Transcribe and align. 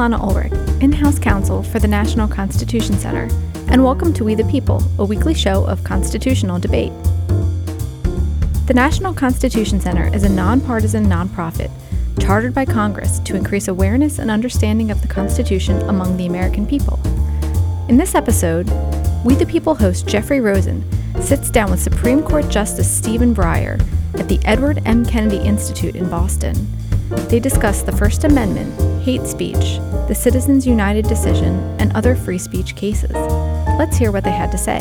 Lana 0.00 0.16
Ulrich, 0.24 0.54
in 0.80 0.92
house 0.92 1.18
counsel 1.18 1.62
for 1.62 1.78
the 1.78 1.86
National 1.86 2.26
Constitution 2.26 2.96
Center, 2.96 3.28
and 3.68 3.84
welcome 3.84 4.14
to 4.14 4.24
We 4.24 4.34
the 4.34 4.44
People, 4.44 4.82
a 4.98 5.04
weekly 5.04 5.34
show 5.34 5.66
of 5.66 5.84
constitutional 5.84 6.58
debate. 6.58 6.90
The 8.64 8.72
National 8.74 9.12
Constitution 9.12 9.78
Center 9.78 10.10
is 10.14 10.24
a 10.24 10.28
nonpartisan 10.30 11.04
nonprofit 11.04 11.70
chartered 12.18 12.54
by 12.54 12.64
Congress 12.64 13.18
to 13.18 13.36
increase 13.36 13.68
awareness 13.68 14.18
and 14.18 14.30
understanding 14.30 14.90
of 14.90 15.02
the 15.02 15.08
Constitution 15.08 15.82
among 15.82 16.16
the 16.16 16.24
American 16.24 16.66
people. 16.66 16.98
In 17.90 17.98
this 17.98 18.14
episode, 18.14 18.70
We 19.22 19.34
the 19.34 19.44
People 19.44 19.74
host 19.74 20.06
Jeffrey 20.06 20.40
Rosen 20.40 20.82
sits 21.20 21.50
down 21.50 21.70
with 21.70 21.82
Supreme 21.82 22.22
Court 22.22 22.48
Justice 22.48 22.90
Stephen 22.90 23.34
Breyer 23.34 23.78
at 24.18 24.28
the 24.28 24.40
Edward 24.46 24.80
M. 24.86 25.04
Kennedy 25.04 25.46
Institute 25.46 25.94
in 25.94 26.08
Boston. 26.08 26.56
They 27.28 27.38
discuss 27.38 27.82
the 27.82 27.92
First 27.92 28.24
Amendment, 28.24 28.89
hate 29.00 29.26
speech, 29.26 29.78
the 30.08 30.14
Citizens 30.14 30.66
United 30.66 31.06
decision, 31.08 31.54
and 31.80 31.90
other 31.96 32.14
free 32.14 32.38
speech 32.38 32.76
cases. 32.76 33.12
Let's 33.78 33.96
hear 33.96 34.12
what 34.12 34.24
they 34.24 34.30
had 34.30 34.52
to 34.52 34.58
say. 34.58 34.78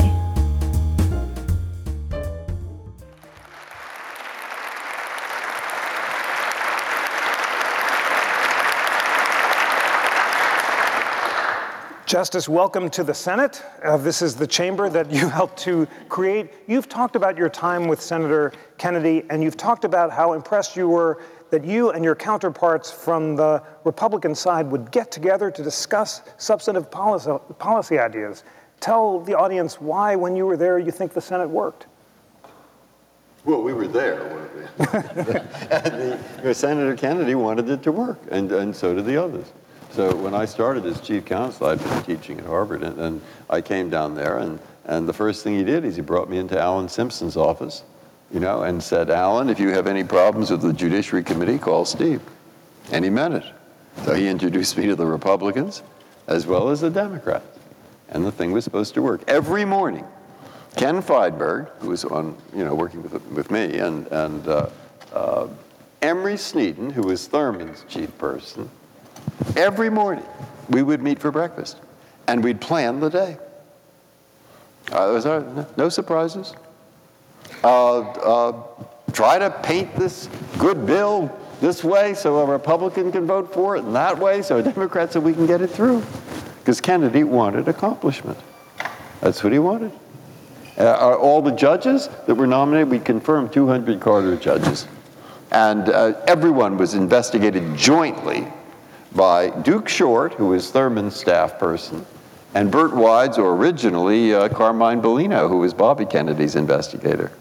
Justice, 12.10 12.50
welcome 12.50 12.90
to 12.90 13.04
the 13.04 13.14
Senate. 13.14 13.64
Uh, 13.84 13.96
this 13.96 14.24
is 14.24 14.36
the 14.36 14.48
chamber 14.48 14.90
that 14.90 15.12
you 15.12 15.30
helped 15.30 15.60
to 15.60 15.88
create. 16.10 16.52
You've 16.68 16.90
talked 16.90 17.16
about 17.16 17.38
your 17.38 17.50
time 17.50 17.88
with 17.88 18.02
Senator 18.02 18.52
Kennedy, 18.80 19.24
and 19.30 19.44
you've 19.44 19.58
talked 19.58 19.86
about 19.86 20.12
how 20.12 20.34
impressed 20.34 20.76
you 20.76 20.90
were 20.90 21.22
that 21.50 21.66
you 21.66 21.92
and 21.92 22.04
your 22.04 22.16
counterparts 22.16 22.92
from 22.92 23.36
the 23.36 23.62
Republican 23.84 24.36
side 24.36 24.70
would 24.72 24.92
get 24.92 25.12
together 25.12 25.50
to 25.52 25.64
discuss 25.64 26.22
substantive 26.38 26.92
policy, 26.92 27.32
policy 27.58 28.00
ideas. 28.00 28.44
Tell 28.80 29.20
the 29.20 29.38
audience 29.38 29.82
why, 29.82 30.16
when 30.16 30.36
you 30.36 30.46
were 30.46 30.58
there, 30.58 30.80
you 30.80 30.92
think 30.92 31.14
the 31.14 31.22
Senate 31.22 31.50
worked. 31.50 31.88
Well, 33.46 33.62
we 33.62 33.74
were 33.74 33.88
there, 33.88 34.24
weren't 34.26 34.50
the, 36.44 36.54
Senator 36.54 36.96
Kennedy 36.96 37.36
wanted 37.36 37.70
it 37.70 37.82
to 37.84 37.92
work, 37.92 38.20
and, 38.32 38.52
and 38.52 38.76
so 38.76 38.94
did 38.94 39.06
the 39.06 39.22
others. 39.22 39.54
So 39.92 40.14
when 40.16 40.34
I 40.34 40.46
started 40.46 40.86
as 40.86 41.02
chief 41.02 41.26
counsel, 41.26 41.68
I'd 41.68 41.80
been 41.80 42.04
teaching 42.04 42.40
at 42.40 42.46
Harvard, 42.46 42.84
and, 42.84 43.00
and 43.00 43.22
I 43.50 43.62
came 43.62 43.90
down 43.90 44.14
there, 44.14 44.38
and, 44.40 44.60
and 44.86 45.08
the 45.08 45.14
first 45.14 45.44
thing 45.44 45.56
he 45.56 45.64
did 45.64 45.86
is 45.86 45.96
he 45.96 46.02
brought 46.02 46.30
me 46.30 46.38
into 46.38 46.60
Alan 46.60 46.90
Simpson's 46.90 47.38
office, 47.38 47.84
you 48.32 48.40
know, 48.40 48.64
and 48.64 48.82
said, 48.82 49.10
Alan, 49.10 49.50
if 49.50 49.60
you 49.60 49.70
have 49.70 49.88
any 49.88 50.04
problems 50.04 50.52
with 50.52 50.62
the 50.62 50.74
Judiciary 50.74 51.24
Committee, 51.24 51.58
call 51.58 51.86
Steve. 51.86 52.22
And 52.92 53.04
he 53.04 53.10
meant 53.10 53.36
it. 53.36 53.46
So 54.04 54.14
he 54.14 54.28
introduced 54.28 54.78
me 54.78 54.88
to 54.88 54.96
the 54.96 55.06
Republicans 55.06 55.84
as 56.28 56.46
well 56.46 56.70
as 56.70 56.82
the 56.82 56.90
Democrats. 56.90 57.58
And 58.10 58.26
the 58.26 58.32
thing 58.32 58.52
was 58.52 58.64
supposed 58.64 58.94
to 58.96 59.02
work. 59.02 59.22
Every 59.28 59.66
morning, 59.66 60.06
Ken 60.76 61.02
Feinberg, 61.02 61.70
who 61.80 61.90
was 61.90 62.06
on, 62.06 62.38
you 62.56 62.64
know, 62.64 62.76
working 62.76 63.04
with, 63.04 63.22
with 63.28 63.52
me, 63.52 63.78
and, 63.80 64.08
and 64.08 64.48
uh, 64.48 64.70
uh, 65.14 65.48
Emory 66.02 66.36
Sneeden, 66.36 66.92
who 66.92 67.02
was 67.02 67.28
Thurmond's 67.28 67.84
chief 67.88 68.16
person, 68.18 68.70
Every 69.56 69.90
morning, 69.90 70.26
we 70.70 70.84
would 70.84 71.02
meet 71.02 71.20
for 71.20 71.32
breakfast, 71.32 71.78
and 72.28 72.44
we'd 72.44 72.62
plan 72.62 73.00
the 73.00 73.10
day. 73.10 73.38
Uh, 74.92 75.12
was 75.14 75.24
there, 75.24 75.68
no 75.78 75.90
surprises. 75.90 76.54
Uh, 77.64 78.00
uh, 78.00 78.64
try 79.12 79.38
to 79.38 79.50
paint 79.50 79.94
this 79.96 80.30
good 80.58 80.86
bill 80.86 81.36
this 81.60 81.84
way 81.84 82.14
so 82.14 82.38
a 82.40 82.46
Republican 82.46 83.12
can 83.12 83.26
vote 83.26 83.54
for 83.54 83.76
it, 83.76 83.84
and 83.84 83.96
that 83.96 84.18
way 84.18 84.42
so 84.42 84.58
a 84.58 84.64
Democrat 84.64 85.12
so 85.12 85.20
we 85.20 85.34
can 85.34 85.46
get 85.46 85.62
it 85.62 85.68
through. 85.68 86.04
Because 86.60 86.80
Kennedy 86.80 87.24
wanted 87.24 87.68
accomplishment. 87.68 88.38
That's 89.22 89.44
what 89.44 89.52
he 89.52 89.60
wanted. 89.60 89.92
Uh, 90.78 91.18
all 91.18 91.42
the 91.42 91.52
judges 91.52 92.08
that 92.26 92.36
were 92.36 92.48
nominated, 92.48 92.90
we 92.90 93.00
confirmed 93.00 93.52
200 93.52 94.00
Carter 94.00 94.38
judges. 94.38 94.88
And 95.52 95.90
uh, 95.90 96.14
everyone 96.28 96.78
was 96.78 96.94
investigated 96.94 97.76
jointly 97.76 98.48
by 99.14 99.50
Duke 99.50 99.90
Short, 99.90 100.34
who 100.34 100.48
was 100.48 100.72
Thurmond's 100.72 101.16
staff 101.16 101.60
person, 101.60 102.06
and 102.54 102.72
Burt 102.72 102.96
Wides, 102.96 103.38
or 103.38 103.56
originally 103.56 104.34
uh, 104.34 104.48
Carmine 104.50 105.02
Bellino, 105.02 105.50
who 105.50 105.58
was 105.58 105.74
Bobby 105.74 106.06
Kennedy's 106.06 106.56
investigator. 106.56 107.32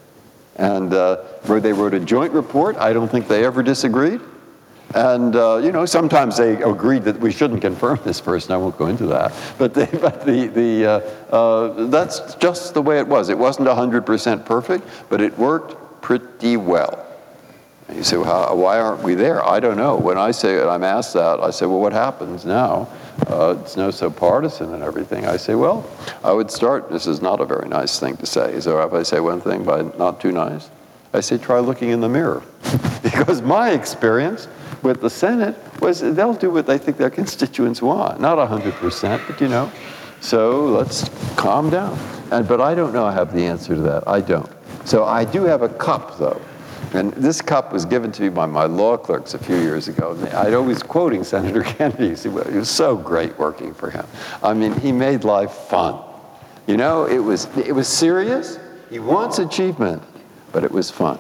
And 0.59 0.93
uh, 0.93 1.23
they 1.45 1.73
wrote 1.73 1.95
a 1.95 2.01
joint 2.01 2.33
report, 2.33 2.77
I 2.77 2.93
don't 2.93 3.09
think 3.09 3.29
they 3.29 3.45
ever 3.45 3.63
disagreed. 3.63 4.21
And, 4.95 5.37
uh, 5.37 5.59
you 5.59 5.71
know, 5.71 5.85
sometimes 5.85 6.39
they 6.39 6.63
agreed 6.63 7.05
that 7.05 7.21
we 7.21 7.31
shouldn't 7.31 7.61
confirm 7.61 8.01
this 8.05 8.21
person. 8.21 8.53
I 8.53 8.57
won't 8.57 8.79
go 8.79 8.87
into 8.87 9.07
that. 9.09 9.33
But, 9.59 9.75
they, 9.75 9.87
but 10.01 10.25
the, 10.25 10.47
the, 10.47 10.87
uh, 10.87 11.35
uh, 11.35 11.87
that's 11.87 12.35
just 12.37 12.75
the 12.75 12.83
way 12.83 12.99
it 12.99 13.07
was. 13.07 13.29
It 13.29 13.39
wasn't 13.39 13.69
100% 13.69 14.45
perfect, 14.45 14.89
but 15.09 15.21
it 15.21 15.37
worked 15.39 16.03
pretty 16.03 16.57
well. 16.57 17.05
And 17.89 17.99
you 17.99 18.05
say, 18.05 18.17
well, 18.17 18.49
how, 18.49 18.55
why 18.55 18.81
aren't 18.81 19.03
we 19.03 19.15
there? 19.15 19.45
I 19.47 19.61
don't 19.61 19.77
know. 19.77 19.97
When 19.97 20.19
I 20.19 20.31
say, 20.31 20.63
I'm 20.67 20.85
asked 20.85 21.15
that, 21.15 21.41
I 21.41 21.51
say, 21.51 21.67
well, 21.67 21.81
what 21.81 21.93
happens 21.93 22.45
now? 22.45 22.89
Uh, 23.27 23.56
it's 23.61 23.77
no 23.77 23.91
so 23.91 24.11
partisan 24.11 24.73
and 24.75 24.83
everything. 24.83 25.27
I 25.27 25.37
say, 25.37 25.55
well, 25.55 25.89
I 26.23 26.33
would 26.33 26.51
start, 26.51 26.91
this 26.91 27.06
is 27.06 27.21
not 27.21 27.41
a 27.41 27.45
very 27.45 27.69
nice 27.69 27.99
thing 27.99 28.17
to 28.19 28.27
say. 28.27 28.61
So 28.61 28.81
if 28.83 28.93
I 28.93 29.03
say 29.03 29.21
one 29.21 29.41
thing 29.41 29.65
but 29.65 29.99
not 29.99 30.21
too 30.21 30.33
nice, 30.33 30.71
I 31.12 31.21
say, 31.21 31.39
try 31.39 31.59
looking 31.59 31.91
in 31.91 32.01
the 32.01 32.09
mirror. 32.09 32.43
because 33.03 33.41
my 33.43 33.71
experience 33.71 34.47
with 34.83 35.01
the 35.01 35.11
Senate 35.11 35.56
was 35.81 36.01
they'll 36.01 36.34
do 36.34 36.51
what 36.51 36.67
they 36.67 36.79
think 36.79 36.97
their 36.97 37.11
constituents 37.11 37.81
want. 37.81 38.21
Not 38.21 38.39
100%, 38.39 39.27
but 39.27 39.41
you 39.41 39.49
know. 39.49 39.73
So 40.21 40.67
let's 40.67 41.09
calm 41.37 41.71
down. 41.71 41.99
And, 42.31 42.47
but 42.47 42.61
I 42.61 42.75
don't 42.75 42.93
know 42.93 43.05
I 43.05 43.12
have 43.12 43.33
the 43.33 43.45
answer 43.45 43.75
to 43.75 43.81
that. 43.83 44.06
I 44.06 44.21
don't. 44.21 44.50
So 44.85 45.05
I 45.05 45.25
do 45.25 45.45
have 45.45 45.62
a 45.62 45.69
cup, 45.69 46.19
though. 46.19 46.41
And 46.94 47.12
this 47.12 47.43
cup 47.43 47.72
was 47.72 47.84
given 47.84 48.12
to 48.12 48.22
me 48.22 48.28
by 48.28 48.47
my 48.47 48.65
law 48.65 48.97
clerks 48.97 49.34
a 49.34 49.38
few 49.38 49.56
years 49.56 49.88
ago. 49.88 50.16
I'd 50.34 50.54
always 50.54 50.82
quoting 50.82 51.22
Senator 51.25 51.62
Kennedy. 51.65 52.09
It 52.10 52.32
was 52.32 52.71
so 52.71 52.97
great 52.97 53.38
working 53.38 53.75
for 53.75 53.91
him. 53.91 54.06
I 54.43 54.54
mean, 54.54 54.72
he 54.81 54.93
made 54.93 55.25
life 55.25 55.53
fun. 55.53 56.03
You 56.66 56.76
know, 56.76 57.04
it 57.04 57.19
was, 57.19 57.47
it 57.56 57.75
was 57.75 57.88
serious. 57.88 58.59
He 58.91 58.99
wants 58.99 59.38
achievement, 59.38 60.03
but 60.53 60.65
it 60.65 60.71
was 60.71 60.91
fun. 60.91 61.19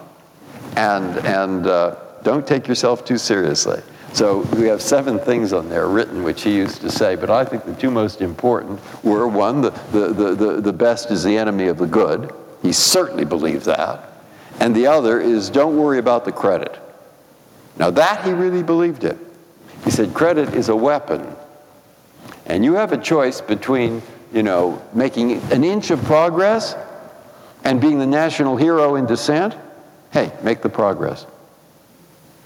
And, 0.76 1.18
and 1.26 1.66
uh, 1.66 1.96
don't 2.22 2.46
take 2.46 2.68
yourself 2.68 3.04
too 3.04 3.18
seriously. 3.18 3.82
So 4.12 4.40
we 4.56 4.66
have 4.66 4.80
seven 4.80 5.18
things 5.18 5.52
on 5.52 5.68
there 5.68 5.86
written, 5.88 6.22
which 6.22 6.42
he 6.42 6.54
used 6.54 6.80
to 6.80 6.90
say, 6.90 7.14
but 7.14 7.30
I 7.30 7.44
think 7.44 7.64
the 7.64 7.74
two 7.74 7.90
most 7.90 8.22
important 8.22 8.80
were 9.04 9.28
one, 9.28 9.60
the, 9.60 9.70
the, 9.92 10.12
the, 10.12 10.34
the, 10.34 10.60
the 10.60 10.72
best 10.72 11.10
is 11.10 11.22
the 11.22 11.36
enemy 11.36 11.68
of 11.68 11.78
the 11.78 11.86
good. 11.86 12.32
He 12.62 12.72
certainly 12.72 13.24
believed 13.24 13.66
that. 13.66 14.17
And 14.60 14.74
the 14.74 14.86
other 14.86 15.20
is 15.20 15.50
don't 15.50 15.76
worry 15.76 15.98
about 15.98 16.24
the 16.24 16.32
credit. 16.32 16.78
Now, 17.76 17.90
that 17.90 18.24
he 18.24 18.32
really 18.32 18.62
believed 18.62 19.04
it. 19.04 19.16
He 19.84 19.90
said 19.90 20.12
credit 20.12 20.54
is 20.54 20.68
a 20.68 20.76
weapon. 20.76 21.26
And 22.46 22.64
you 22.64 22.74
have 22.74 22.92
a 22.92 22.98
choice 22.98 23.40
between, 23.40 24.02
you 24.32 24.42
know, 24.42 24.82
making 24.92 25.40
an 25.52 25.62
inch 25.62 25.90
of 25.90 26.02
progress 26.04 26.74
and 27.64 27.80
being 27.80 27.98
the 27.98 28.06
national 28.06 28.56
hero 28.56 28.96
in 28.96 29.06
dissent. 29.06 29.54
Hey, 30.10 30.32
make 30.42 30.62
the 30.62 30.68
progress. 30.68 31.26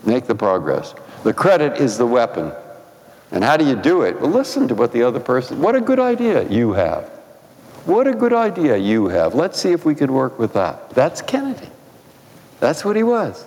Make 0.05 0.27
the 0.27 0.35
progress. 0.35 0.95
The 1.23 1.33
credit 1.33 1.81
is 1.81 1.97
the 1.97 2.07
weapon. 2.07 2.53
And 3.31 3.43
how 3.43 3.57
do 3.57 3.65
you 3.67 3.77
do 3.77 4.03
it? 4.03 4.21
Well, 4.21 4.31
listen 4.31 4.69
to 4.69 4.75
what 4.75 4.93
the 4.93 5.05
other 5.05 5.21
person, 5.21 5.61
what 5.63 5.75
a 5.75 5.81
good 5.81 6.01
idea 6.01 6.47
you 6.49 6.73
have. 6.73 7.05
What 7.87 8.07
a 8.07 8.13
good 8.13 8.33
idea 8.33 8.77
you 8.77 9.09
have. 9.09 9.35
Let's 9.35 9.61
see 9.61 9.73
if 9.73 9.85
we 9.85 9.95
could 9.95 10.11
work 10.11 10.39
with 10.39 10.53
that. 10.53 10.91
That's 10.91 11.23
Kennedy. 11.23 11.69
That's 12.63 12.85
what 12.85 12.95
he 12.95 13.03
was. 13.03 13.45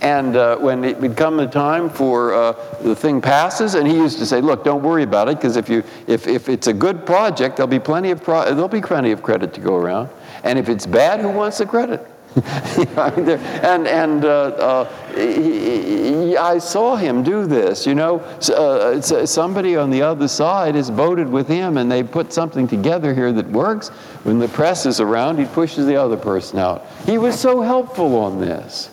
And 0.00 0.34
uh, 0.34 0.56
when 0.56 0.82
it 0.82 0.98
would 0.98 1.14
come 1.14 1.36
the 1.36 1.46
time 1.46 1.90
for 1.90 2.32
uh, 2.32 2.52
the 2.80 2.96
thing 2.96 3.20
passes, 3.20 3.74
and 3.74 3.86
he 3.86 3.94
used 3.94 4.18
to 4.18 4.24
say, 4.24 4.40
"Look, 4.40 4.64
don't 4.64 4.82
worry 4.82 5.02
about 5.02 5.28
it, 5.28 5.36
because 5.36 5.58
if 5.58 5.68
you 5.68 5.84
if, 6.06 6.26
if 6.26 6.48
it's 6.48 6.66
a 6.66 6.72
good 6.72 7.04
project, 7.04 7.56
there'll 7.56 7.68
be 7.68 7.78
plenty 7.78 8.10
of 8.10 8.24
pro- 8.24 8.46
there'll 8.46 8.66
be 8.66 8.80
plenty 8.80 9.12
of 9.12 9.22
credit 9.22 9.52
to 9.52 9.60
go 9.60 9.76
around. 9.76 10.08
And 10.42 10.58
if 10.58 10.70
it's 10.70 10.86
bad, 10.86 11.20
who 11.20 11.28
wants 11.28 11.58
the 11.58 11.66
credit?" 11.66 12.00
and 12.96 13.86
and 13.86 14.24
uh, 14.24 14.28
uh, 14.28 15.14
he, 15.14 16.30
he, 16.30 16.36
I 16.36 16.58
saw 16.58 16.96
him 16.96 17.22
do 17.22 17.46
this. 17.46 17.86
You 17.86 17.94
know, 17.94 18.18
uh, 18.18 19.00
somebody 19.00 19.76
on 19.76 19.90
the 19.90 20.02
other 20.02 20.26
side 20.26 20.74
has 20.74 20.88
voted 20.88 21.28
with 21.28 21.46
him, 21.46 21.76
and 21.76 21.90
they 21.90 22.02
put 22.02 22.32
something 22.32 22.66
together 22.66 23.14
here 23.14 23.32
that 23.32 23.48
works. 23.50 23.90
When 24.24 24.40
the 24.40 24.48
press 24.48 24.84
is 24.84 24.98
around, 24.98 25.38
he 25.38 25.44
pushes 25.44 25.86
the 25.86 25.96
other 25.96 26.16
person 26.16 26.58
out. 26.58 26.86
He 27.06 27.18
was 27.18 27.38
so 27.38 27.60
helpful 27.60 28.16
on 28.16 28.40
this. 28.40 28.90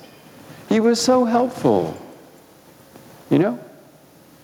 He 0.70 0.80
was 0.80 1.02
so 1.02 1.26
helpful. 1.26 1.98
You 3.32 3.40
know. 3.40 3.60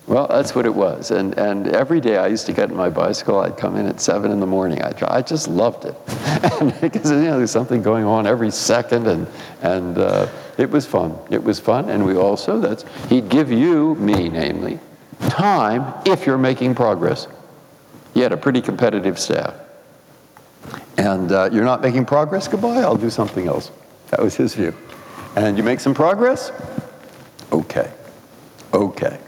Well, 0.07 0.27
that's 0.27 0.55
what 0.55 0.65
it 0.65 0.73
was. 0.73 1.11
And, 1.11 1.37
and 1.37 1.67
every 1.67 1.99
day 1.99 2.15
I 2.15 2.27
used 2.27 2.45
to 2.45 2.53
get 2.53 2.69
my 2.71 2.89
bicycle. 2.89 3.39
I'd 3.41 3.57
come 3.57 3.75
in 3.75 3.85
at 3.87 3.99
7 3.99 4.31
in 4.31 4.39
the 4.39 4.47
morning. 4.47 4.81
I, 4.81 4.93
I 5.05 5.21
just 5.21 5.49
loved 5.49 5.83
it. 5.83 5.95
because, 6.81 7.11
you 7.11 7.17
know, 7.17 7.37
there's 7.37 7.51
something 7.51 7.81
going 7.81 8.05
on 8.05 8.25
every 8.25 8.49
second. 8.49 9.07
And, 9.07 9.27
and 9.61 9.97
uh, 9.97 10.29
it 10.57 10.69
was 10.69 10.85
fun. 10.85 11.17
It 11.29 11.43
was 11.43 11.59
fun. 11.59 11.89
And 11.89 12.05
we 12.05 12.15
also, 12.15 12.57
that's, 12.57 12.85
he'd 13.09 13.27
give 13.27 13.51
you, 13.51 13.95
me 13.95 14.29
namely, 14.29 14.79
time 15.19 15.93
if 16.05 16.25
you're 16.25 16.37
making 16.37 16.73
progress. 16.73 17.27
He 18.13 18.21
had 18.21 18.31
a 18.31 18.37
pretty 18.37 18.61
competitive 18.61 19.19
staff. 19.19 19.55
And 20.97 21.33
uh, 21.33 21.49
you're 21.51 21.65
not 21.65 21.81
making 21.81 22.05
progress? 22.05 22.47
Goodbye, 22.47 22.79
I'll 22.79 22.95
do 22.95 23.09
something 23.09 23.47
else. 23.47 23.71
That 24.11 24.21
was 24.21 24.35
his 24.35 24.55
view. 24.55 24.73
And 25.35 25.57
you 25.57 25.63
make 25.63 25.81
some 25.81 25.93
progress? 25.93 26.53
Okay. 27.51 27.91
Okay. 28.73 29.19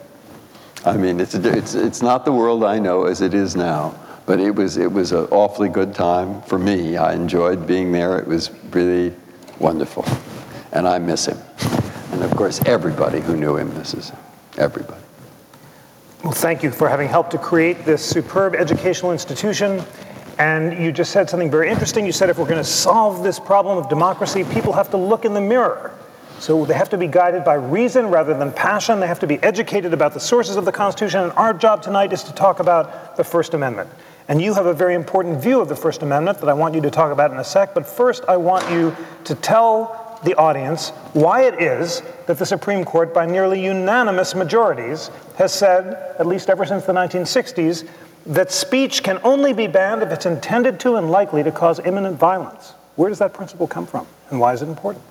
I 0.85 0.95
mean, 0.95 1.19
it's, 1.19 1.35
it's, 1.35 1.75
it's 1.75 2.01
not 2.01 2.25
the 2.25 2.31
world 2.31 2.63
I 2.63 2.79
know 2.79 3.05
as 3.05 3.21
it 3.21 3.33
is 3.33 3.55
now, 3.55 3.99
but 4.25 4.39
it 4.39 4.51
was, 4.51 4.77
it 4.77 4.91
was 4.91 5.11
an 5.11 5.25
awfully 5.31 5.69
good 5.69 5.93
time 5.93 6.41
for 6.43 6.57
me. 6.57 6.95
I 6.95 7.13
enjoyed 7.13 7.67
being 7.67 7.91
there. 7.91 8.17
It 8.17 8.27
was 8.27 8.51
really 8.71 9.13
wonderful. 9.59 10.05
And 10.71 10.87
I 10.87 10.99
miss 10.99 11.25
him. 11.25 11.37
And 12.11 12.23
of 12.23 12.35
course, 12.35 12.61
everybody 12.65 13.19
who 13.19 13.35
knew 13.35 13.57
him 13.57 13.75
misses 13.77 14.09
him. 14.11 14.19
Everybody. 14.57 15.01
Well, 16.23 16.33
thank 16.33 16.63
you 16.63 16.71
for 16.71 16.87
having 16.89 17.07
helped 17.07 17.31
to 17.31 17.37
create 17.37 17.85
this 17.85 18.05
superb 18.05 18.55
educational 18.55 19.11
institution. 19.11 19.83
And 20.37 20.81
you 20.83 20.91
just 20.91 21.11
said 21.11 21.29
something 21.29 21.51
very 21.51 21.69
interesting. 21.69 22.05
You 22.05 22.11
said 22.13 22.29
if 22.29 22.37
we're 22.37 22.45
going 22.45 22.57
to 22.57 22.63
solve 22.63 23.23
this 23.23 23.39
problem 23.39 23.77
of 23.77 23.89
democracy, 23.89 24.45
people 24.45 24.71
have 24.73 24.89
to 24.91 24.97
look 24.97 25.25
in 25.25 25.33
the 25.33 25.41
mirror. 25.41 25.93
So 26.39 26.65
they 26.65 26.73
have 26.73 26.89
to 26.89 26.97
be 26.97 27.07
guided 27.07 27.43
by 27.43 27.55
reason 27.55 28.07
rather 28.07 28.33
than 28.33 28.51
passion. 28.53 28.99
They 28.99 29.07
have 29.07 29.19
to 29.19 29.27
be 29.27 29.37
educated 29.43 29.93
about 29.93 30.13
the 30.13 30.19
sources 30.19 30.55
of 30.55 30.65
the 30.65 30.71
Constitution. 30.71 31.21
And 31.21 31.31
our 31.33 31.53
job 31.53 31.81
tonight 31.81 32.13
is 32.13 32.23
to 32.23 32.33
talk 32.33 32.59
about 32.59 33.17
the 33.17 33.23
First 33.23 33.53
Amendment. 33.53 33.89
And 34.29 34.41
you 34.41 34.53
have 34.53 34.65
a 34.65 34.73
very 34.73 34.93
important 34.93 35.41
view 35.41 35.59
of 35.59 35.67
the 35.67 35.75
First 35.75 36.01
Amendment 36.01 36.39
that 36.39 36.47
I 36.47 36.53
want 36.53 36.75
you 36.75 36.81
to 36.81 36.89
talk 36.89 37.11
about 37.11 37.31
in 37.31 37.37
a 37.37 37.43
sec. 37.43 37.73
But 37.73 37.85
first, 37.85 38.23
I 38.27 38.37
want 38.37 38.69
you 38.71 38.95
to 39.25 39.35
tell 39.35 40.19
the 40.23 40.35
audience 40.35 40.89
why 41.13 41.43
it 41.43 41.61
is 41.61 42.03
that 42.27 42.37
the 42.37 42.45
Supreme 42.45 42.85
Court, 42.85 43.13
by 43.13 43.25
nearly 43.25 43.63
unanimous 43.63 44.35
majorities, 44.35 45.11
has 45.37 45.53
said, 45.53 46.15
at 46.19 46.25
least 46.25 46.49
ever 46.49 46.65
since 46.65 46.85
the 46.85 46.93
1960s, 46.93 47.87
that 48.27 48.51
speech 48.51 49.01
can 49.01 49.19
only 49.23 49.53
be 49.53 49.67
banned 49.67 50.03
if 50.03 50.11
it's 50.11 50.25
intended 50.25 50.79
to 50.81 50.95
and 50.95 51.09
likely 51.09 51.41
to 51.41 51.51
cause 51.51 51.79
imminent 51.79 52.17
violence. 52.17 52.73
Where 52.95 53.09
does 53.09 53.19
that 53.19 53.33
principle 53.33 53.65
come 53.65 53.87
from, 53.87 54.05
and 54.29 54.39
why 54.39 54.53
is 54.53 54.61
it 54.61 54.67
important? 54.67 55.03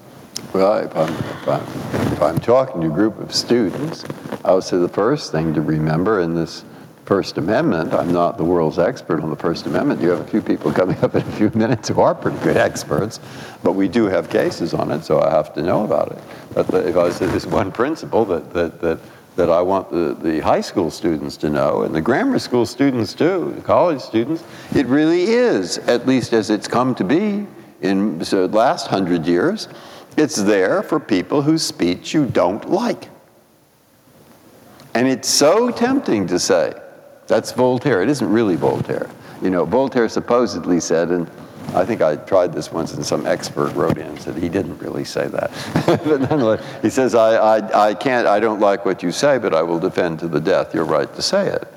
Well, 0.52 0.78
if 0.78 0.96
I'm, 0.96 1.12
if 1.12 1.48
I'm, 1.48 2.12
if 2.12 2.22
I'm 2.22 2.38
talking 2.40 2.80
to 2.80 2.86
a 2.86 2.90
group 2.90 3.18
of 3.20 3.34
students, 3.34 4.04
I 4.44 4.52
would 4.54 4.64
say 4.64 4.78
the 4.78 4.88
first 4.88 5.32
thing 5.32 5.54
to 5.54 5.60
remember 5.60 6.20
in 6.20 6.34
this 6.34 6.64
First 7.04 7.38
Amendment, 7.38 7.94
I'm 7.94 8.12
not 8.12 8.36
the 8.36 8.44
world's 8.44 8.78
expert 8.78 9.22
on 9.22 9.30
the 9.30 9.36
First 9.36 9.66
Amendment. 9.66 10.02
You 10.02 10.10
have 10.10 10.20
a 10.20 10.26
few 10.26 10.42
people 10.42 10.70
coming 10.72 10.98
up 11.02 11.14
in 11.14 11.22
a 11.22 11.32
few 11.32 11.50
minutes 11.54 11.88
who 11.88 12.00
are 12.00 12.14
pretty 12.14 12.38
good 12.40 12.58
experts, 12.58 13.18
but 13.62 13.72
we 13.72 13.88
do 13.88 14.04
have 14.06 14.28
cases 14.28 14.74
on 14.74 14.90
it, 14.90 15.04
so 15.04 15.20
I 15.20 15.30
have 15.30 15.54
to 15.54 15.62
know 15.62 15.84
about 15.84 16.12
it. 16.12 16.18
But 16.52 16.66
the, 16.66 16.86
if 16.86 16.96
I 16.96 17.08
say 17.10 17.24
this 17.26 17.46
one 17.46 17.72
principle 17.72 18.24
that, 18.26 18.52
that, 18.52 18.80
that 18.80 19.00
that 19.38 19.50
I 19.50 19.62
want 19.62 19.88
the, 19.88 20.16
the 20.20 20.40
high 20.40 20.60
school 20.60 20.90
students 20.90 21.36
to 21.38 21.48
know, 21.48 21.82
and 21.82 21.94
the 21.94 22.00
grammar 22.00 22.40
school 22.40 22.66
students 22.66 23.14
too, 23.14 23.52
the 23.54 23.62
college 23.62 24.00
students, 24.00 24.42
it 24.74 24.84
really 24.86 25.22
is, 25.26 25.78
at 25.78 26.08
least 26.08 26.32
as 26.32 26.50
it's 26.50 26.66
come 26.66 26.92
to 26.96 27.04
be 27.04 27.46
in 27.80 28.18
the 28.18 28.48
last 28.48 28.88
hundred 28.88 29.26
years, 29.26 29.68
it's 30.18 30.36
there 30.36 30.82
for 30.82 30.98
people 31.00 31.42
whose 31.42 31.62
speech 31.62 32.12
you 32.14 32.26
don't 32.26 32.68
like. 32.68 33.08
And 34.94 35.06
it's 35.06 35.28
so 35.28 35.70
tempting 35.70 36.26
to 36.28 36.38
say, 36.38 36.72
that's 37.26 37.52
Voltaire. 37.52 38.02
It 38.02 38.08
isn't 38.08 38.28
really 38.28 38.56
Voltaire. 38.56 39.08
You 39.42 39.50
know, 39.50 39.64
Voltaire 39.64 40.08
supposedly 40.08 40.80
said, 40.80 41.10
and 41.10 41.30
I 41.74 41.84
think 41.84 42.00
I 42.00 42.16
tried 42.16 42.52
this 42.52 42.72
once 42.72 42.94
and 42.94 43.04
some 43.04 43.26
expert 43.26 43.74
wrote 43.74 43.98
in 43.98 44.06
and 44.06 44.20
said 44.20 44.36
he 44.36 44.48
didn't 44.48 44.78
really 44.78 45.04
say 45.04 45.28
that. 45.28 45.50
but 45.86 46.20
nonetheless, 46.22 46.64
he 46.82 46.88
says, 46.90 47.14
I, 47.14 47.58
I, 47.58 47.88
I 47.90 47.94
can't, 47.94 48.26
I 48.26 48.40
don't 48.40 48.58
like 48.58 48.84
what 48.86 49.02
you 49.02 49.12
say, 49.12 49.38
but 49.38 49.54
I 49.54 49.62
will 49.62 49.78
defend 49.78 50.18
to 50.20 50.28
the 50.28 50.40
death 50.40 50.74
your 50.74 50.84
right 50.84 51.12
to 51.14 51.22
say 51.22 51.48
it. 51.48 51.68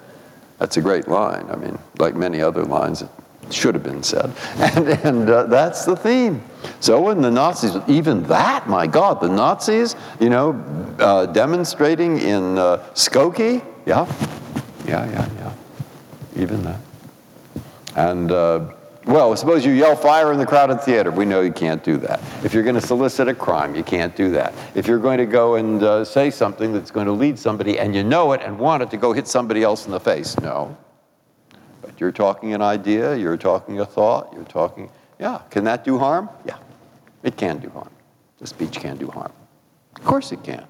That's 0.60 0.78
a 0.78 0.82
great 0.82 1.08
line. 1.08 1.48
I 1.52 1.58
mean, 1.58 1.78
like 2.00 2.16
many 2.16 2.42
other 2.42 2.64
lines, 2.64 3.04
should 3.53 3.75
have 3.75 3.83
been 3.83 4.03
said. 4.03 4.33
And, 4.71 4.88
and 4.88 5.30
uh, 5.30 5.44
that's 5.44 5.86
the 5.86 5.95
theme. 5.95 6.42
So 6.80 7.01
when 7.01 7.21
the 7.21 7.31
Nazis, 7.31 7.75
even 7.88 8.24
that, 8.24 8.69
my 8.69 8.88
God, 8.88 9.19
the 9.19 9.30
Nazis, 9.30 9.95
you 10.19 10.30
know, 10.30 10.51
uh, 11.00 11.25
demonstrating 11.25 12.19
in 12.19 12.57
uh, 12.57 12.77
Skokie, 12.94 13.63
yeah, 13.86 14.06
yeah, 14.86 15.09
yeah, 15.12 15.30
yeah, 15.39 15.53
even 16.42 16.63
that. 16.63 16.80
And 17.95 18.31
uh, 18.31 18.71
well, 19.06 19.36
suppose 19.36 19.65
you 19.65 19.71
yell 19.71 19.95
fire 19.95 20.31
in 20.31 20.38
the 20.38 20.45
crowded 20.45 20.81
theater. 20.81 21.09
We 21.09 21.25
know 21.25 21.42
you 21.42 21.51
can't 21.51 21.83
do 21.83 21.98
that. 21.98 22.21
If 22.44 22.53
you're 22.53 22.63
going 22.63 22.75
to 22.75 22.81
solicit 22.81 23.27
a 23.27 23.33
crime, 23.33 23.74
you 23.74 23.83
can't 23.83 24.15
do 24.15 24.30
that. 24.31 24.53
If 24.75 24.88
you're 24.88 25.00
going 25.00 25.18
to 25.18 25.25
go 25.25 25.56
and 25.56 25.81
uh, 25.81 26.06
say 26.06 26.30
something 26.30 26.71
that's 26.71 26.92
going 26.92 27.07
to 27.07 27.12
lead 27.12 27.39
somebody 27.39 27.80
and 27.80 27.95
you 27.95 28.03
know 28.03 28.33
it 28.33 28.42
and 28.44 28.59
want 28.59 28.83
it 28.83 28.92
to 28.92 28.98
go 28.98 29.12
hit 29.12 29.27
somebody 29.27 29.63
else 29.63 29.86
in 29.88 29.92
the 29.92 30.00
face, 30.00 30.39
no. 30.39 30.77
You're 32.01 32.12
talking 32.12 32.56
an 32.56 32.63
idea, 32.63 33.15
you're 33.15 33.38
talking 33.38 33.80
a 33.80 33.86
thought, 33.86 34.33
you're 34.33 34.44
talking, 34.45 34.89
yeah, 35.19 35.39
can 35.51 35.63
that 35.65 35.83
do 35.83 36.00
harm? 36.00 36.31
Yeah, 36.48 36.57
it 37.21 37.38
can 37.38 37.59
do 37.59 37.69
harm. 37.69 37.92
The 38.39 38.48
speech 38.48 38.80
can 38.80 38.98
do 38.98 39.07
harm. 39.07 39.31
Of 39.98 40.03
course 40.03 40.31
it 40.31 40.44
can. 40.44 40.65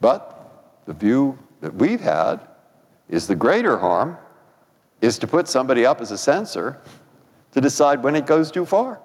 But 0.00 0.80
the 0.86 0.94
view 0.94 1.38
that 1.60 1.74
we've 1.74 2.00
had 2.00 2.40
is 3.10 3.26
the 3.26 3.34
greater 3.34 3.76
harm 3.76 4.16
is 5.02 5.18
to 5.18 5.26
put 5.26 5.48
somebody 5.48 5.84
up 5.84 6.00
as 6.00 6.12
a 6.12 6.16
censor 6.18 6.80
to 7.50 7.60
decide 7.60 8.02
when 8.02 8.16
it 8.16 8.24
goes 8.24 8.50
too 8.50 8.64
far. 8.64 9.00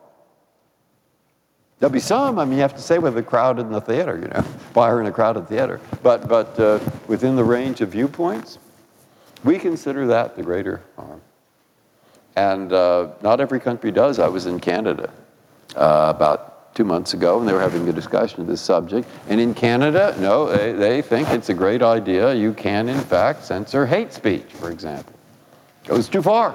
There'll 1.79 1.91
be 1.91 1.99
some, 1.99 2.39
I 2.39 2.45
mean, 2.45 2.55
you 2.55 2.61
have 2.61 2.75
to 2.75 2.81
say 2.81 2.99
with 2.99 3.17
a 3.17 3.21
crowd 3.21 3.59
in 3.59 3.69
the 3.69 3.81
theater, 3.81 4.17
you 4.17 4.29
know, 4.29 4.41
fire 4.73 5.01
in 5.01 5.07
a 5.07 5.11
crowded 5.11 5.49
theater. 5.49 5.81
But, 6.01 6.29
but 6.29 6.57
uh, 6.57 6.79
within 7.07 7.35
the 7.35 7.43
range 7.43 7.81
of 7.81 7.89
viewpoints, 7.89 8.59
we 9.47 9.57
consider 9.57 10.05
that 10.07 10.35
the 10.35 10.43
greater 10.43 10.81
harm. 10.97 11.21
And 12.35 12.73
uh, 12.73 13.11
not 13.21 13.39
every 13.39 13.61
country 13.61 13.91
does. 13.91 14.19
I 14.19 14.27
was 14.27 14.45
in 14.45 14.59
Canada 14.59 15.09
uh, 15.75 16.13
about 16.15 16.75
two 16.75 16.83
months 16.83 17.13
ago, 17.13 17.39
and 17.39 17.47
they 17.47 17.53
were 17.53 17.61
having 17.61 17.87
a 17.87 17.93
discussion 17.93 18.41
of 18.41 18.47
this 18.47 18.59
subject. 18.59 19.07
And 19.29 19.39
in 19.39 19.53
Canada, 19.53 20.15
no, 20.19 20.45
they, 20.45 20.73
they 20.73 21.01
think 21.01 21.29
it's 21.29 21.47
a 21.47 21.53
great 21.53 21.81
idea. 21.81 22.33
You 22.33 22.53
can, 22.53 22.89
in 22.89 22.99
fact, 22.99 23.45
censor 23.45 23.85
hate 23.85 24.11
speech, 24.11 24.45
for 24.59 24.69
example. 24.69 25.13
Goes 25.85 26.09
too 26.09 26.21
far. 26.21 26.53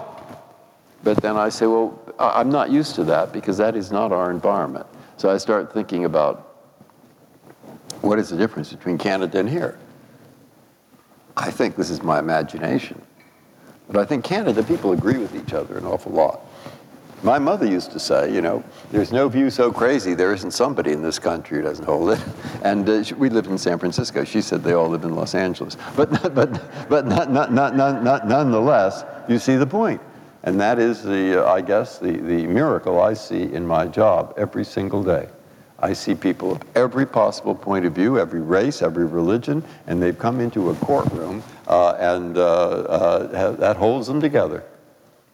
But 1.03 1.17
then 1.23 1.37
I 1.39 1.49
say, 1.49 1.67
well, 1.67 1.99
I'm 2.19 2.51
not 2.51 2.71
used 2.71 2.95
to 2.97 3.05
that 3.05 3.33
because 3.33 3.57
that 3.57 3.75
is 3.75 3.91
not 3.91 4.13
our 4.13 4.31
environment. 4.31 4.87
So 5.17 5.31
I 5.31 5.39
start 5.39 5.73
thinking 5.73 6.05
about 6.05 6.59
what 8.03 8.19
is 8.19 8.29
the 8.29 8.37
difference 8.37 8.71
between 8.71 8.99
Canada 8.99 9.39
and 9.39 9.49
here? 9.49 9.79
I 11.37 11.51
think 11.51 11.77
this 11.77 11.91
is 11.91 12.03
my 12.03 12.19
imagination. 12.19 13.01
But 13.89 13.97
I 13.97 14.05
think 14.05 14.25
Canada, 14.25 14.63
people 14.63 14.93
agree 14.93 15.19
with 15.19 15.35
each 15.35 15.53
other 15.53 15.77
an 15.77 15.85
awful 15.85 16.13
lot. 16.13 16.41
My 17.23 17.39
mother 17.39 17.67
used 17.67 17.93
to 17.93 18.01
say, 18.01 18.35
you 18.35 18.43
know, 18.43 18.65
there's 18.91 19.13
no 19.13 19.29
view 19.29 19.49
so 19.49 19.71
crazy, 19.71 20.13
there 20.15 20.35
isn't 20.35 20.51
somebody 20.51 20.91
in 20.91 21.03
this 21.03 21.21
country 21.21 21.59
who 21.59 21.63
doesn't 21.63 21.85
hold 21.85 22.11
it. 22.11 22.21
And 22.65 22.89
uh, 22.89 23.03
we 23.17 23.29
lived 23.29 23.49
in 23.49 23.59
San 23.59 23.79
Francisco. 23.79 24.25
She 24.25 24.41
said 24.41 24.63
they 24.63 24.73
all 24.73 24.89
live 24.89 25.05
in 25.05 25.15
Los 25.15 25.35
Angeles. 25.35 25.77
But, 25.97 26.11
but, 26.35 26.89
but 26.89 27.07
not, 27.07 27.31
not, 27.31 27.53
not, 27.53 27.77
not, 27.77 28.03
not, 28.03 28.27
nonetheless, 28.27 29.05
you 29.29 29.39
see 29.39 29.57
the 29.57 29.67
point. 29.67 30.01
And 30.45 30.61
that 30.61 30.79
is 30.79 31.03
the, 31.03 31.45
uh, 31.45 31.53
I 31.53 31.61
guess, 31.61 31.99
the, 31.99 32.13
the 32.13 32.47
miracle 32.47 33.01
I 33.01 33.15
see 33.15 33.53
in 33.53 33.67
my 33.67 33.87
job 33.87 34.35
every 34.37 34.65
single 34.65 35.03
day. 35.03 35.29
I 35.83 35.93
see 35.93 36.15
people 36.15 36.53
of 36.53 36.63
every 36.77 37.05
possible 37.05 37.57
point 37.57 37.85
of 37.85 37.93
view, 37.93 38.19
every 38.19 38.41
race, 38.41 38.83
every 38.83 39.05
religion, 39.05 39.65
and 39.89 40.01
they've 40.01 40.19
come 40.19 40.41
into 40.41 40.71
a 40.71 40.75
courtroom, 40.77 41.43
uh, 41.67 41.97
and 41.99 42.39
uh, 42.39 42.43
uh 42.43 43.53
that 43.57 43.77
holds 43.77 44.07
them 44.07 44.21
together. 44.21 44.63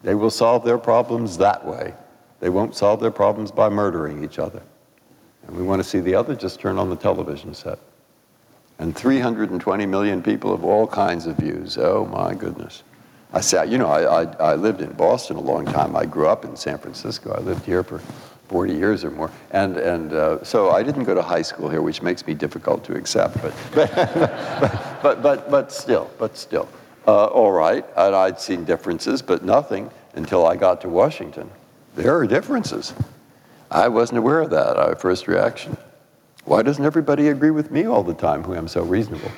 They 0.03 0.15
will 0.15 0.31
solve 0.31 0.65
their 0.65 0.79
problems 0.79 1.37
that 1.39 1.65
way. 1.65 1.93
They 2.41 2.49
won't 2.49 2.75
solve 2.75 3.01
their 3.01 3.11
problems 3.11 3.51
by 3.51 3.69
murdering 3.69 4.25
each 4.25 4.39
other. 4.39 4.63
And 5.47 5.57
we 5.57 5.63
want 5.63 5.83
to 5.83 5.89
see 5.89 6.01
the 6.01 6.15
other, 6.15 6.35
just 6.35 6.61
turn 6.61 6.79
on 6.79 6.89
the 6.89 6.97
television 6.97 7.53
set. 7.53 7.79
And 8.79 8.97
320 8.97 9.87
million 9.87 10.23
people 10.23 10.53
of 10.53 10.65
all 10.65 10.87
kinds 10.87 11.27
of 11.27 11.37
views. 11.37 11.77
Oh 11.79 12.07
my 12.07 12.35
goodness. 12.35 12.85
I 13.33 13.41
said, 13.41 13.71
you 13.71 13.77
know, 13.77 13.89
I, 13.89 14.23
I, 14.23 14.53
I, 14.53 14.55
lived 14.55 14.81
in 14.81 14.93
Boston 14.93 15.37
a 15.37 15.41
long 15.41 15.67
time. 15.67 15.95
I 15.97 16.07
grew 16.07 16.29
up 16.29 16.45
in 16.45 16.57
San 16.57 16.79
Francisco. 16.79 17.35
I 17.37 17.41
lived 17.41 17.67
here 17.67 17.83
for 17.83 18.01
40 18.49 18.75
years 18.75 19.05
or 19.05 19.11
more. 19.11 19.31
And, 19.51 19.77
and 19.77 20.13
uh, 20.13 20.43
so 20.43 20.71
I 20.71 20.83
didn't 20.83 21.05
go 21.05 21.15
to 21.15 21.23
high 21.23 21.43
school 21.43 21.69
here, 21.69 21.83
which 21.83 22.03
makes 22.03 22.27
me 22.27 22.35
difficult 22.35 22.85
to 22.85 22.95
accept. 22.95 23.41
But, 23.43 23.55
but, 23.75 25.03
but, 25.03 25.23
but, 25.23 25.51
but, 25.51 25.73
still, 25.73 26.11
but 26.19 26.37
still. 26.37 26.69
Uh, 27.07 27.27
all 27.27 27.53
right, 27.53 27.85
and 27.97 28.15
I'd 28.15 28.41
seen 28.41 28.65
differences, 28.65 29.23
but 29.23 29.45
nothing 29.45 29.91
until 30.15 30.47
I 30.47 30.57
got 30.57 30.81
to 30.83 30.89
Washington. 30.89 31.51
There 31.95 32.17
are 32.17 32.27
differences. 32.27 32.93
I 33.71 33.89
wasn't 33.89 34.19
aware 34.19 34.41
of 34.41 34.51
that, 34.51 34.77
our 34.77 34.97
first 34.97 35.29
reaction. 35.29 35.77
Why 36.45 36.63
doesn't 36.63 36.85
everybody 36.85 37.29
agree 37.29 37.51
with 37.51 37.71
me 37.71 37.87
all 37.87 38.03
the 38.03 38.15
time 38.15 38.43
who 38.43 38.55
am 38.55 38.69
so 38.69 38.83
reasonable? 38.83 39.31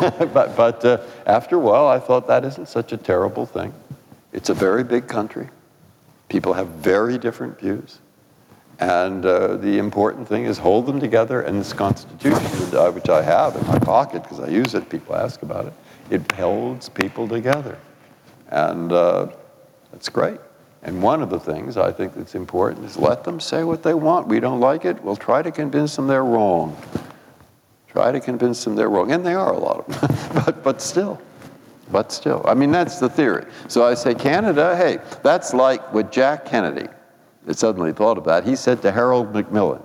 but 0.32 0.56
but 0.56 0.84
uh, 0.84 0.98
after 1.26 1.54
a 1.56 1.60
while, 1.60 1.86
I 1.86 2.00
thought 2.00 2.26
that 2.26 2.44
isn't 2.44 2.68
such 2.68 2.92
a 2.92 2.96
terrible 2.96 3.46
thing. 3.46 3.72
It's 4.32 4.48
a 4.48 4.54
very 4.54 4.82
big 4.82 5.06
country. 5.06 5.48
People 6.28 6.52
have 6.52 6.68
very 6.68 7.16
different 7.16 7.60
views. 7.60 8.00
And 8.80 9.26
uh, 9.26 9.56
the 9.56 9.78
important 9.78 10.28
thing 10.28 10.44
is 10.44 10.56
hold 10.56 10.86
them 10.86 11.00
together. 11.00 11.42
And 11.42 11.58
this 11.58 11.72
Constitution, 11.72 12.40
which 12.94 13.08
I 13.08 13.22
have 13.22 13.56
in 13.56 13.66
my 13.66 13.78
pocket 13.78 14.22
because 14.22 14.40
I 14.40 14.48
use 14.48 14.74
it, 14.74 14.88
people 14.88 15.16
ask 15.16 15.42
about 15.42 15.66
it, 15.66 15.72
It 16.10 16.30
holds 16.32 16.88
people 16.88 17.26
together. 17.26 17.78
And 18.50 18.92
uh, 18.92 19.28
that's 19.90 20.08
great. 20.08 20.38
And 20.84 21.02
one 21.02 21.22
of 21.22 21.28
the 21.28 21.40
things 21.40 21.76
I 21.76 21.90
think 21.90 22.14
that's 22.14 22.36
important 22.36 22.84
is 22.86 22.96
let 22.96 23.24
them 23.24 23.40
say 23.40 23.64
what 23.64 23.82
they 23.82 23.94
want. 23.94 24.28
We 24.28 24.38
don't 24.38 24.60
like 24.60 24.84
it. 24.84 25.02
We'll 25.02 25.16
try 25.16 25.42
to 25.42 25.50
convince 25.50 25.96
them 25.96 26.06
they're 26.06 26.24
wrong. 26.24 26.76
Try 27.88 28.12
to 28.12 28.20
convince 28.20 28.62
them 28.62 28.76
they're 28.76 28.88
wrong. 28.88 29.10
And 29.10 29.26
they 29.26 29.34
are 29.34 29.52
a 29.52 29.58
lot 29.58 29.80
of 29.80 30.00
them. 30.00 30.34
but, 30.44 30.62
but 30.62 30.80
still, 30.80 31.20
but 31.90 32.12
still. 32.12 32.44
I 32.46 32.54
mean, 32.54 32.70
that's 32.70 33.00
the 33.00 33.08
theory. 33.08 33.44
So 33.66 33.84
I 33.84 33.94
say, 33.94 34.14
Canada, 34.14 34.76
hey, 34.76 34.98
that's 35.24 35.52
like 35.52 35.92
what 35.92 36.12
Jack 36.12 36.44
Kennedy 36.44 36.86
that 37.48 37.58
suddenly 37.58 37.94
thought 37.94 38.22
that. 38.24 38.44
He 38.44 38.54
said 38.54 38.82
to 38.82 38.92
Harold 38.92 39.32
Macmillan, 39.32 39.80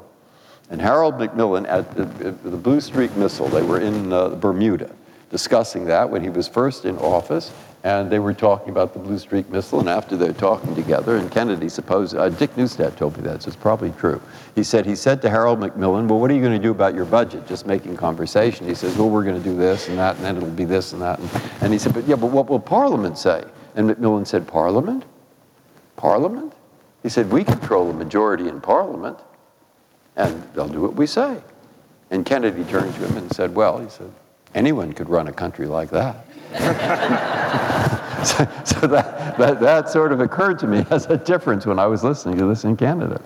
and 0.69 0.81
Harold 0.81 1.17
Macmillan 1.17 1.65
at 1.65 1.95
the, 1.95 2.03
the 2.03 2.57
Blue 2.57 2.81
Streak 2.81 3.15
missile, 3.15 3.47
they 3.47 3.61
were 3.63 3.79
in 3.79 4.11
uh, 4.11 4.29
Bermuda 4.29 4.91
discussing 5.29 5.85
that 5.85 6.09
when 6.09 6.21
he 6.21 6.29
was 6.29 6.45
first 6.45 6.83
in 6.83 6.97
office, 6.97 7.53
and 7.85 8.11
they 8.11 8.19
were 8.19 8.33
talking 8.33 8.69
about 8.69 8.91
the 8.91 8.99
Blue 8.99 9.17
Streak 9.17 9.49
missile, 9.49 9.79
and 9.79 9.87
after 9.87 10.17
they're 10.17 10.33
talking 10.33 10.75
together, 10.75 11.15
and 11.15 11.31
Kennedy 11.31 11.69
supposed, 11.69 12.17
uh, 12.17 12.27
Dick 12.27 12.53
Neustadt 12.57 12.97
told 12.97 13.15
me 13.15 13.23
that, 13.23 13.43
so 13.43 13.47
it's 13.47 13.55
probably 13.55 13.91
true. 13.91 14.21
He 14.55 14.63
said, 14.63 14.85
he 14.85 14.97
said 14.97 15.21
to 15.21 15.29
Harold 15.29 15.61
Macmillan, 15.61 16.09
well, 16.09 16.19
what 16.19 16.29
are 16.31 16.33
you 16.33 16.41
going 16.41 16.59
to 16.59 16.61
do 16.61 16.71
about 16.71 16.93
your 16.93 17.05
budget? 17.05 17.47
Just 17.47 17.65
making 17.65 17.95
conversation. 17.95 18.67
He 18.67 18.75
says, 18.75 18.97
well, 18.97 19.09
we're 19.09 19.23
going 19.23 19.41
to 19.41 19.49
do 19.49 19.55
this 19.55 19.87
and 19.87 19.97
that, 19.97 20.17
and 20.17 20.25
then 20.25 20.35
it'll 20.35 20.49
be 20.49 20.65
this 20.65 20.91
and 20.91 21.01
that. 21.01 21.17
And, 21.17 21.29
and 21.61 21.71
he 21.71 21.79
said, 21.79 21.93
but 21.93 22.05
yeah, 22.07 22.17
but 22.17 22.29
what 22.29 22.49
will 22.49 22.59
Parliament 22.59 23.17
say? 23.17 23.45
And 23.75 23.87
Macmillan 23.87 24.25
said, 24.25 24.47
Parliament? 24.47 25.05
Parliament? 25.95 26.53
He 27.03 27.09
said, 27.09 27.29
we 27.29 27.43
control 27.43 27.87
the 27.87 27.93
majority 27.93 28.47
in 28.47 28.61
Parliament, 28.61 29.19
and 30.15 30.41
they'll 30.55 30.69
do 30.69 30.81
what 30.81 30.95
we 30.95 31.05
say. 31.05 31.37
And 32.09 32.25
Kennedy 32.25 32.63
turned 32.63 32.93
to 32.95 33.05
him 33.05 33.17
and 33.17 33.31
said, 33.35 33.53
well, 33.53 33.77
he 33.79 33.89
said, 33.89 34.09
anyone 34.55 34.93
could 34.93 35.09
run 35.09 35.27
a 35.27 35.33
country 35.33 35.67
like 35.67 35.89
that. 35.89 36.25
so, 38.25 38.47
so 38.63 38.87
that, 38.87 39.37
that, 39.37 39.59
that 39.59 39.89
sort 39.89 40.13
of 40.13 40.21
occurred 40.21 40.59
to 40.59 40.67
me 40.67 40.85
as 40.91 41.07
a 41.07 41.17
difference 41.17 41.65
when 41.65 41.77
I 41.77 41.87
was 41.87 42.03
listening 42.03 42.37
to 42.37 42.45
this 42.45 42.63
in 42.63 42.77
Canada. 42.77 43.21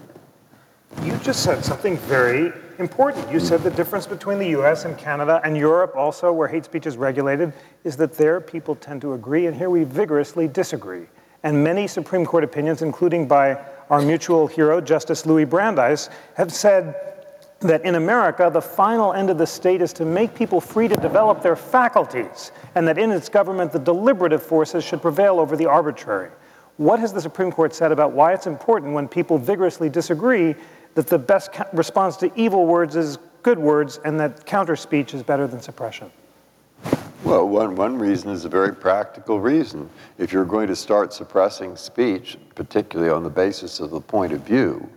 You 1.03 1.15
just 1.17 1.43
said 1.43 1.63
something 1.63 1.97
very 1.97 2.51
important. 2.79 3.31
You 3.31 3.39
said 3.39 3.61
the 3.61 3.69
difference 3.69 4.07
between 4.07 4.39
the 4.39 4.47
US 4.59 4.85
and 4.85 4.97
Canada 4.97 5.39
and 5.43 5.55
Europe, 5.55 5.95
also, 5.95 6.31
where 6.31 6.47
hate 6.47 6.65
speech 6.65 6.87
is 6.87 6.97
regulated, 6.97 7.53
is 7.83 7.95
that 7.97 8.13
there 8.13 8.41
people 8.41 8.75
tend 8.75 9.01
to 9.01 9.13
agree, 9.13 9.45
and 9.45 9.55
here 9.55 9.69
we 9.69 9.83
vigorously 9.83 10.47
disagree. 10.47 11.05
And 11.47 11.63
many 11.63 11.87
Supreme 11.87 12.25
Court 12.25 12.43
opinions, 12.43 12.81
including 12.81 13.25
by 13.25 13.57
our 13.89 14.01
mutual 14.01 14.47
hero, 14.47 14.81
Justice 14.81 15.25
Louis 15.25 15.45
Brandeis, 15.45 16.09
have 16.33 16.51
said 16.51 16.93
that 17.61 17.85
in 17.85 17.95
America, 17.95 18.49
the 18.51 18.61
final 18.61 19.13
end 19.13 19.29
of 19.29 19.37
the 19.37 19.47
state 19.47 19.81
is 19.81 19.93
to 19.93 20.03
make 20.03 20.35
people 20.35 20.59
free 20.59 20.89
to 20.89 20.95
develop 20.97 21.41
their 21.41 21.55
faculties, 21.55 22.51
and 22.75 22.85
that 22.85 22.97
in 22.97 23.11
its 23.11 23.29
government, 23.29 23.71
the 23.71 23.79
deliberative 23.79 24.43
forces 24.43 24.83
should 24.83 25.01
prevail 25.01 25.39
over 25.39 25.55
the 25.55 25.65
arbitrary. 25.65 26.31
What 26.75 26.99
has 26.99 27.13
the 27.13 27.21
Supreme 27.21 27.53
Court 27.53 27.73
said 27.73 27.93
about 27.93 28.11
why 28.11 28.33
it's 28.33 28.45
important 28.45 28.93
when 28.93 29.07
people 29.07 29.37
vigorously 29.37 29.87
disagree 29.87 30.53
that 30.95 31.07
the 31.07 31.17
best 31.17 31.51
response 31.71 32.17
to 32.17 32.31
evil 32.37 32.65
words 32.65 32.97
is 32.97 33.19
good 33.41 33.57
words 33.57 34.01
and 34.03 34.19
that 34.19 34.45
counter 34.45 34.75
speech 34.75 35.13
is 35.13 35.23
better 35.23 35.47
than 35.47 35.61
suppression? 35.61 36.11
Well, 37.23 37.47
one, 37.47 37.75
one 37.75 37.97
reason 37.97 38.29
is 38.29 38.45
a 38.45 38.49
very 38.49 38.73
practical 38.73 39.39
reason. 39.39 39.89
If 40.17 40.31
you're 40.31 40.45
going 40.45 40.67
to 40.67 40.75
start 40.75 41.13
suppressing 41.13 41.75
speech, 41.75 42.37
particularly 42.55 43.11
on 43.11 43.23
the 43.23 43.29
basis 43.29 43.79
of 43.79 43.89
the 43.89 43.99
point 43.99 44.33
of 44.33 44.41
view, 44.41 44.87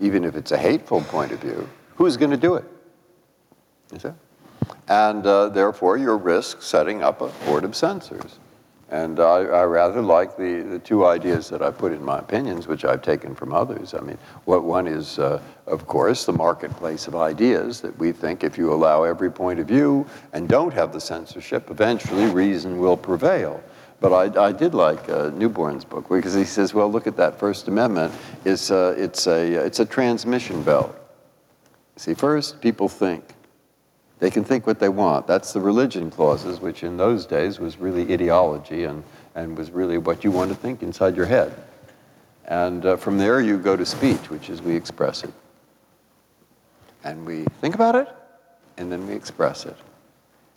even 0.00 0.24
if 0.24 0.36
it's 0.36 0.52
a 0.52 0.58
hateful 0.58 1.00
point 1.02 1.32
of 1.32 1.40
view, 1.40 1.68
who's 1.96 2.16
going 2.16 2.30
to 2.30 2.36
do 2.36 2.54
it? 2.54 2.64
And 4.88 5.26
uh, 5.26 5.48
therefore, 5.48 5.96
you 5.96 6.12
risk 6.14 6.62
setting 6.62 7.02
up 7.02 7.20
a 7.20 7.28
board 7.44 7.64
of 7.64 7.74
censors. 7.74 8.38
And 8.94 9.18
I, 9.18 9.38
I, 9.38 9.64
rather 9.64 10.00
like 10.00 10.36
the, 10.36 10.62
the 10.62 10.78
two 10.78 11.04
ideas 11.04 11.48
that 11.48 11.62
I 11.62 11.72
put 11.72 11.90
in 11.90 12.00
my 12.04 12.20
opinions, 12.20 12.68
which 12.68 12.84
I've 12.84 13.02
taken 13.02 13.34
from 13.34 13.52
others. 13.52 13.92
I 13.92 13.98
mean, 13.98 14.16
what 14.44 14.62
one 14.62 14.86
is, 14.86 15.18
uh, 15.18 15.42
of 15.66 15.88
course, 15.88 16.26
the 16.26 16.32
marketplace 16.32 17.08
of 17.08 17.16
ideas 17.16 17.80
that 17.80 17.98
we 17.98 18.12
think 18.12 18.44
if 18.44 18.56
you 18.56 18.72
allow 18.72 19.02
every 19.02 19.32
point 19.32 19.58
of 19.58 19.66
view 19.66 20.06
and 20.32 20.48
don't 20.48 20.72
have 20.72 20.92
the 20.92 21.00
censorship, 21.00 21.72
eventually 21.72 22.26
reason 22.26 22.78
will 22.78 22.96
prevail. 22.96 23.60
But 23.98 24.12
I, 24.12 24.44
I 24.44 24.52
did 24.52 24.74
like 24.74 25.08
uh, 25.08 25.30
Neuborne's 25.30 25.84
book 25.84 26.08
because 26.08 26.34
he 26.34 26.44
says, 26.44 26.72
well, 26.72 26.88
look 26.88 27.08
at 27.08 27.16
that 27.16 27.36
First 27.36 27.66
Amendment. 27.66 28.14
It's, 28.44 28.70
uh, 28.70 28.94
it's, 28.96 29.26
a, 29.26 29.54
it's 29.66 29.80
a 29.80 29.86
transmission 29.86 30.62
belt. 30.62 30.94
See, 31.96 32.14
first, 32.14 32.60
people 32.60 32.88
think 32.88 33.33
they 34.20 34.30
can 34.30 34.44
think 34.44 34.66
what 34.66 34.78
they 34.78 34.88
want. 34.88 35.26
That's 35.26 35.52
the 35.52 35.60
religion 35.60 36.10
clauses, 36.10 36.60
which 36.60 36.82
in 36.82 36.96
those 36.96 37.26
days 37.26 37.58
was 37.58 37.78
really 37.78 38.12
ideology 38.12 38.84
and, 38.84 39.02
and 39.34 39.58
was 39.58 39.70
really 39.70 39.98
what 39.98 40.24
you 40.24 40.30
want 40.30 40.50
to 40.50 40.56
think 40.56 40.82
inside 40.82 41.16
your 41.16 41.26
head. 41.26 41.52
And 42.46 42.84
uh, 42.84 42.96
from 42.96 43.18
there, 43.18 43.40
you 43.40 43.58
go 43.58 43.76
to 43.76 43.86
speech, 43.86 44.30
which 44.30 44.50
is 44.50 44.62
we 44.62 44.76
express 44.76 45.24
it. 45.24 45.32
And 47.02 47.26
we 47.26 47.44
think 47.60 47.74
about 47.74 47.96
it, 47.96 48.08
and 48.76 48.90
then 48.90 49.06
we 49.06 49.14
express 49.14 49.66
it. 49.66 49.76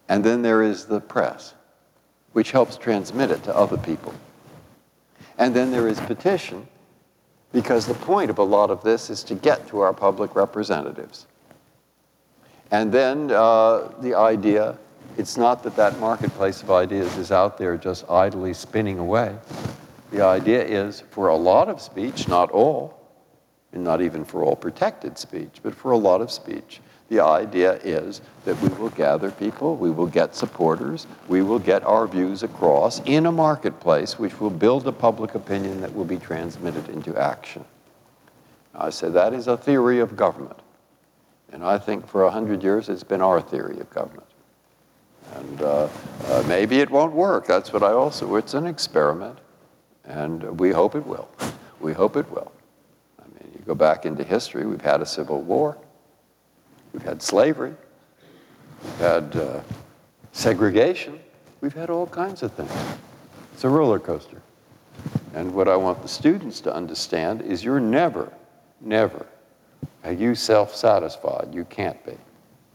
And 0.09 0.23
then 0.23 0.41
there 0.41 0.63
is 0.63 0.85
the 0.85 1.01
press, 1.01 1.53
which 2.33 2.51
helps 2.51 2.77
transmit 2.77 3.31
it 3.31 3.43
to 3.43 3.55
other 3.55 3.77
people. 3.77 4.13
And 5.37 5.55
then 5.55 5.71
there 5.71 5.87
is 5.87 5.99
petition, 6.01 6.67
because 7.51 7.85
the 7.85 7.93
point 7.93 8.29
of 8.29 8.37
a 8.37 8.43
lot 8.43 8.69
of 8.69 8.83
this 8.83 9.09
is 9.09 9.23
to 9.23 9.35
get 9.35 9.67
to 9.69 9.79
our 9.79 9.93
public 9.93 10.35
representatives. 10.35 11.27
And 12.71 12.91
then 12.91 13.31
uh, 13.31 13.91
the 14.01 14.15
idea 14.15 14.77
it's 15.17 15.35
not 15.35 15.63
that 15.63 15.75
that 15.75 15.99
marketplace 15.99 16.61
of 16.61 16.69
ideas 16.69 17.17
is 17.17 17.31
out 17.31 17.57
there 17.57 17.75
just 17.75 18.07
idly 18.07 18.53
spinning 18.53 18.99
away. 18.99 19.35
The 20.11 20.21
idea 20.21 20.63
is 20.63 21.01
for 21.09 21.29
a 21.29 21.35
lot 21.35 21.69
of 21.69 21.81
speech, 21.81 22.27
not 22.27 22.51
all, 22.51 22.99
and 23.73 23.83
not 23.83 23.99
even 23.99 24.23
for 24.23 24.43
all 24.43 24.55
protected 24.55 25.17
speech, 25.17 25.57
but 25.63 25.73
for 25.73 25.91
a 25.91 25.97
lot 25.97 26.21
of 26.21 26.31
speech, 26.31 26.81
the 27.09 27.19
idea 27.19 27.73
is 27.83 28.21
that 28.45 28.61
we 28.61 28.69
will 28.69 28.89
gather 28.89 29.31
people, 29.31 29.75
we 29.75 29.89
will 29.89 30.07
get 30.07 30.35
supporters, 30.35 31.07
we 31.27 31.41
will 31.41 31.59
get 31.59 31.83
our 31.83 32.07
views 32.07 32.43
across 32.43 33.01
in 33.05 33.25
a 33.25 33.31
marketplace 33.31 34.19
which 34.19 34.39
will 34.39 34.51
build 34.51 34.87
a 34.87 34.91
public 34.91 35.33
opinion 35.33 35.81
that 35.81 35.93
will 35.95 36.05
be 36.05 36.17
transmitted 36.17 36.89
into 36.89 37.17
action. 37.17 37.65
I 38.75 38.91
say 38.91 39.09
that 39.09 39.33
is 39.33 39.47
a 39.47 39.57
theory 39.57 39.99
of 39.99 40.15
government. 40.15 40.59
And 41.51 41.63
I 41.63 41.77
think 41.77 42.07
for 42.07 42.23
100 42.23 42.61
years 42.61 42.89
it's 42.89 43.03
been 43.03 43.21
our 43.21 43.41
theory 43.41 43.79
of 43.79 43.89
government. 43.89 44.27
And 45.35 45.61
uh, 45.61 45.89
uh, 46.25 46.43
maybe 46.47 46.79
it 46.79 46.89
won't 46.89 47.13
work. 47.13 47.47
That's 47.47 47.73
what 47.73 47.83
I 47.83 47.91
also, 47.91 48.35
it's 48.35 48.53
an 48.53 48.65
experiment. 48.65 49.39
And 50.05 50.59
we 50.59 50.71
hope 50.71 50.95
it 50.95 51.05
will. 51.05 51.29
We 51.79 51.93
hope 51.93 52.15
it 52.15 52.29
will. 52.31 52.51
I 53.19 53.23
mean, 53.27 53.51
you 53.53 53.61
go 53.65 53.75
back 53.75 54.05
into 54.05 54.23
history, 54.23 54.65
we've 54.65 54.81
had 54.81 55.01
a 55.01 55.05
civil 55.05 55.41
war, 55.41 55.77
we've 56.93 57.03
had 57.03 57.21
slavery, 57.21 57.75
we've 58.83 58.97
had 58.97 59.35
uh, 59.35 59.59
segregation, 60.31 61.19
we've 61.61 61.73
had 61.73 61.89
all 61.89 62.07
kinds 62.07 62.41
of 62.41 62.53
things. 62.53 62.71
It's 63.53 63.63
a 63.63 63.69
roller 63.69 63.99
coaster. 63.99 64.41
And 65.33 65.53
what 65.53 65.67
I 65.67 65.75
want 65.75 66.01
the 66.01 66.07
students 66.07 66.61
to 66.61 66.73
understand 66.73 67.41
is 67.41 67.63
you're 67.63 67.79
never, 67.79 68.31
never 68.81 69.25
are 70.03 70.13
you 70.13 70.35
self 70.35 70.75
satisfied? 70.75 71.49
You 71.53 71.65
can't 71.65 72.03
be. 72.05 72.17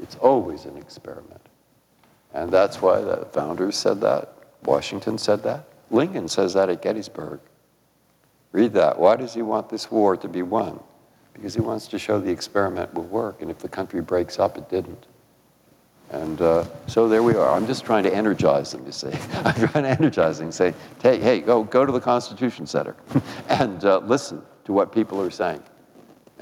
It's 0.01 0.17
always 0.17 0.65
an 0.65 0.77
experiment. 0.77 1.41
And 2.35 2.51
that's 2.51 2.83
why 2.83 3.01
the 3.01 3.27
founders 3.33 3.77
said 3.77 4.01
that. 4.01 4.35
Washington 4.65 5.19
said 5.19 5.43
that. 5.45 5.65
Lincoln 5.91 6.29
says 6.29 6.55
that 6.55 6.69
at 6.69 6.83
Gettysburg. 6.83 7.41
Read 8.53 8.73
that. 8.75 8.99
Why 8.99 9.17
does 9.17 9.35
he 9.35 9.43
want 9.43 9.69
this 9.69 9.91
war 9.91 10.17
to 10.17 10.29
be 10.29 10.43
won? 10.43 10.81
Because 11.35 11.55
he 11.55 11.61
wants 11.61 11.87
to 11.89 11.99
show 11.99 12.21
the 12.21 12.31
experiment 12.31 12.93
will 12.95 13.05
work, 13.05 13.41
and 13.41 13.51
if 13.51 13.59
the 13.59 13.69
country 13.69 14.01
breaks 14.01 14.39
up, 14.39 14.59
it 14.59 14.69
didn't. 14.69 15.07
And 16.11 16.43
uh, 16.43 16.67
so 16.87 17.09
there 17.09 17.23
we 17.23 17.35
are. 17.35 17.51
I'm 17.51 17.67
just 17.67 17.85
trying 17.85 18.05
to 18.05 18.15
energize 18.15 18.73
them, 18.73 18.85
you 18.85 18.93
see. 18.93 19.09
I'm 19.33 19.55
trying 19.55 19.85
to 19.85 19.91
energize 19.91 20.39
them, 20.39 20.53
say, 20.53 20.75
hey, 21.03 21.19
hey, 21.19 21.41
go, 21.41 21.65
go 21.65 21.87
to 21.87 21.93
the 21.93 22.01
Constitution 22.01 22.67
Center 22.67 22.95
and 23.49 23.83
uh, 23.85 23.99
listen 23.99 24.43
to 24.65 24.73
what 24.73 24.93
people 24.93 25.21
are 25.21 25.31
saying 25.31 25.63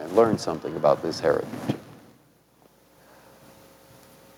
and 0.01 0.13
learn 0.13 0.39
something 0.39 0.75
about 0.77 1.03
this 1.03 1.21
heritage. 1.21 1.49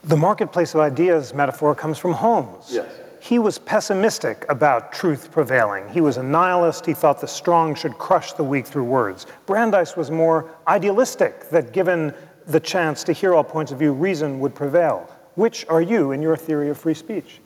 The 0.05 0.17
marketplace 0.17 0.75
of 0.75 0.81
ideas 0.81 1.33
metaphor 1.33 1.75
comes 1.75 1.97
from 1.97 2.13
Holmes. 2.13 2.67
Yes. 2.71 2.93
He 3.21 3.39
was 3.39 3.57
pessimistic 3.57 4.45
about 4.49 4.93
truth 4.93 5.31
prevailing. 5.31 5.89
He 5.91 6.01
was 6.01 6.17
a 6.17 6.23
nihilist. 6.25 6.85
He 6.85 6.93
thought 6.93 7.21
the 7.21 7.29
strong 7.29 7.77
should 7.77 7.97
crush 7.97 8.33
the 8.33 8.43
weak 8.43 8.67
through 8.67 8.83
words. 8.83 9.27
Brandeis 9.47 9.97
was 9.97 10.11
more 10.11 10.51
idealistic, 10.67 11.49
that 11.51 11.73
given 11.73 12.13
the 12.49 12.59
chance 12.59 13.05
to 13.05 13.13
hear 13.13 13.33
all 13.33 13.45
points 13.45 13.71
of 13.71 13.79
view, 13.79 13.93
reason 13.93 14.41
would 14.41 14.57
prevail. 14.57 15.09
Which 15.37 15.65
are 15.69 15.81
you 15.81 16.11
in 16.11 16.21
your 16.21 16.37
theory 16.37 16.69
of 16.69 16.79
free 16.79 16.95
speech? 16.95 17.39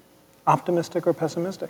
Optimistic 0.47 1.07
or 1.07 1.13
pessimistic? 1.13 1.69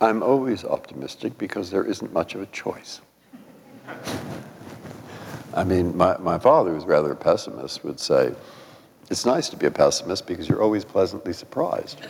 I'm 0.00 0.22
always 0.24 0.64
optimistic 0.64 1.38
because 1.38 1.70
there 1.70 1.84
isn't 1.84 2.12
much 2.12 2.34
of 2.34 2.42
a 2.42 2.46
choice. 2.46 3.00
I 5.58 5.64
mean, 5.64 5.96
my, 5.96 6.16
my 6.18 6.38
father, 6.38 6.72
who's 6.72 6.84
rather 6.84 7.10
a 7.10 7.16
pessimist, 7.16 7.82
would 7.82 7.98
say, 7.98 8.32
It's 9.10 9.26
nice 9.26 9.48
to 9.48 9.56
be 9.56 9.66
a 9.66 9.72
pessimist 9.72 10.24
because 10.24 10.48
you're 10.48 10.62
always 10.62 10.84
pleasantly 10.84 11.32
surprised. 11.32 12.00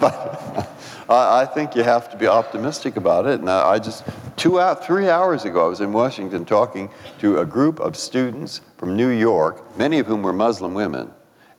but 0.00 0.66
I, 1.10 1.42
I, 1.42 1.44
think 1.52 1.76
you 1.76 1.82
have 1.82 2.08
to 2.10 2.16
be 2.16 2.26
optimistic 2.26 2.96
about 2.96 3.26
it. 3.26 3.40
And 3.40 3.50
I, 3.50 3.72
I 3.72 3.78
just, 3.78 4.04
two 4.36 4.58
out, 4.58 4.82
three 4.82 5.10
hours 5.10 5.44
ago, 5.44 5.66
I 5.66 5.68
was 5.68 5.82
in 5.82 5.92
Washington 5.92 6.46
talking 6.46 6.88
to 7.18 7.40
a 7.40 7.44
group 7.44 7.80
of 7.80 7.98
students 7.98 8.62
from 8.78 8.96
New 8.96 9.10
York, 9.10 9.76
many 9.76 9.98
of 9.98 10.06
whom 10.06 10.22
were 10.22 10.32
Muslim 10.32 10.72
women, 10.72 11.10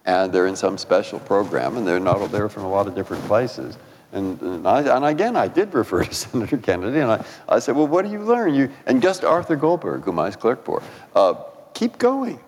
and 0.06 0.34
they're 0.34 0.48
in 0.48 0.56
some 0.56 0.80
special 0.80 1.20
program, 1.20 1.78
and 1.78 1.86
they're 1.86 2.00
not 2.00 2.32
they're 2.32 2.50
from 2.50 2.64
a 2.64 2.70
lot 2.70 2.88
of 2.88 2.96
different 2.96 3.24
places. 3.26 3.78
And, 4.14 4.42
and, 4.42 4.68
I, 4.68 4.96
and, 4.96 5.06
again, 5.06 5.36
I 5.36 5.48
did 5.48 5.74
refer 5.74 6.04
to 6.04 6.14
Senator 6.14 6.58
Kennedy, 6.58 7.00
and 7.00 7.12
I, 7.12 7.26
I 7.50 7.60
said, 7.60 7.76
well, 7.76 7.88
what 7.88 8.06
do 8.06 8.12
you 8.12 8.20
learn? 8.20 8.54
You, 8.54 8.72
and 8.86 9.02
just 9.02 9.24
Arthur 9.24 9.56
Goldberg, 9.56 10.04
whom 10.04 10.20
I 10.20 10.28
was 10.28 10.36
clerk 10.36 10.64
for, 10.64 10.82
uh, 11.16 11.34
keep 11.74 11.98
going. 11.98 12.40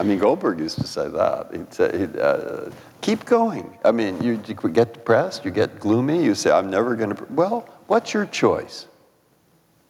I 0.00 0.04
mean, 0.04 0.18
Goldberg 0.18 0.60
used 0.60 0.80
to 0.80 0.86
say 0.86 1.08
that. 1.08 1.48
He'd 1.52 1.74
say, 1.74 1.98
he'd, 1.98 2.16
uh, 2.16 2.70
keep 3.00 3.24
going. 3.24 3.76
I 3.84 3.90
mean, 3.90 4.20
you, 4.22 4.40
you 4.46 4.54
get 4.54 4.94
depressed, 4.94 5.44
you 5.44 5.50
get 5.50 5.80
gloomy, 5.80 6.22
you 6.22 6.34
say, 6.34 6.50
I'm 6.50 6.70
never 6.70 6.94
going 6.94 7.14
to. 7.14 7.26
Well, 7.30 7.68
what's 7.86 8.14
your 8.14 8.26
choice? 8.26 8.86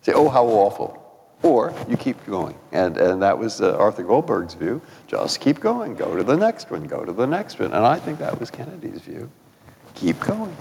Say, 0.02 0.12
oh, 0.12 0.28
how 0.28 0.46
awful. 0.46 1.04
Or 1.42 1.72
you 1.88 1.96
keep 1.96 2.24
going. 2.26 2.56
And, 2.72 2.96
and 2.96 3.22
that 3.22 3.38
was 3.38 3.60
uh, 3.60 3.76
Arthur 3.76 4.02
Goldberg's 4.02 4.54
view. 4.54 4.82
Just 5.06 5.40
keep 5.40 5.60
going. 5.60 5.94
Go 5.94 6.16
to 6.16 6.24
the 6.24 6.36
next 6.36 6.70
one. 6.70 6.84
Go 6.84 7.04
to 7.04 7.12
the 7.12 7.26
next 7.26 7.58
one. 7.60 7.72
And 7.72 7.86
I 7.86 7.98
think 7.98 8.18
that 8.18 8.38
was 8.40 8.50
Kennedy's 8.50 9.02
view. 9.02 9.30
Keep 10.00 10.20
going. 10.20 10.56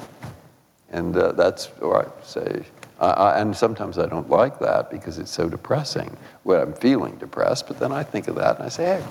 And 0.89 1.15
uh, 1.15 1.33
that's 1.33 1.67
what 1.79 2.07
I 2.07 2.25
say. 2.25 2.65
I, 2.99 3.39
and 3.39 3.55
sometimes 3.55 3.99
I 3.99 4.07
don't 4.07 4.29
like 4.29 4.57
that 4.59 4.89
because 4.89 5.19
it's 5.19 5.29
so 5.29 5.47
depressing 5.47 6.17
when 6.43 6.59
I'm 6.59 6.73
feeling 6.73 7.15
depressed. 7.17 7.67
But 7.67 7.79
then 7.79 7.91
I 7.91 8.01
think 8.01 8.27
of 8.27 8.35
that 8.35 8.55
and 8.55 8.65
I 8.65 8.69
say, 8.69 8.85
hey, 8.85 9.05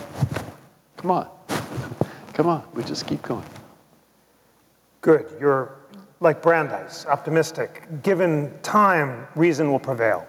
come 0.97 1.13
on. 1.13 1.29
Come 2.33 2.49
on. 2.49 2.65
We 2.75 2.83
just 2.83 3.07
keep 3.07 3.23
going. 3.23 3.45
Good. 5.01 5.27
You're 5.39 5.77
like 6.19 6.43
Brandeis, 6.43 7.07
optimistic. 7.07 7.85
Given 8.03 8.53
time, 8.63 9.29
reason 9.37 9.71
will 9.71 9.79
prevail. 9.79 10.27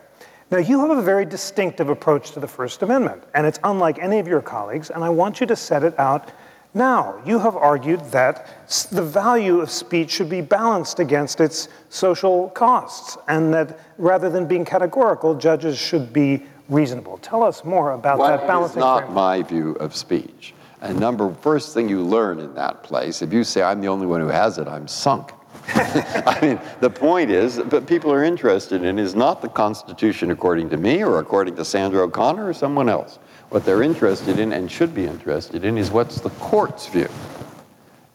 Now, 0.51 0.59
you 0.59 0.79
have 0.79 0.91
a 0.97 1.01
very 1.01 1.25
distinctive 1.25 1.89
approach 1.89 2.31
to 2.31 2.39
the 2.39 2.47
First 2.47 2.81
Amendment, 2.81 3.23
and 3.33 3.45
it's 3.45 3.59
unlike 3.65 3.99
any 3.99 4.19
of 4.19 4.27
your 4.27 4.41
colleagues, 4.41 4.91
and 4.91 5.03
I 5.03 5.09
want 5.09 5.41
you 5.41 5.47
to 5.47 5.55
set 5.57 5.83
it 5.83 5.97
out 5.99 6.31
now. 6.73 7.21
You 7.25 7.39
have 7.39 7.55
argued 7.55 8.03
that 8.11 8.47
the 8.91 9.01
value 9.03 9.59
of 9.59 9.69
speech 9.69 10.11
should 10.11 10.29
be 10.29 10.41
balanced 10.41 10.99
against 10.99 11.41
its 11.41 11.69
social 11.89 12.49
costs, 12.49 13.17
and 13.27 13.53
that 13.53 13.79
rather 13.97 14.29
than 14.29 14.47
being 14.47 14.65
categorical, 14.65 15.35
judges 15.35 15.77
should 15.77 16.13
be 16.13 16.45
reasonable. 16.69 17.17
Tell 17.19 17.43
us 17.43 17.63
more 17.63 17.91
about 17.91 18.19
well, 18.19 18.37
that 18.37 18.47
balancing. 18.47 18.77
It's 18.77 18.83
not 18.83 18.99
framework. 18.99 19.15
my 19.15 19.41
view 19.43 19.71
of 19.73 19.95
speech. 19.95 20.53
And 20.81 20.99
number 20.99 21.33
first 21.33 21.73
thing 21.73 21.89
you 21.89 22.03
learn 22.03 22.39
in 22.39 22.53
that 22.55 22.83
place, 22.83 23.21
if 23.21 23.33
you 23.33 23.43
say 23.43 23.63
I'm 23.63 23.81
the 23.81 23.87
only 23.87 24.05
one 24.05 24.21
who 24.21 24.27
has 24.27 24.57
it, 24.57 24.67
I'm 24.67 24.87
sunk. 24.87 25.31
I 25.69 26.37
mean, 26.41 26.59
the 26.79 26.89
point 26.89 27.31
is, 27.31 27.59
but 27.59 27.87
people 27.87 28.11
are 28.11 28.23
interested 28.23 28.83
in 28.83 28.99
is 28.99 29.15
not 29.15 29.41
the 29.41 29.49
Constitution 29.49 30.31
according 30.31 30.69
to 30.69 30.77
me 30.77 31.03
or 31.03 31.19
according 31.19 31.55
to 31.55 31.65
Sandra 31.65 32.03
O'Connor 32.03 32.47
or 32.47 32.53
someone 32.53 32.89
else. 32.89 33.19
What 33.49 33.63
they're 33.63 33.83
interested 33.83 34.39
in 34.39 34.51
and 34.51 34.69
should 34.69 34.93
be 34.93 35.05
interested 35.05 35.63
in 35.63 35.77
is 35.77 35.89
what's 35.89 36.19
the 36.19 36.29
court's 36.31 36.87
view. 36.87 37.09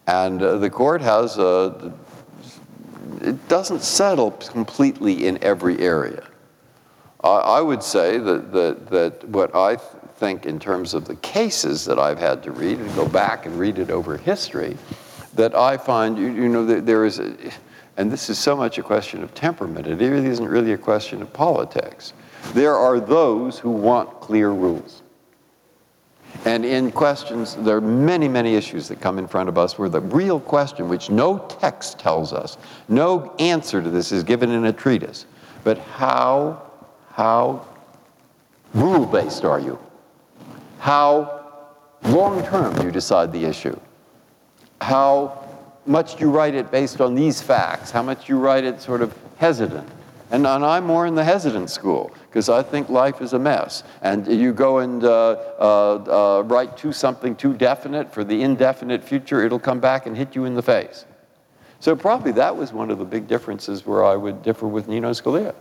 And 0.05 0.41
uh, 0.41 0.57
the 0.57 0.69
court 0.69 1.01
has 1.01 1.37
a, 1.37 1.93
it 3.21 3.47
doesn't 3.47 3.81
settle 3.81 4.31
completely 4.31 5.27
in 5.27 5.43
every 5.43 5.79
area. 5.79 6.23
I, 7.23 7.27
I 7.27 7.61
would 7.61 7.81
say 7.81 8.17
that, 8.17 8.51
that, 8.51 8.89
that 8.89 9.29
what 9.29 9.55
I 9.55 9.75
th- 9.77 9.87
think 10.17 10.45
in 10.45 10.59
terms 10.59 10.93
of 10.93 11.05
the 11.05 11.15
cases 11.15 11.85
that 11.85 11.97
I've 11.97 12.19
had 12.19 12.43
to 12.43 12.51
read 12.51 12.79
and 12.79 12.95
go 12.95 13.07
back 13.07 13.45
and 13.45 13.57
read 13.57 13.79
it 13.79 13.89
over 13.89 14.17
history, 14.17 14.77
that 15.35 15.55
I 15.55 15.77
find, 15.77 16.17
you, 16.17 16.27
you 16.27 16.49
know, 16.49 16.65
that 16.65 16.85
there 16.85 17.05
is, 17.05 17.19
a, 17.19 17.35
and 17.97 18.11
this 18.11 18.29
is 18.29 18.37
so 18.37 18.55
much 18.55 18.77
a 18.77 18.83
question 18.83 19.23
of 19.23 19.33
temperament, 19.33 19.87
it 19.87 19.95
really 19.95 20.27
isn't 20.27 20.47
really 20.47 20.73
a 20.73 20.77
question 20.77 21.21
of 21.21 21.33
politics. 21.33 22.13
There 22.53 22.75
are 22.75 22.99
those 22.99 23.57
who 23.57 23.71
want 23.71 24.19
clear 24.19 24.49
rules. 24.49 25.02
And 26.45 26.65
in 26.65 26.91
questions, 26.91 27.55
there 27.55 27.77
are 27.77 27.81
many, 27.81 28.27
many 28.27 28.55
issues 28.55 28.89
that 28.89 28.99
come 28.99 29.17
in 29.17 29.27
front 29.27 29.47
of 29.47 29.57
us 29.57 29.79
where 29.79 29.87
the 29.87 30.01
real 30.01 30.39
question, 30.41 30.89
which 30.89 31.09
no 31.09 31.37
text 31.59 31.99
tells 31.99 32.33
us, 32.33 32.57
no 32.89 33.33
answer 33.39 33.81
to 33.81 33.89
this 33.89 34.11
is 34.11 34.23
given 34.23 34.51
in 34.51 34.65
a 34.65 34.73
treatise, 34.73 35.25
but 35.63 35.77
how, 35.77 36.61
how 37.11 37.65
rule 38.73 39.05
based 39.05 39.45
are 39.45 39.59
you? 39.59 39.79
How 40.79 41.45
long 42.03 42.43
term 42.43 42.75
do 42.75 42.83
you 42.83 42.91
decide 42.91 43.31
the 43.31 43.45
issue? 43.45 43.79
How 44.81 45.47
much 45.85 46.15
do 46.17 46.25
you 46.25 46.31
write 46.31 46.55
it 46.55 46.71
based 46.71 46.99
on 46.99 47.15
these 47.15 47.41
facts? 47.41 47.89
How 47.89 48.03
much 48.03 48.27
you 48.27 48.37
write 48.37 48.65
it 48.65 48.81
sort 48.81 49.01
of 49.01 49.15
hesitant? 49.37 49.87
And, 50.33 50.47
and 50.47 50.65
I'm 50.65 50.85
more 50.85 51.05
in 51.05 51.13
the 51.13 51.23
hesitant 51.23 51.69
school 51.69 52.11
because 52.27 52.49
I 52.49 52.63
think 52.63 52.89
life 52.89 53.21
is 53.21 53.33
a 53.33 53.39
mess. 53.39 53.83
And 54.01 54.27
you 54.27 54.51
go 54.51 54.79
and 54.79 55.03
uh, 55.03 55.37
uh, 55.59 56.39
uh, 56.39 56.43
write 56.43 56.75
to 56.77 56.91
something 56.91 57.35
too 57.35 57.53
definite 57.53 58.11
for 58.11 58.23
the 58.23 58.41
indefinite 58.41 59.03
future, 59.03 59.45
it'll 59.45 59.59
come 59.59 59.79
back 59.79 60.07
and 60.07 60.17
hit 60.17 60.35
you 60.35 60.45
in 60.45 60.55
the 60.55 60.63
face. 60.63 61.05
So 61.79 61.95
probably 61.95 62.31
that 62.31 62.57
was 62.57 62.73
one 62.73 62.89
of 62.89 62.97
the 62.97 63.05
big 63.05 63.27
differences 63.27 63.85
where 63.85 64.03
I 64.03 64.15
would 64.15 64.41
differ 64.41 64.67
with 64.67 64.87
Nino 64.87 65.11
Scalia. 65.11 65.53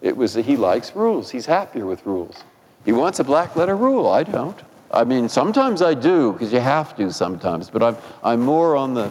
It 0.00 0.16
was 0.16 0.34
that 0.34 0.44
he 0.44 0.56
likes 0.56 0.94
rules. 0.94 1.28
He's 1.28 1.46
happier 1.46 1.84
with 1.84 2.06
rules. 2.06 2.44
He 2.84 2.92
wants 2.92 3.18
a 3.18 3.24
black 3.24 3.56
letter 3.56 3.74
rule. 3.74 4.06
I 4.06 4.22
don't. 4.22 4.62
I 4.92 5.02
mean, 5.02 5.28
sometimes 5.28 5.82
I 5.82 5.94
do 5.94 6.32
because 6.32 6.52
you 6.52 6.60
have 6.60 6.96
to 6.98 7.12
sometimes, 7.12 7.70
but 7.70 7.82
I'm, 7.82 7.96
I'm 8.22 8.40
more 8.40 8.76
on 8.76 8.94
the 8.94 9.10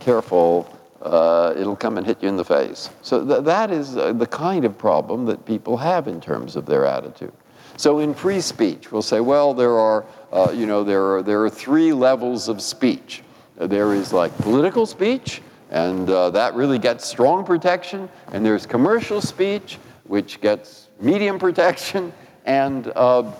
careful, 0.00 0.75
uh, 1.02 1.54
it'll 1.56 1.76
come 1.76 1.98
and 1.98 2.06
hit 2.06 2.22
you 2.22 2.28
in 2.28 2.36
the 2.36 2.44
face. 2.44 2.90
So 3.02 3.24
th- 3.24 3.44
that 3.44 3.70
is 3.70 3.96
uh, 3.96 4.12
the 4.12 4.26
kind 4.26 4.64
of 4.64 4.76
problem 4.78 5.26
that 5.26 5.44
people 5.44 5.76
have 5.76 6.08
in 6.08 6.20
terms 6.20 6.56
of 6.56 6.66
their 6.66 6.86
attitude. 6.86 7.32
So 7.76 7.98
in 7.98 8.14
free 8.14 8.40
speech, 8.40 8.90
we'll 8.90 9.02
say, 9.02 9.20
well, 9.20 9.52
there 9.52 9.78
are, 9.78 10.06
uh, 10.32 10.50
you 10.54 10.66
know, 10.66 10.82
there 10.82 11.16
are, 11.16 11.22
there 11.22 11.42
are 11.44 11.50
three 11.50 11.92
levels 11.92 12.48
of 12.48 12.62
speech. 12.62 13.22
There 13.56 13.94
is 13.94 14.12
like 14.12 14.36
political 14.38 14.86
speech, 14.86 15.42
and 15.70 16.08
uh, 16.08 16.30
that 16.30 16.54
really 16.54 16.78
gets 16.78 17.06
strong 17.06 17.44
protection. 17.44 18.08
And 18.32 18.44
there's 18.44 18.64
commercial 18.66 19.20
speech, 19.20 19.78
which 20.04 20.40
gets 20.40 20.88
medium 21.00 21.38
protection. 21.38 22.12
And 22.46 22.90
uh, 22.96 23.30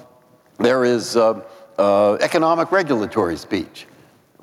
there 0.59 0.85
is 0.85 1.17
uh, 1.17 1.43
economic 2.21 2.73
regulatory 2.73 3.37
speech 3.37 3.87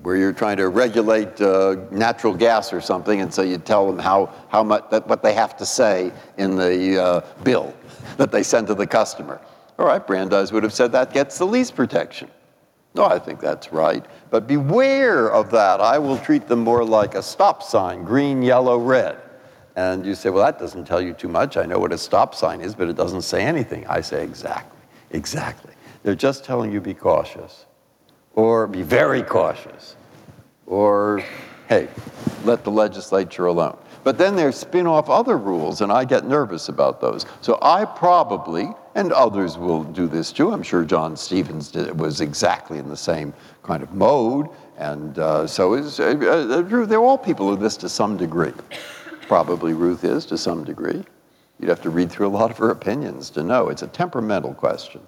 where 0.03 0.17
you're 0.17 0.33
trying 0.33 0.57
to 0.57 0.67
regulate 0.67 1.39
uh, 1.39 1.77
natural 1.89 2.33
gas 2.33 2.73
or 2.73 2.81
something, 2.81 3.21
and 3.21 3.33
so 3.33 3.41
you 3.41 3.57
tell 3.57 3.87
them 3.87 3.97
how, 3.97 4.31
how 4.49 4.61
much 4.61 4.83
that, 4.91 5.07
what 5.07 5.23
they 5.23 5.33
have 5.33 5.55
to 5.55 5.65
say 5.65 6.11
in 6.37 6.57
the 6.57 7.01
uh, 7.01 7.21
bill 7.43 7.73
that 8.17 8.29
they 8.29 8.43
send 8.43 8.67
to 8.67 8.75
the 8.75 8.85
customer. 8.85 9.39
All 9.79 9.85
right, 9.85 10.05
Brandeis 10.05 10.51
would 10.51 10.63
have 10.63 10.73
said 10.73 10.91
that 10.91 11.13
gets 11.13 11.37
the 11.37 11.45
least 11.45 11.73
protection. 11.73 12.29
No, 12.95 13.05
I 13.05 13.17
think 13.17 13.39
that's 13.39 13.71
right. 13.71 14.05
But 14.29 14.45
beware 14.45 15.31
of 15.31 15.49
that. 15.51 15.79
I 15.81 15.97
will 15.97 16.17
treat 16.17 16.47
them 16.47 16.59
more 16.59 16.83
like 16.83 17.15
a 17.15 17.23
stop 17.23 17.63
sign 17.63 18.03
green, 18.03 18.43
yellow, 18.43 18.77
red. 18.77 19.17
And 19.75 20.05
you 20.05 20.13
say, 20.13 20.29
well, 20.29 20.43
that 20.43 20.59
doesn't 20.59 20.85
tell 20.85 21.01
you 21.01 21.13
too 21.13 21.29
much. 21.29 21.57
I 21.57 21.65
know 21.65 21.79
what 21.79 21.91
a 21.91 21.97
stop 21.97 22.35
sign 22.35 22.61
is, 22.61 22.75
but 22.75 22.89
it 22.89 22.95
doesn't 22.95 23.23
say 23.23 23.41
anything. 23.41 23.87
I 23.87 24.01
say, 24.01 24.23
exactly, 24.23 24.79
exactly. 25.09 25.73
They're 26.03 26.13
just 26.13 26.43
telling 26.43 26.71
you 26.71 26.81
be 26.81 26.93
cautious 26.93 27.65
or 28.33 28.67
be 28.67 28.81
very 28.81 29.23
cautious, 29.23 29.95
or 30.65 31.23
hey, 31.69 31.87
let 32.43 32.63
the 32.63 32.71
legislature 32.71 33.45
alone. 33.45 33.77
But 34.03 34.17
then 34.17 34.35
they 34.35 34.51
spin 34.51 34.85
off 34.85 35.09
other 35.09 35.37
rules, 35.37 35.81
and 35.81 35.91
I 35.91 36.03
get 36.03 36.25
nervous 36.25 36.67
about 36.67 36.99
those. 36.99 37.25
So 37.41 37.57
I 37.61 37.85
probably, 37.85 38.69
and 38.95 39.13
others 39.13 39.57
will 39.57 39.83
do 39.83 40.07
this 40.07 40.31
too, 40.33 40.51
I'm 40.51 40.63
sure 40.63 40.83
John 40.83 41.15
Stevens 41.15 41.71
did, 41.71 41.97
was 41.97 42.19
exactly 42.19 42.79
in 42.79 42.89
the 42.89 42.97
same 42.97 43.33
kind 43.63 43.81
of 43.81 43.93
mode, 43.93 44.49
and 44.77 45.17
uh, 45.19 45.47
so 45.47 45.75
is, 45.75 45.99
uh, 45.99 46.03
uh, 46.03 46.85
they're 46.85 46.99
all 46.99 47.17
people 47.17 47.51
of 47.51 47.61
this 47.61 47.77
to 47.77 47.87
some 47.87 48.17
degree. 48.17 48.51
Probably 49.27 49.73
Ruth 49.73 50.03
is 50.03 50.25
to 50.25 50.37
some 50.37 50.65
degree. 50.65 51.03
You'd 51.59 51.69
have 51.69 51.81
to 51.83 51.89
read 51.89 52.11
through 52.11 52.27
a 52.27 52.29
lot 52.29 52.51
of 52.51 52.57
her 52.57 52.71
opinions 52.71 53.29
to 53.31 53.43
know. 53.43 53.69
It's 53.69 53.83
a 53.83 53.87
temperamental 53.87 54.53
question, 54.55 54.99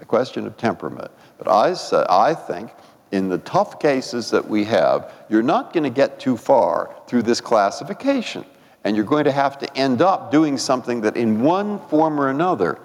a 0.00 0.04
question 0.04 0.44
of 0.46 0.56
temperament. 0.56 1.10
But 1.42 1.50
I, 1.50 1.72
say, 1.72 2.04
I 2.08 2.34
think 2.34 2.70
in 3.12 3.30
the 3.30 3.38
tough 3.38 3.80
cases 3.80 4.30
that 4.30 4.46
we 4.46 4.64
have, 4.64 5.12
you're 5.30 5.42
not 5.42 5.72
going 5.72 5.84
to 5.84 5.90
get 5.90 6.20
too 6.20 6.36
far 6.36 6.94
through 7.06 7.22
this 7.22 7.40
classification. 7.40 8.44
And 8.84 8.94
you're 8.94 9.06
going 9.06 9.24
to 9.24 9.32
have 9.32 9.58
to 9.58 9.76
end 9.76 10.02
up 10.02 10.30
doing 10.30 10.58
something 10.58 11.00
that, 11.00 11.16
in 11.16 11.40
one 11.40 11.78
form 11.88 12.20
or 12.20 12.28
another, 12.28 12.78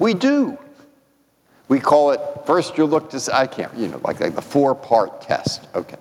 we 0.00 0.14
do. 0.14 0.58
We 1.68 1.78
call 1.80 2.10
it 2.10 2.20
first 2.44 2.76
you 2.76 2.86
look 2.86 3.10
to, 3.10 3.30
I 3.32 3.46
can't, 3.46 3.74
you 3.76 3.88
know, 3.88 4.00
like, 4.04 4.20
like 4.20 4.34
the 4.34 4.42
four 4.42 4.74
part 4.74 5.20
test. 5.20 5.68
Okay. 5.74 5.96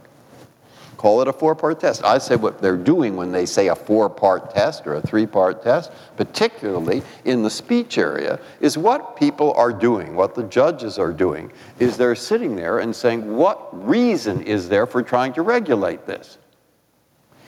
Call 1.06 1.22
it 1.22 1.28
a 1.28 1.34
four-part 1.34 1.80
test. 1.80 2.04
I 2.04 2.18
say 2.18 2.36
what 2.36 2.60
they're 2.60 2.76
doing 2.76 3.16
when 3.16 3.32
they 3.32 3.46
say 3.46 3.68
a 3.68 3.76
four-part 3.76 4.50
test 4.50 4.88
or 4.88 4.96
a 4.96 5.02
three-part 5.02 5.62
test, 5.62 5.92
particularly 6.18 7.04
in 7.26 7.44
the 7.44 7.50
speech 7.52 8.00
area, 8.00 8.40
is 8.60 8.76
what 8.76 9.16
people 9.16 9.54
are 9.54 9.72
doing, 9.72 10.16
what 10.16 10.34
the 10.34 10.42
judges 10.46 10.98
are 10.98 11.14
doing, 11.14 11.52
is 11.78 11.96
they're 11.96 12.16
sitting 12.16 12.56
there 12.56 12.80
and 12.80 12.96
saying, 12.96 13.38
what 13.38 13.88
reason 13.88 14.42
is 14.42 14.68
there 14.68 14.88
for 14.88 15.04
trying 15.04 15.32
to 15.34 15.44
regulate 15.44 16.08
this? 16.08 16.40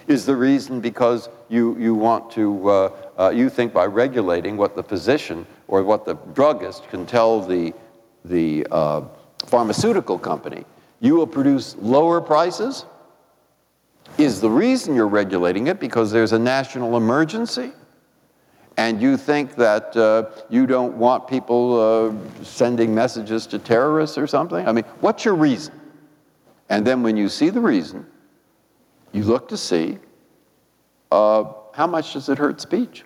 Is 0.05 0.23
the 0.23 0.35
reason 0.35 0.79
because 0.79 1.27
you, 1.49 1.75
you 1.79 1.95
want 1.95 2.29
to, 2.33 2.69
uh, 2.69 2.91
uh, 3.17 3.29
you 3.29 3.49
think 3.49 3.73
by 3.73 3.87
regulating 3.87 4.55
what 4.55 4.75
the 4.75 4.83
physician 4.83 5.47
or 5.67 5.81
what 5.81 6.05
the 6.05 6.13
druggist 6.35 6.87
can 6.89 7.07
tell 7.07 7.41
the, 7.41 7.73
the 8.23 8.67
uh, 8.69 9.01
pharmaceutical 9.47 10.19
company, 10.19 10.63
you 10.99 11.15
will 11.15 11.25
produce 11.25 11.75
lower 11.77 12.21
prices? 12.21 12.85
Is 14.17 14.41
the 14.41 14.49
reason 14.49 14.95
you're 14.95 15.07
regulating 15.07 15.67
it 15.67 15.79
because 15.79 16.11
there's 16.11 16.33
a 16.33 16.39
national 16.39 16.97
emergency? 16.97 17.71
And 18.77 19.01
you 19.01 19.17
think 19.17 19.55
that 19.55 19.95
uh, 19.97 20.29
you 20.49 20.67
don't 20.67 20.97
want 20.97 21.27
people 21.27 21.79
uh, 21.79 22.43
sending 22.43 22.93
messages 22.93 23.47
to 23.47 23.59
terrorists 23.59 24.17
or 24.17 24.27
something? 24.27 24.67
I 24.67 24.71
mean, 24.71 24.85
what's 25.01 25.25
your 25.25 25.33
reason? 25.33 25.73
And 26.69 26.85
then 26.85 27.01
when 27.01 27.17
you 27.17 27.29
see 27.29 27.49
the 27.49 27.59
reason, 27.59 28.05
you 29.13 29.23
look 29.23 29.47
to 29.49 29.57
see 29.57 29.97
uh, 31.11 31.45
how 31.73 31.87
much 31.87 32.13
does 32.13 32.29
it 32.29 32.37
hurt 32.37 32.61
speech? 32.61 33.03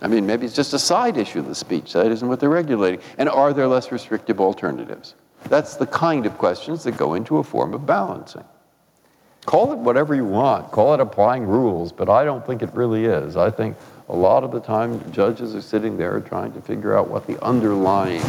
I 0.00 0.06
mean, 0.06 0.26
maybe 0.26 0.46
it's 0.46 0.54
just 0.54 0.74
a 0.74 0.78
side 0.78 1.16
issue 1.16 1.40
of 1.40 1.46
the 1.46 1.54
speech. 1.54 1.92
That 1.92 2.06
isn't 2.06 2.26
what 2.26 2.40
they're 2.40 2.48
regulating. 2.48 3.00
And 3.18 3.28
are 3.28 3.52
there 3.52 3.66
less 3.66 3.90
restrictive 3.90 4.40
alternatives? 4.40 5.16
That's 5.48 5.76
the 5.76 5.86
kind 5.86 6.24
of 6.24 6.38
questions 6.38 6.84
that 6.84 6.96
go 6.96 7.14
into 7.14 7.38
a 7.38 7.44
form 7.44 7.74
of 7.74 7.84
balancing. 7.84 8.44
Call 9.48 9.72
it 9.72 9.78
whatever 9.78 10.14
you 10.14 10.26
want, 10.26 10.70
call 10.72 10.92
it 10.92 11.00
applying 11.00 11.46
rules, 11.46 11.90
but 11.90 12.10
I 12.10 12.22
don't 12.22 12.46
think 12.46 12.60
it 12.60 12.68
really 12.74 13.06
is. 13.06 13.34
I 13.34 13.50
think 13.50 13.78
a 14.10 14.14
lot 14.14 14.44
of 14.44 14.52
the 14.52 14.60
time 14.60 15.00
judges 15.10 15.54
are 15.54 15.62
sitting 15.62 15.96
there 15.96 16.20
trying 16.20 16.52
to 16.52 16.60
figure 16.60 16.94
out 16.94 17.08
what 17.08 17.26
the 17.26 17.42
underlying 17.42 18.20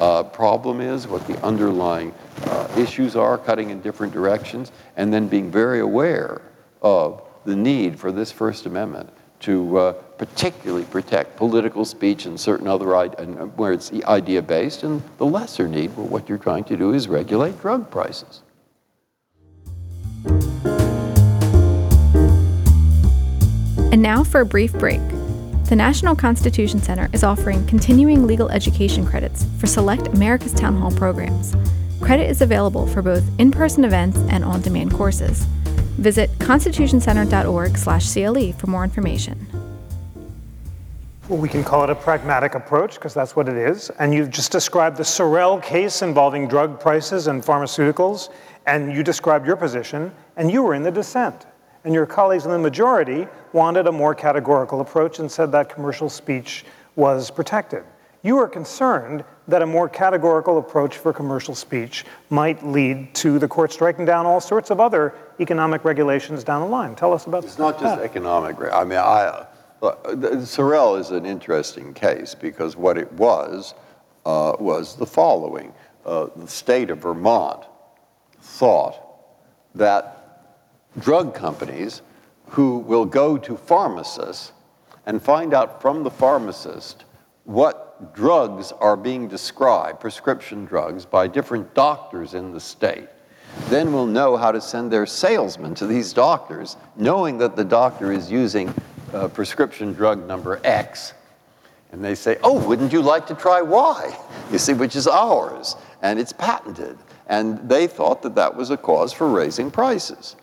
uh, 0.00 0.24
problem 0.24 0.82
is, 0.82 1.08
what 1.08 1.26
the 1.26 1.42
underlying 1.42 2.12
uh, 2.42 2.68
issues 2.76 3.16
are, 3.16 3.38
cutting 3.38 3.70
in 3.70 3.80
different 3.80 4.12
directions, 4.12 4.70
and 4.98 5.10
then 5.10 5.28
being 5.28 5.50
very 5.50 5.80
aware 5.80 6.42
of 6.82 7.22
the 7.46 7.56
need 7.56 7.98
for 7.98 8.12
this 8.12 8.30
First 8.30 8.66
Amendment 8.66 9.08
to 9.40 9.78
uh, 9.78 9.92
particularly 9.92 10.84
protect 10.84 11.36
political 11.38 11.86
speech 11.86 12.26
and 12.26 12.38
certain 12.38 12.68
other 12.68 12.94
and 13.18 13.56
where 13.56 13.72
it's 13.72 13.90
idea 14.04 14.42
based, 14.42 14.82
and 14.82 15.02
the 15.16 15.24
lesser 15.24 15.68
need 15.68 15.96
where 15.96 16.06
what 16.06 16.28
you're 16.28 16.36
trying 16.36 16.64
to 16.64 16.76
do 16.76 16.92
is 16.92 17.08
regulate 17.08 17.58
drug 17.62 17.90
prices. 17.90 18.42
And 23.92 24.02
now 24.02 24.24
for 24.24 24.40
a 24.40 24.46
brief 24.46 24.72
break. 24.74 25.00
The 25.68 25.74
National 25.74 26.14
Constitution 26.14 26.80
Center 26.80 27.08
is 27.12 27.24
offering 27.24 27.66
continuing 27.66 28.24
legal 28.26 28.48
education 28.50 29.04
credits 29.04 29.44
for 29.58 29.66
select 29.66 30.06
America's 30.08 30.52
Town 30.52 30.76
Hall 30.76 30.92
programs. 30.92 31.56
Credit 32.00 32.30
is 32.30 32.40
available 32.40 32.86
for 32.86 33.02
both 33.02 33.24
in-person 33.40 33.84
events 33.84 34.16
and 34.28 34.44
on-demand 34.44 34.92
courses. 34.92 35.46
Visit 35.98 36.30
constitutioncenter.org/cle 36.38 38.52
for 38.52 38.66
more 38.66 38.84
information. 38.84 39.46
Well, 41.28 41.40
we 41.40 41.48
can 41.48 41.64
call 41.64 41.82
it 41.82 41.90
a 41.90 41.96
pragmatic 41.96 42.54
approach 42.54 42.94
because 42.94 43.12
that's 43.12 43.34
what 43.34 43.48
it 43.48 43.56
is. 43.56 43.90
And 43.98 44.14
you've 44.14 44.30
just 44.30 44.52
described 44.52 44.96
the 44.96 45.02
Sorrell 45.02 45.60
case 45.60 46.02
involving 46.02 46.46
drug 46.46 46.78
prices 46.78 47.26
and 47.26 47.42
pharmaceuticals, 47.42 48.28
and 48.66 48.92
you 48.92 49.02
described 49.02 49.46
your 49.46 49.56
position, 49.56 50.12
and 50.36 50.50
you 50.50 50.62
were 50.62 50.74
in 50.74 50.82
the 50.82 50.90
dissent. 50.90 51.46
And 51.84 51.94
your 51.94 52.06
colleagues 52.06 52.44
in 52.44 52.50
the 52.50 52.58
majority 52.58 53.28
wanted 53.52 53.86
a 53.86 53.92
more 53.92 54.14
categorical 54.14 54.80
approach 54.80 55.20
and 55.20 55.30
said 55.30 55.52
that 55.52 55.68
commercial 55.68 56.08
speech 56.08 56.64
was 56.96 57.30
protected. 57.30 57.84
You 58.22 58.38
are 58.38 58.48
concerned 58.48 59.24
that 59.46 59.62
a 59.62 59.66
more 59.66 59.88
categorical 59.88 60.58
approach 60.58 60.98
for 60.98 61.12
commercial 61.12 61.54
speech 61.54 62.04
might 62.28 62.66
lead 62.66 63.14
to 63.14 63.38
the 63.38 63.46
court 63.46 63.72
striking 63.72 64.04
down 64.04 64.26
all 64.26 64.40
sorts 64.40 64.70
of 64.70 64.80
other 64.80 65.14
economic 65.38 65.84
regulations 65.84 66.42
down 66.42 66.62
the 66.62 66.66
line. 66.66 66.96
Tell 66.96 67.12
us 67.12 67.26
about 67.26 67.42
that. 67.42 67.48
It's 67.48 67.58
not 67.58 67.78
just 67.78 68.00
economic. 68.00 68.56
I 68.72 68.82
mean, 68.82 68.98
I, 68.98 69.46
uh, 69.80 69.94
Sorrell 70.42 70.98
is 70.98 71.12
an 71.12 71.24
interesting 71.24 71.94
case 71.94 72.34
because 72.34 72.76
what 72.76 72.98
it 72.98 73.12
was 73.12 73.74
uh, 74.24 74.56
was 74.58 74.96
the 74.96 75.06
following. 75.06 75.72
Uh, 76.04 76.26
the 76.34 76.48
state 76.48 76.90
of 76.90 76.98
Vermont 76.98 77.64
thought 78.56 78.98
that 79.74 80.16
drug 80.98 81.34
companies 81.34 82.02
who 82.48 82.78
will 82.78 83.04
go 83.04 83.36
to 83.36 83.56
pharmacists 83.56 84.52
and 85.04 85.22
find 85.22 85.52
out 85.52 85.82
from 85.82 86.02
the 86.02 86.10
pharmacist 86.10 87.04
what 87.44 88.14
drugs 88.14 88.72
are 88.72 88.96
being 88.96 89.28
described, 89.28 90.00
prescription 90.00 90.64
drugs, 90.64 91.04
by 91.04 91.26
different 91.26 91.72
doctors 91.74 92.34
in 92.34 92.52
the 92.52 92.60
state, 92.60 93.08
then 93.68 93.92
will 93.92 94.06
know 94.06 94.36
how 94.36 94.50
to 94.50 94.60
send 94.60 94.90
their 94.90 95.06
salesmen 95.06 95.74
to 95.74 95.86
these 95.86 96.12
doctors, 96.12 96.76
knowing 96.96 97.38
that 97.38 97.56
the 97.56 97.64
doctor 97.64 98.12
is 98.12 98.30
using 98.30 98.72
uh, 99.14 99.28
prescription 99.28 99.92
drug 99.92 100.26
number 100.26 100.60
X. 100.64 101.14
And 101.92 102.04
they 102.04 102.14
say, 102.14 102.36
Oh, 102.42 102.66
wouldn't 102.66 102.92
you 102.92 103.00
like 103.00 103.26
to 103.28 103.34
try 103.34 103.62
Y? 103.62 104.18
You 104.52 104.58
see, 104.58 104.74
which 104.74 104.94
is 104.94 105.08
ours, 105.08 105.74
and 106.02 106.20
it's 106.20 106.32
patented. 106.32 106.96
And 107.26 107.68
they 107.68 107.86
thought 107.86 108.22
that 108.22 108.34
that 108.36 108.54
was 108.54 108.70
a 108.70 108.76
cause 108.76 109.12
for 109.12 109.28
raising 109.28 109.70
prices. 109.70 110.36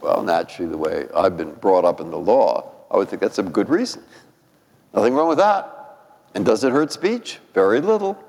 Well, 0.00 0.22
naturally, 0.22 0.70
the 0.70 0.78
way 0.78 1.06
I've 1.14 1.36
been 1.36 1.52
brought 1.54 1.84
up 1.84 2.00
in 2.00 2.10
the 2.10 2.18
law, 2.18 2.72
I 2.90 2.96
would 2.96 3.08
think 3.08 3.20
that's 3.20 3.38
a 3.38 3.42
good 3.42 3.68
reason. 3.68 4.02
Nothing 4.94 5.14
wrong 5.14 5.28
with 5.28 5.38
that. 5.38 5.74
And 6.34 6.44
does 6.44 6.64
it 6.64 6.72
hurt 6.72 6.92
speech? 6.92 7.40
Very 7.52 7.80
little. 7.80 8.22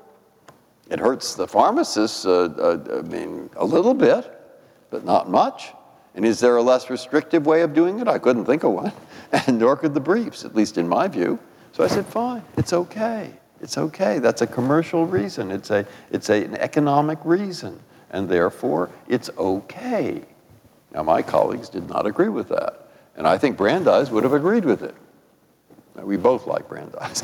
It 0.90 0.98
hurts 0.98 1.34
the 1.34 1.46
pharmacists, 1.46 2.26
uh, 2.26 2.48
uh, 2.58 2.98
I 2.98 3.02
mean, 3.02 3.48
a 3.56 3.64
little 3.64 3.94
bit, 3.94 4.30
but 4.90 5.04
not 5.04 5.30
much. 5.30 5.72
And 6.16 6.26
is 6.26 6.40
there 6.40 6.56
a 6.56 6.62
less 6.62 6.90
restrictive 6.90 7.46
way 7.46 7.62
of 7.62 7.72
doing 7.72 8.00
it? 8.00 8.08
I 8.08 8.18
couldn't 8.18 8.44
think 8.44 8.64
of 8.64 8.72
one, 8.72 8.92
and 9.32 9.58
nor 9.58 9.76
could 9.76 9.94
the 9.94 10.00
briefs, 10.00 10.44
at 10.44 10.54
least 10.54 10.76
in 10.76 10.88
my 10.88 11.06
view. 11.06 11.38
So 11.72 11.84
I 11.84 11.86
said, 11.86 12.04
fine, 12.04 12.42
it's 12.56 12.72
okay. 12.72 13.32
It's 13.60 13.76
okay. 13.76 14.18
That's 14.18 14.42
a 14.42 14.46
commercial 14.46 15.06
reason. 15.06 15.50
It's, 15.50 15.70
a, 15.70 15.86
it's 16.10 16.30
a, 16.30 16.44
an 16.44 16.56
economic 16.56 17.18
reason. 17.24 17.78
And 18.10 18.28
therefore, 18.28 18.90
it's 19.08 19.30
okay. 19.38 20.22
Now, 20.92 21.02
my 21.02 21.22
colleagues 21.22 21.68
did 21.68 21.88
not 21.88 22.06
agree 22.06 22.28
with 22.28 22.48
that. 22.48 22.88
And 23.16 23.26
I 23.26 23.38
think 23.38 23.56
Brandeis 23.56 24.10
would 24.10 24.24
have 24.24 24.32
agreed 24.32 24.64
with 24.64 24.82
it. 24.82 24.94
We 25.94 26.16
both 26.16 26.46
like 26.46 26.68
Brandeis. 26.68 27.22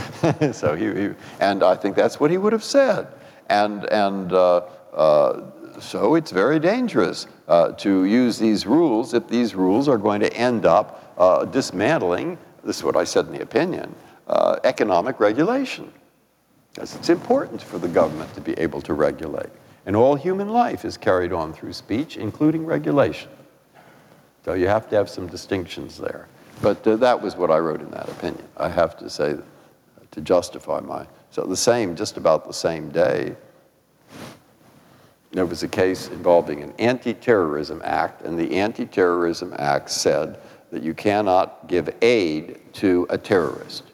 so 0.57 0.75
he, 0.75 0.93
he, 0.93 1.15
and 1.41 1.63
I 1.63 1.75
think 1.75 1.97
that's 1.97 2.21
what 2.21 2.31
he 2.31 2.39
would 2.39 2.53
have 2.53 2.65
said. 2.65 3.09
And, 3.49 3.85
and 3.87 4.33
uh, 4.33 4.63
uh, 4.93 5.43
so 5.81 6.15
it's 6.15 6.31
very 6.31 6.59
dangerous 6.59 7.27
uh, 7.49 7.73
to 7.73 8.05
use 8.05 8.39
these 8.39 8.67
rules 8.67 9.15
if 9.15 9.29
these 9.29 9.55
rules 9.55 9.89
are 9.89 9.99
going 9.99 10.21
to 10.21 10.33
end 10.35 10.67
up 10.67 11.15
uh, 11.17 11.45
dismantling, 11.45 12.39
this 12.65 12.79
is 12.79 12.85
what 12.85 12.97
I 12.97 13.05
said 13.05 13.27
in 13.27 13.33
the 13.33 13.43
opinion, 13.43 13.95
uh, 14.27 14.59
economic 14.65 15.21
regulation. 15.21 15.93
Because 16.77 16.95
it's 16.95 17.09
important 17.09 17.63
for 17.63 17.79
the 17.79 17.89
government 17.89 18.35
to 18.35 18.41
be 18.43 18.53
able 18.59 18.83
to 18.83 18.93
regulate. 18.93 19.49
And 19.87 19.97
all 19.97 20.15
human 20.15 20.51
life 20.51 20.85
is 20.85 20.99
carried 20.99 21.33
on 21.33 21.55
through 21.55 21.73
speech, 21.73 22.19
including 22.19 22.67
regulation. 22.67 23.31
So 24.45 24.53
you 24.53 24.69
have 24.69 24.87
to 24.91 24.97
have 24.97 25.09
some 25.09 25.27
distinctions 25.27 25.97
there. 25.97 26.29
But 26.61 26.87
uh, 26.87 26.97
that 26.97 27.23
was 27.23 27.35
what 27.35 27.51
I 27.51 27.61
wrote 27.61 27.81
in 27.81 27.91
that 27.93 28.11
opinion. 28.11 28.47
I 28.59 28.69
have 28.69 28.95
to 28.99 29.09
say, 29.09 29.37
to 30.11 30.21
justify 30.21 30.81
my. 30.81 31.07
So 31.31 31.45
the 31.47 31.57
same, 31.57 31.97
just 31.97 32.19
about 32.19 32.47
the 32.47 32.53
same 32.53 32.91
day, 32.91 33.35
there 35.33 35.47
was 35.47 35.63
a 35.63 35.69
case 35.69 36.09
involving 36.09 36.63
an 36.63 36.75
anti 36.79 37.15
terrorism 37.15 37.81
act, 37.85 38.21
and 38.21 38.39
the 38.39 38.55
anti 38.55 38.85
terrorism 38.85 39.55
act 39.59 39.89
said 39.89 40.41
that 40.71 40.83
you 40.83 40.93
cannot 40.93 41.69
give 41.69 41.89
aid 42.03 42.61
to 42.75 43.07
a 43.09 43.17
terrorist. 43.17 43.85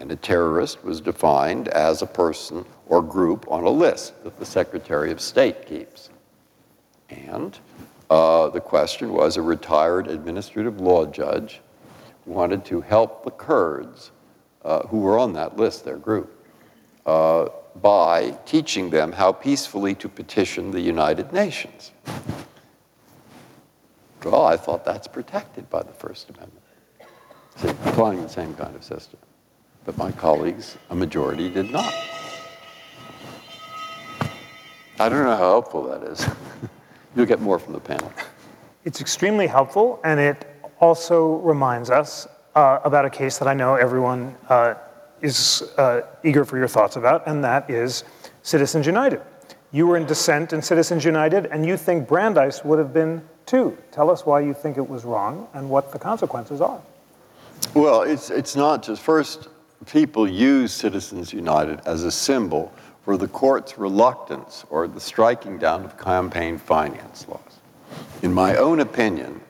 And 0.00 0.12
a 0.12 0.16
terrorist 0.16 0.84
was 0.84 1.00
defined 1.00 1.68
as 1.68 2.02
a 2.02 2.06
person 2.06 2.64
or 2.86 3.02
group 3.02 3.46
on 3.50 3.64
a 3.64 3.70
list 3.70 4.22
that 4.24 4.38
the 4.38 4.44
Secretary 4.44 5.10
of 5.10 5.20
State 5.20 5.66
keeps. 5.66 6.10
And 7.08 7.58
uh, 8.10 8.50
the 8.50 8.60
question 8.60 9.12
was 9.12 9.36
a 9.36 9.42
retired 9.42 10.08
administrative 10.08 10.80
law 10.80 11.06
judge 11.06 11.60
wanted 12.26 12.64
to 12.66 12.80
help 12.80 13.24
the 13.24 13.30
Kurds 13.30 14.10
uh, 14.64 14.86
who 14.88 14.98
were 14.98 15.18
on 15.18 15.32
that 15.34 15.56
list, 15.56 15.84
their 15.84 15.96
group, 15.96 16.44
uh, 17.06 17.48
by 17.80 18.30
teaching 18.44 18.90
them 18.90 19.12
how 19.12 19.30
peacefully 19.30 19.94
to 19.94 20.08
petition 20.08 20.70
the 20.70 20.80
United 20.80 21.32
Nations. 21.32 21.92
Well, 24.24 24.44
I 24.44 24.56
thought 24.56 24.84
that's 24.84 25.06
protected 25.06 25.70
by 25.70 25.82
the 25.84 25.92
First 25.92 26.30
Amendment. 26.30 26.64
See, 27.56 27.68
applying 27.68 28.22
the 28.22 28.28
same 28.28 28.54
kind 28.54 28.74
of 28.74 28.82
system. 28.82 29.20
But 29.86 29.96
my 29.96 30.10
colleagues, 30.10 30.76
a 30.90 30.96
majority, 30.96 31.48
did 31.48 31.70
not. 31.70 31.94
I 34.98 35.08
don't 35.08 35.24
know 35.24 35.36
how 35.36 35.50
helpful 35.50 35.84
that 35.84 36.02
is. 36.02 36.26
You'll 37.16 37.26
get 37.26 37.40
more 37.40 37.60
from 37.60 37.72
the 37.72 37.80
panel. 37.80 38.12
It's 38.84 39.00
extremely 39.00 39.46
helpful, 39.46 40.00
and 40.04 40.18
it 40.18 40.44
also 40.80 41.36
reminds 41.36 41.88
us 41.88 42.26
uh, 42.56 42.80
about 42.84 43.04
a 43.04 43.10
case 43.10 43.38
that 43.38 43.46
I 43.46 43.54
know 43.54 43.76
everyone 43.76 44.34
uh, 44.48 44.74
is 45.22 45.62
uh, 45.78 46.02
eager 46.24 46.44
for 46.44 46.58
your 46.58 46.68
thoughts 46.68 46.96
about, 46.96 47.26
and 47.26 47.44
that 47.44 47.70
is 47.70 48.02
Citizens 48.42 48.86
United. 48.86 49.22
You 49.70 49.86
were 49.86 49.96
in 49.96 50.06
dissent 50.06 50.52
in 50.52 50.62
Citizens 50.62 51.04
United, 51.04 51.46
and 51.46 51.64
you 51.64 51.76
think 51.76 52.08
Brandeis 52.08 52.64
would 52.64 52.78
have 52.78 52.92
been 52.92 53.22
too. 53.44 53.78
Tell 53.92 54.10
us 54.10 54.26
why 54.26 54.40
you 54.40 54.52
think 54.52 54.78
it 54.78 54.88
was 54.88 55.04
wrong 55.04 55.46
and 55.54 55.70
what 55.70 55.92
the 55.92 55.98
consequences 55.98 56.60
are. 56.60 56.80
Well, 57.74 58.02
it's, 58.02 58.30
it's 58.30 58.56
not 58.56 58.82
just, 58.82 59.02
first, 59.02 59.48
people 59.84 60.28
use 60.28 60.72
Citizens 60.72 61.32
United 61.32 61.80
as 61.86 62.04
a 62.04 62.10
symbol 62.10 62.72
for 63.04 63.16
the 63.16 63.28
court's 63.28 63.78
reluctance 63.78 64.64
or 64.70 64.88
the 64.88 65.00
striking 65.00 65.58
down 65.58 65.84
of 65.84 65.98
campaign 65.98 66.58
finance 66.58 67.26
laws. 67.28 67.40
In 68.22 68.32
my 68.32 68.56
own 68.56 68.80
opinion, 68.80 69.40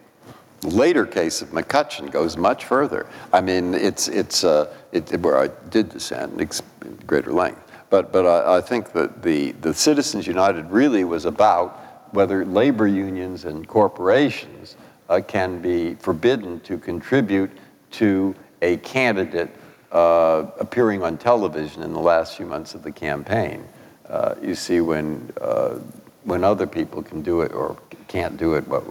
the 0.60 0.68
later 0.68 1.06
case 1.06 1.42
of 1.42 1.50
McCutcheon 1.50 2.10
goes 2.10 2.36
much 2.36 2.64
further. 2.64 3.08
I 3.32 3.40
mean, 3.40 3.72
it's, 3.74 4.08
it's 4.08 4.44
uh, 4.44 4.74
it, 4.92 5.20
where 5.20 5.38
I 5.38 5.48
did 5.70 5.90
dissent 5.90 6.40
in 6.40 6.96
greater 7.06 7.32
length. 7.32 7.62
But, 7.88 8.12
but 8.12 8.26
I, 8.26 8.58
I 8.58 8.60
think 8.60 8.92
that 8.92 9.22
the, 9.22 9.52
the 9.52 9.72
Citizens 9.72 10.26
United 10.26 10.70
really 10.70 11.04
was 11.04 11.24
about 11.24 12.12
whether 12.12 12.44
labor 12.44 12.86
unions 12.86 13.44
and 13.44 13.66
corporations 13.66 14.76
uh, 15.08 15.20
can 15.26 15.60
be 15.60 15.94
forbidden 15.94 16.60
to 16.60 16.78
contribute 16.78 17.50
to 17.92 18.34
a 18.62 18.76
candidate 18.78 19.54
uh, 19.92 20.46
appearing 20.58 21.02
on 21.02 21.16
television 21.16 21.82
in 21.82 21.92
the 21.92 22.00
last 22.00 22.36
few 22.36 22.46
months 22.46 22.74
of 22.74 22.82
the 22.82 22.92
campaign. 22.92 23.66
Uh, 24.08 24.34
you 24.42 24.54
see 24.54 24.80
when, 24.80 25.32
uh, 25.40 25.78
when 26.24 26.44
other 26.44 26.66
people 26.66 27.02
can 27.02 27.22
do 27.22 27.40
it 27.40 27.52
or 27.52 27.76
can't 28.08 28.36
do 28.36 28.54
it, 28.54 28.66
well, 28.68 28.84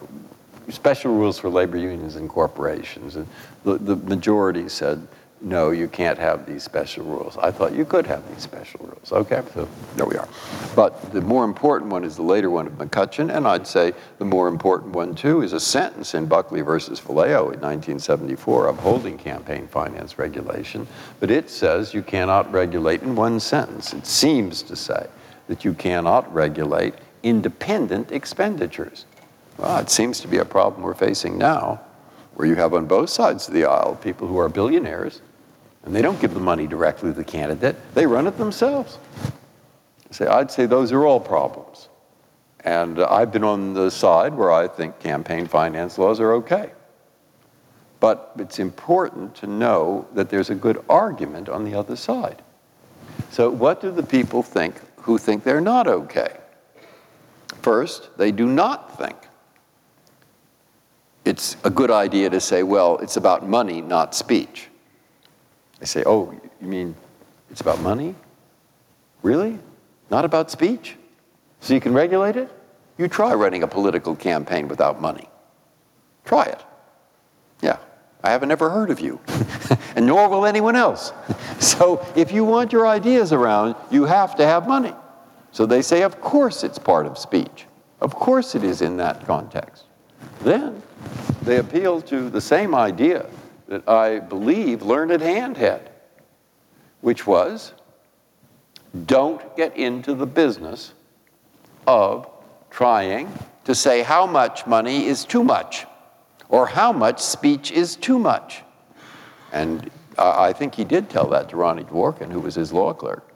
special 0.70 1.14
rules 1.14 1.38
for 1.38 1.50
labor 1.50 1.78
unions 1.78 2.16
and 2.16 2.30
corporations. 2.30 3.16
And 3.16 3.28
the, 3.64 3.78
the 3.78 3.96
majority 3.96 4.68
said, 4.70 5.08
no, 5.42 5.72
you 5.72 5.88
can't 5.88 6.18
have 6.18 6.46
these 6.46 6.64
special 6.64 7.04
rules. 7.04 7.38
I 7.38 7.52
thought 7.52 7.74
you 7.74 7.86
could 7.86 8.08
have 8.08 8.28
these 8.34 8.42
special 8.42 8.80
rules. 8.84 9.12
Okay, 9.12 9.44
so 9.54 9.68
there 9.96 10.06
we 10.06 10.16
are. 10.16 10.28
But 10.76 11.12
the 11.12 11.22
more 11.22 11.44
important 11.44 11.92
one 11.92 12.04
is 12.04 12.16
the 12.16 12.24
later 12.24 12.50
one 12.50 12.66
of 12.66 12.74
McCutcheon, 12.74 13.36
and 13.36 13.48
I'd 13.48 13.68
say 13.68 13.94
the 14.18 14.26
more 14.26 14.48
important 14.48 14.94
one 14.94 15.14
too 15.14 15.42
is 15.42 15.54
a 15.54 15.60
sentence 15.60 16.16
in 16.16 16.26
Buckley 16.26 16.62
versus 16.62 17.00
Valeo 17.02 17.54
in 17.54 17.60
1974 17.62 18.70
upholding 18.70 19.18
campaign 19.18 19.68
finance 19.68 20.18
regulation. 20.18 20.88
But 21.20 21.30
it 21.30 21.50
says 21.50 21.94
you 21.94 22.02
cannot 22.02 22.52
regulate 22.52 23.04
in 23.04 23.16
one 23.16 23.40
sentence. 23.40 23.94
It 23.94 24.08
seems 24.08 24.64
to 24.64 24.76
say 24.76 25.06
that 25.48 25.66
you 25.66 25.74
cannot 25.74 26.34
regulate 26.34 26.96
independent 27.24 28.12
expenditures. 28.12 29.06
Well, 29.58 29.78
it 29.78 29.90
seems 29.90 30.20
to 30.22 30.28
be 30.28 30.38
a 30.38 30.46
problem 30.46 30.82
we're 30.82 30.94
facing 30.94 31.38
now, 31.38 31.82
where 32.36 32.48
you 32.48 32.56
have 32.56 32.74
on 32.74 32.86
both 32.86 33.10
sides 33.10 33.48
of 33.48 33.54
the 33.54 33.66
aisle 33.66 33.96
people 33.96 34.28
who 34.28 34.38
are 34.38 34.50
billionaires 34.50 35.22
and 35.84 35.96
they 35.96 36.02
don't 36.02 36.20
give 36.20 36.34
the 36.34 36.40
money 36.40 36.68
directly 36.68 37.12
to 37.12 37.16
the 37.16 37.24
candidate, 37.24 37.76
they 37.94 38.06
run 38.06 38.28
it 38.28 38.38
themselves. 38.38 38.98
Say, 40.12 40.28
I'd 40.28 40.52
say 40.52 40.66
those 40.66 40.92
are 40.92 41.06
all 41.06 41.20
problems. 41.20 41.90
And 42.62 43.00
uh, 43.00 43.08
I've 43.10 43.32
been 43.32 43.44
on 43.44 43.74
the 43.74 43.92
side 43.92 44.34
where 44.34 44.52
I 44.52 44.68
think 44.68 45.00
campaign 45.00 45.46
finance 45.46 45.98
laws 45.98 46.20
are 46.20 46.34
okay. 46.34 46.72
But 48.00 48.32
it's 48.38 48.60
important 48.60 49.36
to 49.36 49.48
know 49.48 50.08
that 50.14 50.30
there's 50.30 50.50
a 50.50 50.56
good 50.56 50.84
argument 50.90 51.50
on 51.50 51.64
the 51.64 51.76
other 51.76 51.96
side. 51.96 52.42
So, 53.30 53.50
what 53.50 53.82
do 53.82 53.92
the 53.92 54.04
people 54.04 54.44
think 54.44 54.76
who 54.98 55.18
think 55.18 55.44
they're 55.44 55.62
not 55.62 55.88
okay? 55.88 56.38
First, 57.62 58.18
they 58.18 58.32
do 58.32 58.48
not 58.48 58.98
think 58.98 59.16
it's 61.26 61.58
a 61.64 61.70
good 61.70 61.92
idea 61.92 62.30
to 62.30 62.40
say, 62.40 62.64
well, 62.64 62.98
it's 63.00 63.18
about 63.18 63.48
money, 63.48 63.82
not 63.82 64.14
speech. 64.16 64.70
They 65.80 65.88
say, 65.88 66.04
oh, 66.06 66.32
you 66.62 66.68
mean 66.68 66.96
it's 67.50 67.62
about 67.62 67.82
money? 67.82 68.16
Really? 69.24 69.58
Not 70.12 70.24
about 70.24 70.52
speech? 70.52 70.96
So 71.60 71.74
you 71.74 71.82
can 71.82 71.94
regulate 71.94 72.38
it? 72.38 72.50
You 72.98 73.08
try 73.08 73.34
running 73.34 73.64
a 73.64 73.68
political 73.68 74.16
campaign 74.16 74.68
without 74.68 75.02
money. 75.02 75.28
Try 76.24 76.44
it. 76.44 76.64
Yeah, 77.62 77.78
I 78.24 78.30
haven't 78.30 78.52
ever 78.52 78.70
heard 78.70 78.92
of 78.92 79.00
you, 79.00 79.20
and 79.96 80.06
nor 80.06 80.30
will 80.30 80.46
anyone 80.46 80.76
else. 80.76 81.12
so 81.60 82.06
if 82.16 82.32
you 82.32 82.46
want 82.46 82.72
your 82.72 82.88
ideas 82.88 83.34
around, 83.34 83.76
you 83.90 84.06
have 84.06 84.36
to 84.36 84.46
have 84.46 84.68
money. 84.68 84.94
So 85.52 85.66
they 85.66 85.82
say, 85.82 86.04
of 86.04 86.22
course 86.22 86.64
it's 86.64 86.78
part 86.78 87.06
of 87.06 87.18
speech. 87.18 87.66
Of 88.00 88.14
course 88.14 88.56
it 88.56 88.64
is 88.64 88.82
in 88.82 88.98
that 88.98 89.26
context. 89.26 89.86
Then 90.42 90.82
they 91.44 91.58
appeal 91.58 92.02
to 92.02 92.30
the 92.30 92.42
same 92.42 92.74
idea 92.74 93.26
that 93.68 93.88
I 93.88 94.20
believe 94.20 94.82
Learned 94.82 95.22
Hand 95.22 95.58
had, 95.58 95.90
which 97.02 97.26
was 97.26 97.74
don't 99.06 99.56
get 99.58 99.76
into 99.76 100.14
the 100.14 100.26
business 100.26 100.94
of 101.86 102.28
trying 102.70 103.32
to 103.66 103.76
say 103.76 104.02
how 104.02 104.26
much 104.26 104.66
money 104.66 105.06
is 105.06 105.26
too 105.26 105.44
much 105.44 105.86
or 106.50 106.68
how 106.68 106.94
much 106.94 107.20
speech 107.20 107.72
is 107.72 107.96
too 107.96 108.20
much. 108.20 108.64
And 109.52 109.90
I 110.18 110.54
think 110.54 110.76
he 110.76 110.84
did 110.84 111.10
tell 111.10 111.28
that 111.30 111.50
to 111.50 111.58
Ronnie 111.58 111.84
Dworkin, 111.84 112.32
who 112.32 112.40
was 112.40 112.56
his 112.56 112.72
law 112.72 112.94
clerk. 112.94 113.34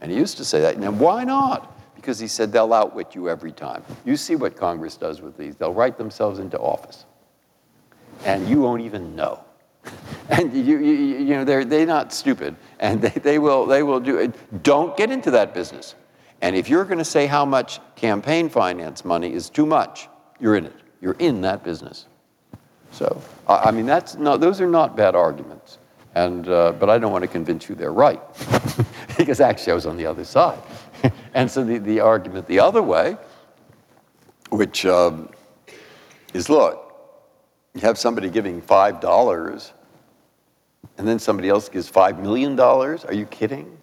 And 0.00 0.10
he 0.10 0.16
used 0.16 0.36
to 0.38 0.44
say 0.44 0.60
that. 0.60 0.78
Now, 0.78 0.90
why 0.90 1.24
not? 1.24 1.73
Because 2.04 2.18
he 2.18 2.28
said 2.28 2.52
they'll 2.52 2.74
outwit 2.74 3.14
you 3.14 3.30
every 3.30 3.52
time. 3.52 3.82
You 4.04 4.18
see 4.18 4.36
what 4.36 4.56
Congress 4.56 4.98
does 4.98 5.22
with 5.22 5.38
these. 5.38 5.56
They'll 5.56 5.72
write 5.72 5.96
themselves 5.96 6.38
into 6.38 6.58
office. 6.58 7.06
And 8.26 8.46
you 8.46 8.60
won't 8.60 8.82
even 8.82 9.16
know 9.16 9.44
and 10.28 10.54
you, 10.54 10.78
you, 10.78 10.92
you 11.18 11.34
know, 11.34 11.44
they're, 11.44 11.64
they're 11.64 11.86
not 11.86 12.12
stupid, 12.12 12.56
and 12.80 13.02
they, 13.02 13.20
they, 13.20 13.38
will, 13.38 13.66
they 13.66 13.82
will 13.82 14.00
do 14.00 14.18
it. 14.18 14.62
Don't 14.62 14.96
get 14.96 15.10
into 15.10 15.30
that 15.32 15.54
business. 15.54 15.94
And 16.40 16.56
if 16.56 16.68
you're 16.68 16.84
going 16.84 16.98
to 16.98 17.04
say 17.04 17.26
how 17.26 17.44
much 17.44 17.80
campaign 17.96 18.48
finance 18.48 19.04
money 19.04 19.32
is 19.32 19.48
too 19.50 19.66
much, 19.66 20.08
you're 20.40 20.56
in 20.56 20.66
it. 20.66 20.74
You're 21.00 21.16
in 21.18 21.40
that 21.42 21.64
business. 21.64 22.06
So, 22.90 23.20
I, 23.48 23.70
mean, 23.70 23.86
that's 23.86 24.14
not, 24.16 24.40
those 24.40 24.60
are 24.60 24.68
not 24.68 24.96
bad 24.96 25.14
arguments. 25.14 25.78
And, 26.14 26.48
uh, 26.48 26.72
but 26.72 26.88
I 26.90 26.98
don't 26.98 27.12
want 27.12 27.22
to 27.22 27.28
convince 27.28 27.68
you 27.68 27.74
they're 27.74 27.92
right, 27.92 28.20
because 29.18 29.40
actually 29.40 29.72
I 29.72 29.74
was 29.74 29.86
on 29.86 29.96
the 29.96 30.06
other 30.06 30.24
side. 30.24 30.58
And 31.34 31.50
so 31.50 31.64
the, 31.64 31.78
the 31.78 32.00
argument 32.00 32.46
the 32.46 32.60
other 32.60 32.82
way, 32.82 33.16
which 34.50 34.86
um, 34.86 35.28
is 36.32 36.48
look, 36.48 36.80
you 37.74 37.80
have 37.80 37.98
somebody 37.98 38.30
giving 38.30 38.62
$5 38.62 39.72
and 40.96 41.08
then 41.08 41.18
somebody 41.18 41.48
else 41.48 41.68
gives 41.68 41.90
$5 41.90 42.20
million? 42.20 42.58
Are 42.58 43.12
you 43.12 43.26
kidding? 43.26 43.76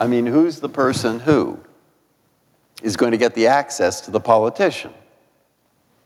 I 0.00 0.06
mean, 0.06 0.24
who's 0.26 0.60
the 0.60 0.68
person 0.68 1.20
who 1.20 1.58
is 2.82 2.96
going 2.96 3.12
to 3.12 3.18
get 3.18 3.34
the 3.34 3.48
access 3.48 4.00
to 4.02 4.10
the 4.10 4.20
politician? 4.20 4.92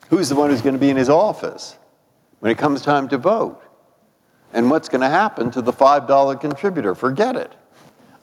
Who's 0.08 0.28
the 0.28 0.34
one 0.34 0.50
who's 0.50 0.62
going 0.62 0.74
to 0.74 0.80
be 0.80 0.90
in 0.90 0.96
his 0.96 1.08
office 1.08 1.76
when 2.40 2.50
it 2.50 2.58
comes 2.58 2.82
time 2.82 3.08
to 3.08 3.18
vote? 3.18 3.62
And 4.52 4.70
what's 4.70 4.88
going 4.88 5.00
to 5.00 5.08
happen 5.08 5.50
to 5.52 5.62
the 5.62 5.72
$5 5.72 6.40
contributor? 6.40 6.94
Forget 6.94 7.36
it. 7.36 7.52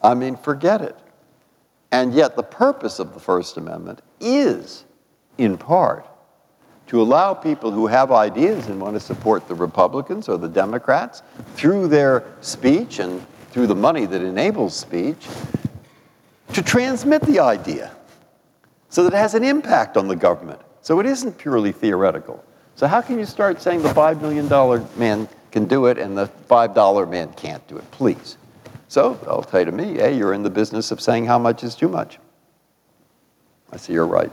I 0.03 0.13
mean, 0.13 0.35
forget 0.35 0.81
it. 0.81 0.95
And 1.91 2.13
yet, 2.13 2.36
the 2.36 2.43
purpose 2.43 2.99
of 2.99 3.13
the 3.13 3.19
First 3.19 3.58
Amendment 3.58 4.02
is, 4.19 4.86
in 5.38 5.58
part, 5.58 6.06
to 6.88 7.02
allow 7.02 7.34
people 7.34 7.71
who 7.71 7.88
have 7.88 8.12
ideas 8.12 8.67
and 8.67 8.82
want 8.82 8.95
to 8.95 8.99
support 8.99 9.47
the 9.47 9.56
Republicans 9.56 10.28
or 10.28 10.38
the 10.38 10.49
Democrats 10.49 11.21
through 11.56 11.88
their 11.88 12.23
speech 12.41 12.99
and 12.99 13.25
through 13.52 13.67
the 13.67 13.75
money 13.75 14.06
that 14.06 14.21
enables 14.21 14.75
speech 14.75 15.28
to 16.54 16.63
transmit 16.63 17.21
the 17.23 17.39
idea 17.39 17.91
so 18.89 19.04
that 19.04 19.13
it 19.13 19.17
has 19.17 19.36
an 19.36 19.43
impact 19.43 19.97
on 19.97 20.08
the 20.08 20.15
government. 20.15 20.60
So 20.82 20.99
it 20.99 21.06
isn't 21.06 21.38
purely 21.38 21.71
theoretical. 21.71 22.43
So, 22.75 22.88
how 22.88 23.02
can 23.02 23.19
you 23.19 23.25
start 23.25 23.62
saying 23.62 23.84
the 23.84 23.89
$5 23.89 24.21
million 24.21 24.47
man 24.97 25.28
can 25.52 25.65
do 25.65 25.88
it 25.88 25.97
and 25.97 26.17
the 26.17 26.30
$5 26.49 27.10
man 27.10 27.32
can't 27.34 27.65
do 27.67 27.78
it? 27.78 27.91
Please. 27.91 28.38
So, 28.89 29.13
they'll 29.23 29.43
say 29.43 29.63
to 29.63 29.71
me, 29.71 29.93
hey, 29.93 30.17
you're 30.17 30.34
in 30.34 30.43
the 30.43 30.49
business 30.49 30.91
of 30.91 30.99
saying 30.99 31.25
how 31.25 31.39
much 31.39 31.63
is 31.63 31.75
too 31.75 31.88
much. 31.88 32.19
I 33.71 33.78
say, 33.78 33.93
you're 33.93 34.08
right. 34.08 34.32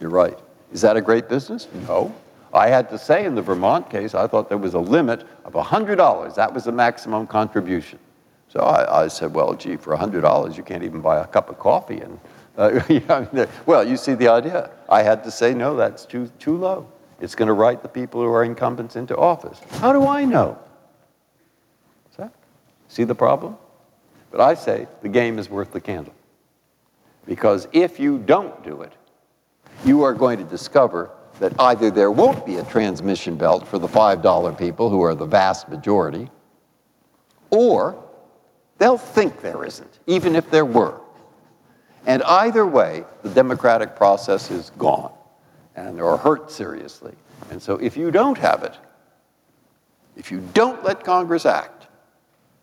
You're 0.00 0.10
right. 0.10 0.38
Is 0.72 0.80
that 0.82 0.96
a 0.96 1.00
great 1.00 1.28
business? 1.28 1.68
No. 1.86 2.14
I 2.52 2.68
had 2.68 2.90
to 2.90 2.98
say 2.98 3.24
in 3.24 3.34
the 3.34 3.42
Vermont 3.42 3.88
case, 3.88 4.14
I 4.14 4.26
thought 4.26 4.48
there 4.48 4.58
was 4.58 4.74
a 4.74 4.78
limit 4.78 5.24
of 5.44 5.52
$100. 5.52 6.34
That 6.34 6.52
was 6.52 6.64
the 6.64 6.72
maximum 6.72 7.28
contribution. 7.28 8.00
So 8.48 8.60
I, 8.60 9.04
I 9.04 9.08
said, 9.08 9.32
well, 9.32 9.54
gee, 9.54 9.76
for 9.76 9.96
$100, 9.96 10.56
you 10.56 10.62
can't 10.64 10.82
even 10.82 11.00
buy 11.00 11.20
a 11.20 11.26
cup 11.26 11.48
of 11.48 11.58
coffee. 11.58 12.00
And, 12.00 12.18
uh, 12.58 13.46
well, 13.66 13.86
you 13.86 13.96
see 13.96 14.14
the 14.14 14.28
idea. 14.28 14.70
I 14.88 15.02
had 15.02 15.22
to 15.24 15.30
say, 15.30 15.54
no, 15.54 15.76
that's 15.76 16.04
too, 16.04 16.28
too 16.38 16.56
low. 16.56 16.88
It's 17.20 17.34
going 17.36 17.48
to 17.48 17.54
write 17.54 17.82
the 17.82 17.88
people 17.88 18.20
who 18.20 18.28
are 18.32 18.42
incumbents 18.42 18.96
into 18.96 19.16
office. 19.16 19.60
How 19.78 19.92
do 19.92 20.06
I 20.06 20.24
know? 20.24 20.58
See 22.88 23.04
the 23.04 23.14
problem? 23.14 23.56
But 24.36 24.44
I 24.50 24.52
say 24.52 24.86
the 25.00 25.08
game 25.08 25.38
is 25.38 25.48
worth 25.48 25.72
the 25.72 25.80
candle. 25.80 26.12
Because 27.24 27.68
if 27.72 27.98
you 27.98 28.18
don't 28.18 28.62
do 28.62 28.82
it, 28.82 28.92
you 29.82 30.02
are 30.02 30.12
going 30.12 30.36
to 30.36 30.44
discover 30.44 31.08
that 31.40 31.58
either 31.58 31.90
there 31.90 32.10
won't 32.10 32.44
be 32.44 32.56
a 32.56 32.64
transmission 32.64 33.36
belt 33.36 33.66
for 33.66 33.78
the 33.78 33.86
$5 33.88 34.58
people 34.58 34.90
who 34.90 35.00
are 35.00 35.14
the 35.14 35.24
vast 35.24 35.70
majority, 35.70 36.28
or 37.48 37.96
they'll 38.76 38.98
think 38.98 39.40
there 39.40 39.64
isn't, 39.64 40.00
even 40.06 40.36
if 40.36 40.50
there 40.50 40.66
were. 40.66 41.00
And 42.04 42.22
either 42.24 42.66
way, 42.66 43.04
the 43.22 43.30
democratic 43.30 43.96
process 43.96 44.50
is 44.50 44.68
gone 44.76 45.14
and 45.76 45.98
or 45.98 46.18
hurt 46.18 46.50
seriously. 46.50 47.14
And 47.50 47.62
so 47.62 47.76
if 47.76 47.96
you 47.96 48.10
don't 48.10 48.36
have 48.36 48.64
it, 48.64 48.74
if 50.14 50.30
you 50.30 50.46
don't 50.52 50.84
let 50.84 51.04
Congress 51.04 51.46
act, 51.46 51.75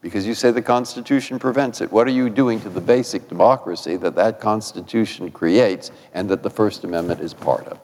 because 0.03 0.27
you 0.27 0.35
say 0.35 0.51
the 0.51 0.61
Constitution 0.61 1.39
prevents 1.39 1.79
it, 1.79 1.89
what 1.89 2.05
are 2.05 2.11
you 2.11 2.29
doing 2.29 2.59
to 2.61 2.69
the 2.69 2.81
basic 2.81 3.29
democracy 3.29 3.95
that 3.95 4.13
that 4.15 4.41
Constitution 4.41 5.31
creates 5.31 5.91
and 6.13 6.29
that 6.29 6.43
the 6.43 6.49
First 6.49 6.83
Amendment 6.83 7.21
is 7.21 7.33
part 7.33 7.65
of? 7.67 7.79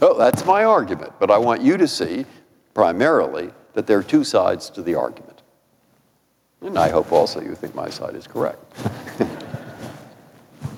Oh, 0.00 0.16
that's 0.16 0.46
my 0.46 0.64
argument, 0.64 1.12
but 1.18 1.30
I 1.30 1.38
want 1.38 1.60
you 1.60 1.76
to 1.76 1.88
see 1.88 2.24
primarily 2.74 3.50
that 3.74 3.88
there 3.88 3.98
are 3.98 4.02
two 4.04 4.22
sides 4.22 4.70
to 4.70 4.82
the 4.82 4.94
argument. 4.94 5.42
And 6.60 6.78
I 6.78 6.88
hope 6.88 7.10
also 7.10 7.40
you 7.40 7.56
think 7.56 7.74
my 7.74 7.90
side 7.90 8.14
is 8.14 8.26
correct. 8.26 8.62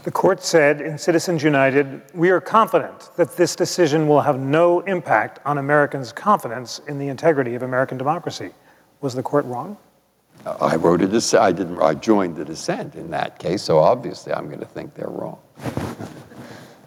The 0.03 0.11
court 0.11 0.43
said 0.43 0.83
in 0.83 0.99
Citizens 0.99 1.43
United, 1.43 2.03
we 2.13 2.29
are 2.29 2.39
confident 2.39 3.09
that 3.17 3.39
this 3.39 3.57
decision 3.57 4.07
will 4.07 4.21
have 4.21 4.39
no 4.39 4.81
impact 4.81 5.41
on 5.47 5.57
Americans' 5.57 6.13
confidence 6.13 6.79
in 6.89 6.99
the 6.99 7.09
integrity 7.09 7.55
of 7.55 7.63
American 7.63 7.97
democracy. 7.97 8.51
Was 9.01 9.15
the 9.15 9.23
court 9.23 9.47
wrong? 9.47 9.79
I 10.47 10.77
wrote 10.77 11.01
a 11.01 11.09
dissent. 11.09 11.43
I 11.43 11.53
didn't. 11.53 11.81
I 11.81 11.95
joined 11.95 12.37
the 12.37 12.45
dissent 12.45 12.95
in 12.97 13.11
that 13.11 13.39
case, 13.39 13.63
so 13.63 13.79
obviously 13.79 14.33
I'm 14.33 14.47
going 14.47 14.61
to 14.61 14.67
think 14.67 14.95
they're 14.95 15.09
wrong. 15.09 15.39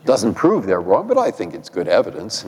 Doesn't 0.06 0.36
prove 0.36 0.66
they're 0.66 0.82
wrong, 0.82 1.08
but 1.08 1.18
I 1.18 1.32
think 1.32 1.54
it's 1.54 1.70
good 1.70 1.88
evidence. 1.88 2.46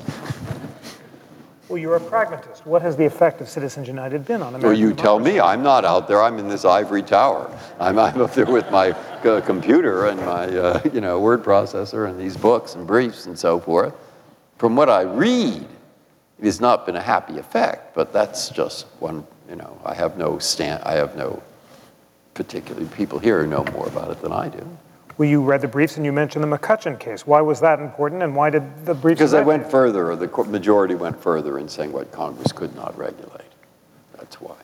Well, 1.67 1.77
you're 1.77 1.97
a 1.97 1.99
pragmatist. 1.99 2.65
What 2.65 2.81
has 2.81 2.95
the 2.97 3.05
effect 3.05 3.41
of 3.41 3.49
Citizens 3.49 3.87
United 3.87 4.25
been 4.25 4.41
on 4.41 4.55
American 4.55 4.69
Well, 4.69 4.79
you 4.79 4.91
tell 4.91 5.19
me. 5.19 5.39
I'm 5.39 5.61
not 5.61 5.85
out 5.85 6.07
there. 6.07 6.21
I'm 6.21 6.39
in 6.39 6.47
this 6.47 6.65
ivory 6.65 7.03
tower. 7.03 7.55
I'm, 7.79 7.99
I'm 7.99 8.19
up 8.21 8.33
there 8.33 8.47
with 8.47 8.71
my 8.71 8.89
uh, 8.89 9.41
computer 9.41 10.07
and 10.07 10.19
my, 10.21 10.47
uh, 10.47 10.81
you 10.91 10.99
know, 10.99 11.19
word 11.19 11.43
processor 11.43 12.09
and 12.09 12.19
these 12.19 12.35
books 12.35 12.73
and 12.73 12.87
briefs 12.87 13.27
and 13.27 13.37
so 13.37 13.59
forth. 13.59 13.93
From 14.57 14.75
what 14.75 14.89
I 14.89 15.01
read, 15.01 15.67
it 16.39 16.45
has 16.45 16.59
not 16.59 16.87
been 16.87 16.95
a 16.95 17.01
happy 17.01 17.37
effect. 17.37 17.93
But 17.93 18.11
that's 18.13 18.49
just 18.49 18.87
one. 18.99 19.27
You 19.49 19.55
know, 19.55 19.81
I 19.83 19.95
have 19.95 20.17
no 20.17 20.37
stand. 20.37 20.83
I 20.83 20.93
have 20.93 21.15
no 21.15 21.41
particular 22.33 22.85
people 22.85 23.19
here 23.19 23.41
who 23.41 23.47
know 23.47 23.63
more 23.73 23.87
about 23.87 24.11
it 24.11 24.21
than 24.21 24.31
I 24.31 24.47
do. 24.49 24.65
Well, 25.17 25.27
you 25.27 25.41
read 25.41 25.59
the 25.59 25.67
briefs 25.67 25.97
and 25.97 26.05
you 26.05 26.13
mentioned 26.13 26.43
the 26.43 26.57
McCutcheon 26.57 26.97
case. 26.97 27.27
Why 27.27 27.41
was 27.41 27.59
that 27.59 27.79
important 27.79 28.23
and 28.23 28.35
why 28.35 28.49
did 28.49 28.85
the 28.85 28.93
briefs? 28.93 29.19
Because 29.19 29.31
they 29.31 29.43
went 29.43 29.69
further, 29.69 30.11
or 30.11 30.15
the 30.15 30.27
majority 30.45 30.95
went 30.95 31.21
further 31.21 31.59
in 31.59 31.67
saying 31.67 31.91
what 31.91 32.11
Congress 32.11 32.53
could 32.53 32.73
not 32.75 32.97
regulate. 32.97 33.41
That's 34.17 34.39
why. 34.39 34.55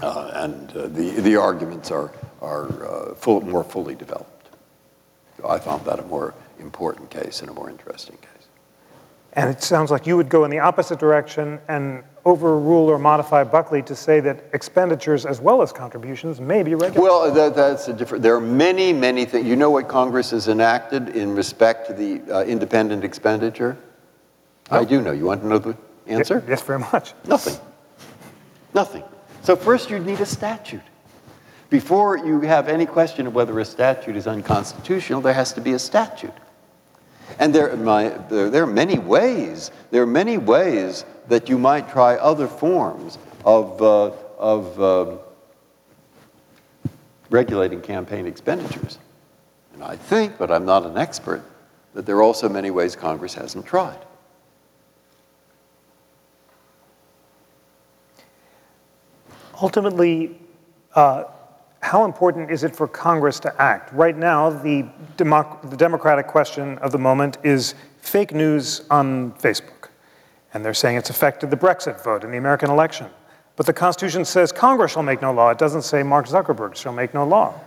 Uh, 0.00 0.30
and 0.34 0.70
uh, 0.72 0.88
the, 0.88 1.10
the 1.20 1.36
arguments 1.36 1.90
are, 1.90 2.10
are 2.40 2.86
uh, 2.86 3.14
full, 3.14 3.40
more 3.42 3.62
fully 3.62 3.94
developed. 3.94 4.48
I 5.46 5.58
found 5.58 5.84
that 5.84 6.00
a 6.00 6.02
more 6.02 6.34
important 6.58 7.10
case 7.10 7.40
and 7.40 7.50
a 7.50 7.52
more 7.52 7.68
interesting 7.68 8.16
case. 8.16 8.31
And 9.34 9.48
it 9.48 9.62
sounds 9.62 9.90
like 9.90 10.06
you 10.06 10.16
would 10.16 10.28
go 10.28 10.44
in 10.44 10.50
the 10.50 10.58
opposite 10.58 10.98
direction 10.98 11.58
and 11.68 12.04
overrule 12.24 12.88
or 12.88 12.98
modify 12.98 13.44
Buckley 13.44 13.82
to 13.82 13.96
say 13.96 14.20
that 14.20 14.44
expenditures 14.52 15.24
as 15.26 15.40
well 15.40 15.62
as 15.62 15.72
contributions 15.72 16.40
may 16.40 16.62
be 16.62 16.74
regulated. 16.74 17.02
Well, 17.02 17.32
that, 17.32 17.56
that's 17.56 17.88
a 17.88 17.92
different. 17.92 18.22
There 18.22 18.36
are 18.36 18.40
many, 18.40 18.92
many 18.92 19.24
things. 19.24 19.46
You 19.46 19.56
know 19.56 19.70
what 19.70 19.88
Congress 19.88 20.30
has 20.30 20.48
enacted 20.48 21.10
in 21.10 21.34
respect 21.34 21.86
to 21.88 21.94
the 21.94 22.20
uh, 22.32 22.44
independent 22.44 23.04
expenditure? 23.04 23.76
I 24.70 24.84
do 24.84 25.00
know. 25.00 25.12
You 25.12 25.24
want 25.24 25.42
to 25.42 25.48
know 25.48 25.58
the 25.58 25.76
answer? 26.06 26.44
Yes, 26.46 26.62
very 26.62 26.78
much. 26.78 27.14
Nothing. 27.26 27.58
Nothing. 28.74 29.04
So 29.42 29.56
first 29.56 29.90
you 29.90 29.98
need 29.98 30.20
a 30.20 30.26
statute. 30.26 30.82
Before 31.68 32.18
you 32.18 32.40
have 32.42 32.68
any 32.68 32.84
question 32.84 33.26
of 33.26 33.34
whether 33.34 33.58
a 33.58 33.64
statute 33.64 34.14
is 34.14 34.26
unconstitutional, 34.26 35.22
there 35.22 35.32
has 35.32 35.54
to 35.54 35.60
be 35.60 35.72
a 35.72 35.78
statute. 35.78 36.34
And 37.38 37.54
there, 37.54 37.76
my, 37.76 38.08
there, 38.08 38.50
there 38.50 38.62
are 38.62 38.66
many 38.66 38.98
ways, 38.98 39.70
there 39.90 40.02
are 40.02 40.06
many 40.06 40.38
ways 40.38 41.04
that 41.28 41.48
you 41.48 41.58
might 41.58 41.90
try 41.90 42.16
other 42.16 42.46
forms 42.46 43.18
of, 43.44 43.80
uh, 43.82 44.10
of 44.38 44.80
um 44.80 45.18
regulating 47.32 47.80
campaign 47.80 48.26
expenditures. 48.26 48.98
And 49.74 49.82
I 49.82 49.96
think, 49.96 50.38
but 50.38 50.52
I'm 50.52 50.66
not 50.66 50.84
an 50.84 50.98
expert, 50.98 51.42
that 51.94 52.06
there 52.06 52.16
are 52.16 52.22
also 52.22 52.48
many 52.48 52.70
ways 52.70 52.94
Congress 52.94 53.34
hasn't 53.34 53.66
tried. 53.66 53.98
Ultimately, 59.60 60.38
uh, 60.94 61.24
how 61.82 62.04
important 62.04 62.50
is 62.50 62.62
it 62.64 62.74
for 62.74 62.86
Congress 62.86 63.40
to 63.40 63.60
act? 63.60 63.92
Right 63.92 64.16
now, 64.16 64.48
the, 64.48 64.88
democ- 65.16 65.68
the 65.68 65.76
Democratic 65.76 66.28
question 66.28 66.78
of 66.78 66.92
the 66.92 66.98
moment 66.98 67.38
is 67.42 67.74
fake 68.00 68.32
news 68.32 68.82
on 68.88 69.32
Facebook. 69.32 69.88
And 70.54 70.64
they're 70.64 70.74
saying 70.74 70.96
it's 70.96 71.10
affected 71.10 71.50
the 71.50 71.56
Brexit 71.56 72.02
vote 72.02 72.24
in 72.24 72.30
the 72.30 72.38
American 72.38 72.70
election. 72.70 73.08
But 73.56 73.66
the 73.66 73.72
Constitution 73.72 74.24
says 74.24 74.52
Congress 74.52 74.92
shall 74.92 75.02
make 75.02 75.20
no 75.20 75.32
law. 75.32 75.50
It 75.50 75.58
doesn't 75.58 75.82
say 75.82 76.02
Mark 76.02 76.26
Zuckerberg 76.26 76.76
shall 76.76 76.92
make 76.92 77.14
no 77.14 77.26
law. 77.26 77.60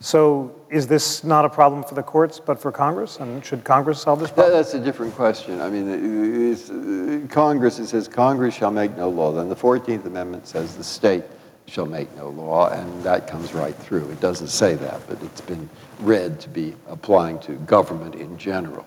So 0.00 0.52
is 0.70 0.86
this 0.86 1.22
not 1.22 1.44
a 1.44 1.48
problem 1.48 1.84
for 1.84 1.94
the 1.94 2.02
courts, 2.02 2.40
but 2.40 2.60
for 2.60 2.72
Congress? 2.72 3.18
And 3.18 3.44
should 3.44 3.64
Congress 3.64 4.00
solve 4.00 4.18
this 4.18 4.30
problem? 4.30 4.56
that's 4.56 4.74
a 4.74 4.80
different 4.80 5.14
question. 5.14 5.60
I 5.60 5.68
mean, 5.68 5.88
uh, 5.88 7.28
Congress, 7.28 7.78
it 7.78 7.86
says 7.86 8.08
Congress 8.08 8.54
shall 8.54 8.72
make 8.72 8.96
no 8.96 9.10
law. 9.10 9.30
Then 9.30 9.48
the 9.48 9.54
14th 9.54 10.06
Amendment 10.06 10.48
says 10.48 10.76
the 10.76 10.82
state 10.82 11.24
shall 11.66 11.86
make 11.86 12.14
no 12.16 12.28
law, 12.28 12.70
and 12.70 13.02
that 13.02 13.26
comes 13.26 13.54
right 13.54 13.74
through. 13.74 14.10
It 14.10 14.20
doesn't 14.20 14.48
say 14.48 14.74
that, 14.74 15.00
but 15.08 15.22
it's 15.22 15.40
been 15.40 15.68
read 16.00 16.40
to 16.40 16.48
be 16.48 16.74
applying 16.88 17.38
to 17.40 17.52
government 17.52 18.14
in 18.14 18.36
general. 18.36 18.86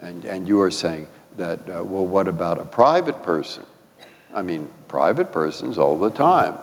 And, 0.00 0.24
and 0.24 0.48
you 0.48 0.60
are 0.60 0.70
saying 0.70 1.06
that, 1.36 1.60
uh, 1.68 1.84
well, 1.84 2.06
what 2.06 2.28
about 2.28 2.58
a 2.58 2.64
private 2.64 3.22
person? 3.22 3.64
I 4.34 4.42
mean, 4.42 4.68
private 4.88 5.32
persons 5.32 5.78
all 5.78 5.98
the 5.98 6.10
time. 6.10 6.58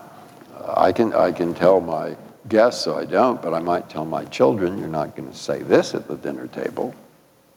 Uh, 0.55 0.73
I, 0.77 0.91
can, 0.91 1.13
I 1.13 1.31
can 1.31 1.53
tell 1.53 1.79
my 1.79 2.15
guests, 2.49 2.83
so 2.83 2.97
I 2.97 3.05
don't, 3.05 3.41
but 3.41 3.53
I 3.53 3.59
might 3.59 3.89
tell 3.89 4.05
my 4.05 4.25
children, 4.25 4.77
you're 4.77 4.87
not 4.87 5.15
going 5.15 5.31
to 5.31 5.37
say 5.37 5.63
this 5.63 5.95
at 5.95 6.07
the 6.07 6.17
dinner 6.17 6.47
table. 6.47 6.93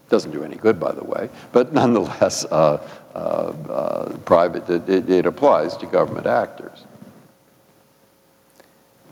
Doesn't 0.09 0.31
do 0.31 0.45
any 0.45 0.57
good, 0.57 0.79
by 0.79 0.93
the 0.93 1.03
way, 1.03 1.29
but 1.53 1.73
nonetheless, 1.73 2.45
uh, 2.47 2.81
uh, 3.15 3.19
uh, 3.19 4.17
private, 4.25 4.69
it, 4.71 4.89
it, 4.89 5.11
it 5.11 5.27
applies 5.27 5.77
to 5.79 5.87
government 5.87 6.27
actors. 6.27 6.86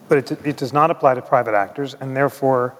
But 0.08 0.30
it, 0.30 0.46
it 0.46 0.56
does 0.56 0.72
not 0.72 0.90
apply 0.90 1.14
to 1.14 1.22
private 1.22 1.54
actors, 1.54 1.94
and 2.00 2.16
therefore, 2.16 2.76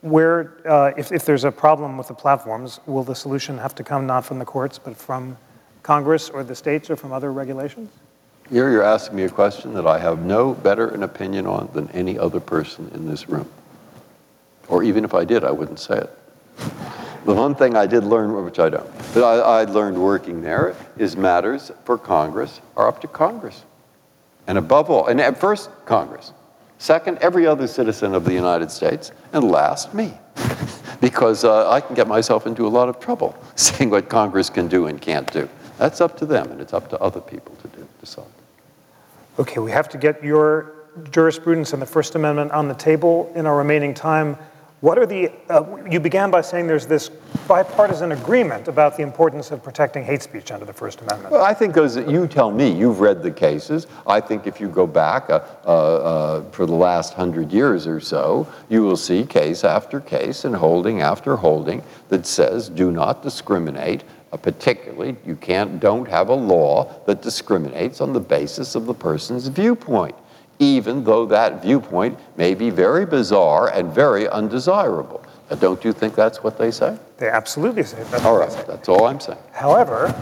where, 0.00 0.56
uh, 0.66 0.92
if, 0.96 1.12
if 1.12 1.24
there's 1.24 1.44
a 1.44 1.52
problem 1.52 1.98
with 1.98 2.08
the 2.08 2.14
platforms, 2.14 2.80
will 2.86 3.04
the 3.04 3.14
solution 3.14 3.58
have 3.58 3.74
to 3.74 3.84
come 3.84 4.06
not 4.06 4.24
from 4.24 4.38
the 4.38 4.44
courts, 4.44 4.78
but 4.78 4.96
from 4.96 5.36
Congress 5.82 6.30
or 6.30 6.42
the 6.42 6.54
states 6.54 6.88
or 6.88 6.96
from 6.96 7.12
other 7.12 7.32
regulations? 7.32 7.90
Here 8.50 8.70
you're 8.70 8.82
asking 8.82 9.16
me 9.16 9.24
a 9.24 9.28
question 9.30 9.72
that 9.74 9.86
I 9.86 9.98
have 9.98 10.24
no 10.24 10.52
better 10.52 10.88
an 10.88 11.02
opinion 11.02 11.46
on 11.46 11.70
than 11.72 11.90
any 11.90 12.18
other 12.18 12.40
person 12.40 12.90
in 12.94 13.08
this 13.08 13.28
room. 13.28 13.48
Or 14.68 14.82
even 14.82 15.04
if 15.04 15.14
I 15.14 15.24
did, 15.24 15.44
I 15.44 15.50
wouldn't 15.50 15.80
say 15.80 15.98
it. 15.98 16.10
The 17.24 17.34
one 17.34 17.54
thing 17.54 17.74
I 17.74 17.86
did 17.86 18.04
learn, 18.04 18.44
which 18.44 18.58
I 18.58 18.68
don't, 18.68 18.86
but 19.14 19.24
I, 19.24 19.62
I 19.62 19.64
learned 19.64 19.96
working 19.96 20.42
there, 20.42 20.76
is 20.98 21.16
matters 21.16 21.70
for 21.84 21.96
Congress 21.96 22.60
are 22.76 22.86
up 22.86 23.00
to 23.00 23.08
Congress. 23.08 23.64
And 24.46 24.58
above 24.58 24.90
all, 24.90 25.06
and 25.06 25.20
at 25.20 25.38
first, 25.38 25.70
Congress. 25.86 26.32
Second, 26.84 27.16
every 27.22 27.46
other 27.46 27.66
citizen 27.66 28.14
of 28.14 28.26
the 28.26 28.34
United 28.34 28.70
States. 28.70 29.10
And 29.32 29.50
last, 29.50 29.94
me. 29.94 30.12
because 31.00 31.42
uh, 31.42 31.70
I 31.70 31.80
can 31.80 31.94
get 31.94 32.06
myself 32.06 32.46
into 32.46 32.66
a 32.66 32.68
lot 32.68 32.90
of 32.90 33.00
trouble 33.00 33.34
saying 33.56 33.88
what 33.88 34.10
Congress 34.10 34.50
can 34.50 34.68
do 34.68 34.86
and 34.88 35.00
can't 35.00 35.32
do. 35.32 35.48
That's 35.78 36.02
up 36.02 36.14
to 36.18 36.26
them, 36.26 36.52
and 36.52 36.60
it's 36.60 36.74
up 36.74 36.90
to 36.90 36.98
other 36.98 37.22
people 37.22 37.56
to 37.62 37.68
do, 37.68 37.88
decide. 38.00 38.26
Okay, 39.38 39.60
we 39.60 39.70
have 39.70 39.88
to 39.88 39.96
get 39.96 40.22
your 40.22 40.74
jurisprudence 41.10 41.72
and 41.72 41.80
the 41.80 41.86
First 41.86 42.16
Amendment 42.16 42.52
on 42.52 42.68
the 42.68 42.74
table 42.74 43.32
in 43.34 43.46
our 43.46 43.56
remaining 43.56 43.94
time. 43.94 44.36
What 44.84 44.98
are 44.98 45.06
the, 45.06 45.32
uh, 45.48 45.64
you 45.90 45.98
began 45.98 46.30
by 46.30 46.42
saying 46.42 46.66
there's 46.66 46.86
this 46.86 47.08
bipartisan 47.48 48.12
agreement 48.12 48.68
about 48.68 48.98
the 48.98 49.02
importance 49.02 49.50
of 49.50 49.62
protecting 49.62 50.04
hate 50.04 50.20
speech 50.20 50.52
under 50.52 50.66
the 50.66 50.74
First 50.74 51.00
Amendment. 51.00 51.32
Well, 51.32 51.42
I 51.42 51.54
think 51.54 51.72
those, 51.72 51.96
you 51.96 52.26
tell 52.26 52.50
me, 52.50 52.70
you've 52.70 53.00
read 53.00 53.22
the 53.22 53.30
cases. 53.30 53.86
I 54.06 54.20
think 54.20 54.46
if 54.46 54.60
you 54.60 54.68
go 54.68 54.86
back 54.86 55.30
uh, 55.30 55.40
uh, 55.64 55.68
uh, 55.68 56.50
for 56.50 56.66
the 56.66 56.74
last 56.74 57.14
hundred 57.14 57.50
years 57.50 57.86
or 57.86 57.98
so, 57.98 58.46
you 58.68 58.82
will 58.82 58.98
see 58.98 59.24
case 59.24 59.64
after 59.64 60.00
case 60.00 60.44
and 60.44 60.54
holding 60.54 61.00
after 61.00 61.34
holding 61.34 61.82
that 62.10 62.26
says 62.26 62.68
do 62.68 62.90
not 62.90 63.22
discriminate. 63.22 64.04
Uh, 64.32 64.36
particularly, 64.36 65.16
you 65.24 65.36
can't, 65.36 65.80
don't 65.80 66.06
have 66.06 66.28
a 66.28 66.34
law 66.34 66.92
that 67.06 67.22
discriminates 67.22 68.02
on 68.02 68.12
the 68.12 68.20
basis 68.20 68.74
of 68.74 68.84
the 68.84 68.92
person's 68.92 69.46
viewpoint, 69.46 70.14
even 70.58 71.04
though 71.04 71.26
that 71.26 71.62
viewpoint 71.62 72.18
may 72.36 72.54
be 72.54 72.70
very 72.70 73.04
bizarre 73.04 73.68
and 73.68 73.92
very 73.92 74.28
undesirable. 74.28 75.24
Uh, 75.50 75.54
Don't 75.56 75.84
you 75.84 75.92
think 75.92 76.14
that's 76.14 76.42
what 76.42 76.58
they 76.58 76.70
say? 76.70 76.98
They 77.18 77.28
absolutely 77.28 77.82
say 77.82 78.02
that. 78.04 78.24
All 78.24 78.38
right, 78.38 78.64
that's 78.66 78.88
all 78.88 79.06
I'm 79.06 79.20
saying. 79.20 79.38
However, 79.52 80.14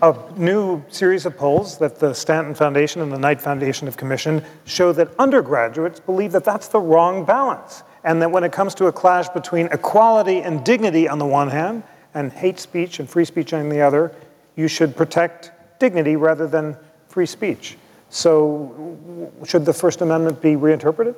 a 0.00 0.16
new 0.36 0.82
series 0.88 1.26
of 1.26 1.36
polls 1.36 1.78
that 1.78 1.98
the 1.98 2.14
Stanton 2.14 2.54
Foundation 2.54 3.02
and 3.02 3.12
the 3.12 3.18
Knight 3.18 3.40
Foundation 3.40 3.86
have 3.86 3.96
commissioned 3.96 4.44
show 4.64 4.92
that 4.92 5.08
undergraduates 5.18 6.00
believe 6.00 6.32
that 6.32 6.44
that's 6.44 6.68
the 6.68 6.80
wrong 6.80 7.24
balance. 7.24 7.82
And 8.04 8.20
that 8.20 8.30
when 8.30 8.42
it 8.42 8.50
comes 8.50 8.74
to 8.76 8.86
a 8.86 8.92
clash 8.92 9.28
between 9.28 9.66
equality 9.66 10.38
and 10.38 10.64
dignity 10.64 11.08
on 11.08 11.18
the 11.18 11.26
one 11.26 11.48
hand, 11.48 11.84
and 12.14 12.32
hate 12.32 12.58
speech 12.58 12.98
and 12.98 13.08
free 13.08 13.24
speech 13.24 13.52
on 13.52 13.68
the 13.68 13.80
other, 13.80 14.14
you 14.56 14.68
should 14.68 14.96
protect 14.96 15.52
dignity 15.78 16.16
rather 16.16 16.46
than 16.46 16.76
free 17.08 17.26
speech. 17.26 17.76
So, 18.12 18.98
should 19.46 19.64
the 19.64 19.72
First 19.72 20.02
Amendment 20.02 20.42
be 20.42 20.54
reinterpreted? 20.54 21.14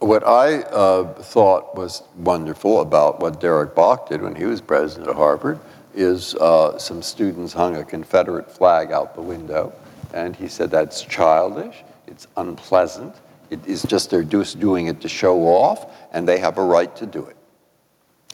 What 0.00 0.22
I 0.26 0.60
uh, 0.64 1.14
thought 1.14 1.74
was 1.74 2.02
wonderful 2.14 2.82
about 2.82 3.20
what 3.20 3.40
Derek 3.40 3.74
Bok 3.74 4.10
did 4.10 4.20
when 4.20 4.34
he 4.34 4.44
was 4.44 4.60
president 4.60 5.08
of 5.08 5.16
Harvard 5.16 5.58
is 5.94 6.34
uh, 6.34 6.76
some 6.78 7.00
students 7.00 7.54
hung 7.54 7.76
a 7.76 7.84
Confederate 7.84 8.50
flag 8.50 8.92
out 8.92 9.14
the 9.14 9.22
window, 9.22 9.72
and 10.12 10.36
he 10.36 10.46
said 10.46 10.70
that's 10.70 11.00
childish, 11.00 11.82
it's 12.06 12.26
unpleasant, 12.36 13.14
it 13.48 13.66
is 13.66 13.82
just 13.84 14.10
they're 14.10 14.22
just 14.22 14.60
doing 14.60 14.88
it 14.88 15.00
to 15.00 15.08
show 15.08 15.40
off, 15.40 15.90
and 16.12 16.28
they 16.28 16.38
have 16.38 16.58
a 16.58 16.64
right 16.64 16.94
to 16.96 17.06
do 17.06 17.24
it. 17.24 17.36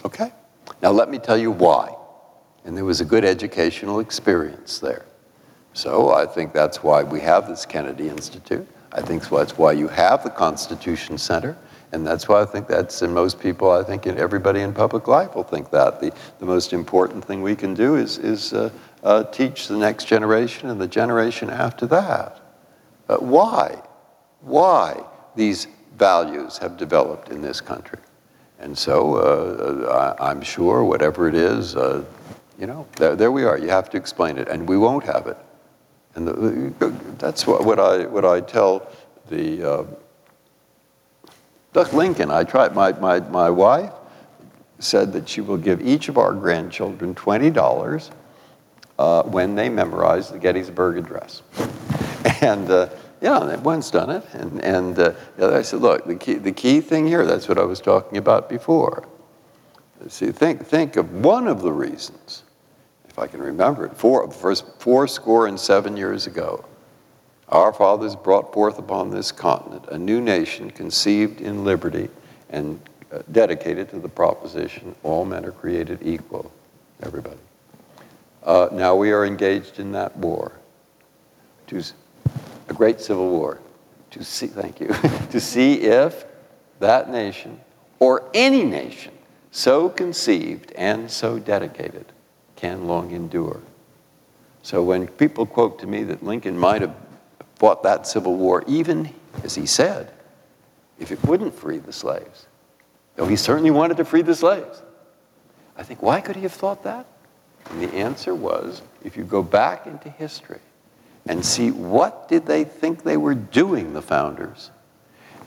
Okay? 0.04 0.32
Now 0.82 0.90
let 0.90 1.08
me 1.08 1.20
tell 1.20 1.38
you 1.38 1.52
why. 1.52 1.94
And 2.64 2.76
there 2.76 2.84
was 2.84 3.00
a 3.00 3.04
good 3.04 3.24
educational 3.24 4.00
experience 4.00 4.80
there. 4.80 5.06
So 5.74 6.12
I 6.14 6.26
think 6.26 6.52
that's 6.52 6.82
why 6.82 7.02
we 7.02 7.20
have 7.20 7.48
this 7.48 7.64
Kennedy 7.64 8.08
Institute. 8.08 8.68
I 8.92 9.00
think 9.00 9.28
that's 9.28 9.56
why 9.56 9.72
you 9.72 9.88
have 9.88 10.22
the 10.22 10.30
Constitution 10.30 11.16
Center. 11.16 11.56
And 11.92 12.06
that's 12.06 12.26
why 12.26 12.40
I 12.40 12.46
think 12.46 12.68
that's, 12.68 13.02
and 13.02 13.12
most 13.12 13.38
people, 13.38 13.70
I 13.70 13.82
think 13.82 14.06
and 14.06 14.18
everybody 14.18 14.60
in 14.60 14.72
public 14.72 15.08
life 15.08 15.34
will 15.34 15.42
think 15.42 15.70
that. 15.70 16.00
The, 16.00 16.12
the 16.38 16.46
most 16.46 16.72
important 16.72 17.24
thing 17.24 17.42
we 17.42 17.54
can 17.54 17.74
do 17.74 17.96
is, 17.96 18.16
is 18.18 18.54
uh, 18.54 18.70
uh, 19.02 19.24
teach 19.24 19.68
the 19.68 19.76
next 19.76 20.06
generation 20.06 20.70
and 20.70 20.80
the 20.80 20.86
generation 20.86 21.50
after 21.50 21.86
that. 21.88 22.40
Uh, 23.08 23.18
why? 23.18 23.82
Why 24.40 25.04
these 25.36 25.66
values 25.98 26.56
have 26.58 26.78
developed 26.78 27.28
in 27.28 27.42
this 27.42 27.60
country. 27.60 27.98
And 28.58 28.76
so 28.76 29.16
uh, 29.16 30.16
I, 30.18 30.30
I'm 30.30 30.40
sure 30.40 30.84
whatever 30.84 31.28
it 31.28 31.34
is, 31.34 31.76
uh, 31.76 32.04
you 32.58 32.66
know, 32.66 32.86
there, 32.96 33.16
there 33.16 33.32
we 33.32 33.44
are. 33.44 33.58
You 33.58 33.68
have 33.68 33.90
to 33.90 33.98
explain 33.98 34.38
it, 34.38 34.48
and 34.48 34.66
we 34.66 34.78
won't 34.78 35.04
have 35.04 35.26
it. 35.26 35.36
And 36.14 36.28
the, 36.28 36.94
that's 37.18 37.46
what, 37.46 37.64
what, 37.64 37.78
I, 37.78 38.06
what 38.06 38.24
I 38.24 38.40
tell 38.40 38.86
the 39.28 39.70
uh, 39.70 39.84
Doug 41.72 41.92
Lincoln. 41.94 42.30
I 42.30 42.44
tried, 42.44 42.74
my, 42.74 42.92
my, 42.92 43.20
my 43.20 43.48
wife 43.48 43.92
said 44.78 45.12
that 45.12 45.28
she 45.28 45.40
will 45.40 45.56
give 45.56 45.80
each 45.80 46.08
of 46.08 46.18
our 46.18 46.32
grandchildren 46.32 47.14
$20 47.14 48.10
uh, 48.98 49.22
when 49.24 49.54
they 49.54 49.68
memorize 49.68 50.30
the 50.30 50.38
Gettysburg 50.38 50.98
Address. 50.98 51.42
And, 52.40 52.68
uh, 52.70 52.88
yeah, 53.20 53.54
one's 53.56 53.90
done 53.90 54.10
it. 54.10 54.24
And, 54.32 54.60
and 54.64 54.98
uh, 54.98 55.14
I 55.40 55.62
said, 55.62 55.80
look, 55.80 56.04
the 56.06 56.16
key, 56.16 56.34
the 56.34 56.50
key 56.50 56.80
thing 56.80 57.06
here, 57.06 57.24
that's 57.24 57.48
what 57.48 57.56
I 57.56 57.62
was 57.62 57.80
talking 57.80 58.18
about 58.18 58.48
before. 58.48 59.08
See, 60.08 60.32
think, 60.32 60.66
think 60.66 60.96
of 60.96 61.12
one 61.12 61.46
of 61.46 61.62
the 61.62 61.72
reasons, 61.72 62.42
if 63.12 63.18
I 63.18 63.26
can 63.26 63.42
remember 63.42 63.84
it, 63.84 63.94
four, 63.94 64.30
first 64.30 64.64
four 64.78 65.06
score 65.06 65.46
and 65.46 65.60
seven 65.60 65.98
years 65.98 66.26
ago, 66.26 66.64
our 67.50 67.70
fathers 67.70 68.16
brought 68.16 68.54
forth 68.54 68.78
upon 68.78 69.10
this 69.10 69.30
continent 69.30 69.84
a 69.90 69.98
new 69.98 70.18
nation 70.18 70.70
conceived 70.70 71.42
in 71.42 71.62
liberty 71.62 72.08
and 72.48 72.80
uh, 73.12 73.18
dedicated 73.30 73.90
to 73.90 73.98
the 73.98 74.08
proposition 74.08 74.94
all 75.02 75.26
men 75.26 75.44
are 75.44 75.52
created 75.52 75.98
equal, 76.00 76.50
everybody. 77.02 77.36
Uh, 78.44 78.68
now 78.72 78.96
we 78.96 79.12
are 79.12 79.26
engaged 79.26 79.78
in 79.78 79.92
that 79.92 80.16
war, 80.16 80.52
to, 81.66 81.84
a 82.70 82.72
great 82.72 82.98
civil 82.98 83.28
war, 83.28 83.60
to 84.10 84.24
see, 84.24 84.46
thank 84.46 84.80
you, 84.80 84.88
to 85.30 85.38
see 85.38 85.82
if 85.82 86.24
that 86.80 87.10
nation 87.10 87.60
or 87.98 88.30
any 88.32 88.64
nation 88.64 89.12
so 89.50 89.90
conceived 89.90 90.72
and 90.72 91.10
so 91.10 91.38
dedicated 91.38 92.06
can 92.62 92.86
long 92.86 93.10
endure. 93.10 93.60
So 94.62 94.84
when 94.84 95.08
people 95.08 95.46
quote 95.46 95.80
to 95.80 95.86
me 95.88 96.04
that 96.04 96.22
Lincoln 96.22 96.56
might 96.56 96.80
have 96.80 96.94
fought 97.56 97.82
that 97.82 98.06
Civil 98.06 98.36
War, 98.36 98.62
even 98.68 99.12
as 99.42 99.56
he 99.56 99.66
said, 99.66 100.12
if 101.00 101.10
it 101.10 101.20
wouldn't 101.24 101.52
free 101.52 101.78
the 101.78 101.92
slaves, 101.92 102.46
though 103.16 103.26
he 103.26 103.34
certainly 103.34 103.72
wanted 103.72 103.96
to 103.96 104.04
free 104.04 104.22
the 104.22 104.36
slaves, 104.36 104.80
I 105.76 105.82
think, 105.82 106.02
why 106.02 106.20
could 106.20 106.36
he 106.36 106.42
have 106.42 106.52
thought 106.52 106.84
that? 106.84 107.04
And 107.70 107.82
the 107.82 107.92
answer 107.94 108.32
was, 108.32 108.82
if 109.02 109.16
you 109.16 109.24
go 109.24 109.42
back 109.42 109.88
into 109.88 110.08
history 110.08 110.60
and 111.26 111.44
see 111.44 111.72
what 111.72 112.28
did 112.28 112.46
they 112.46 112.62
think 112.62 113.02
they 113.02 113.16
were 113.16 113.34
doing, 113.34 113.92
the 113.92 114.02
founders, 114.02 114.70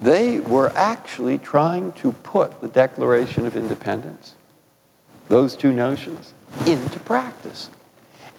they 0.02 0.42
were 0.42 0.74
actually 0.76 1.38
trying 1.38 1.94
to 1.94 2.12
put 2.12 2.60
the 2.60 2.68
Declaration 2.68 3.46
of 3.46 3.56
Independence, 3.56 4.36
those 5.30 5.56
two 5.56 5.72
notions, 5.72 6.34
into 6.66 7.00
practice. 7.00 7.70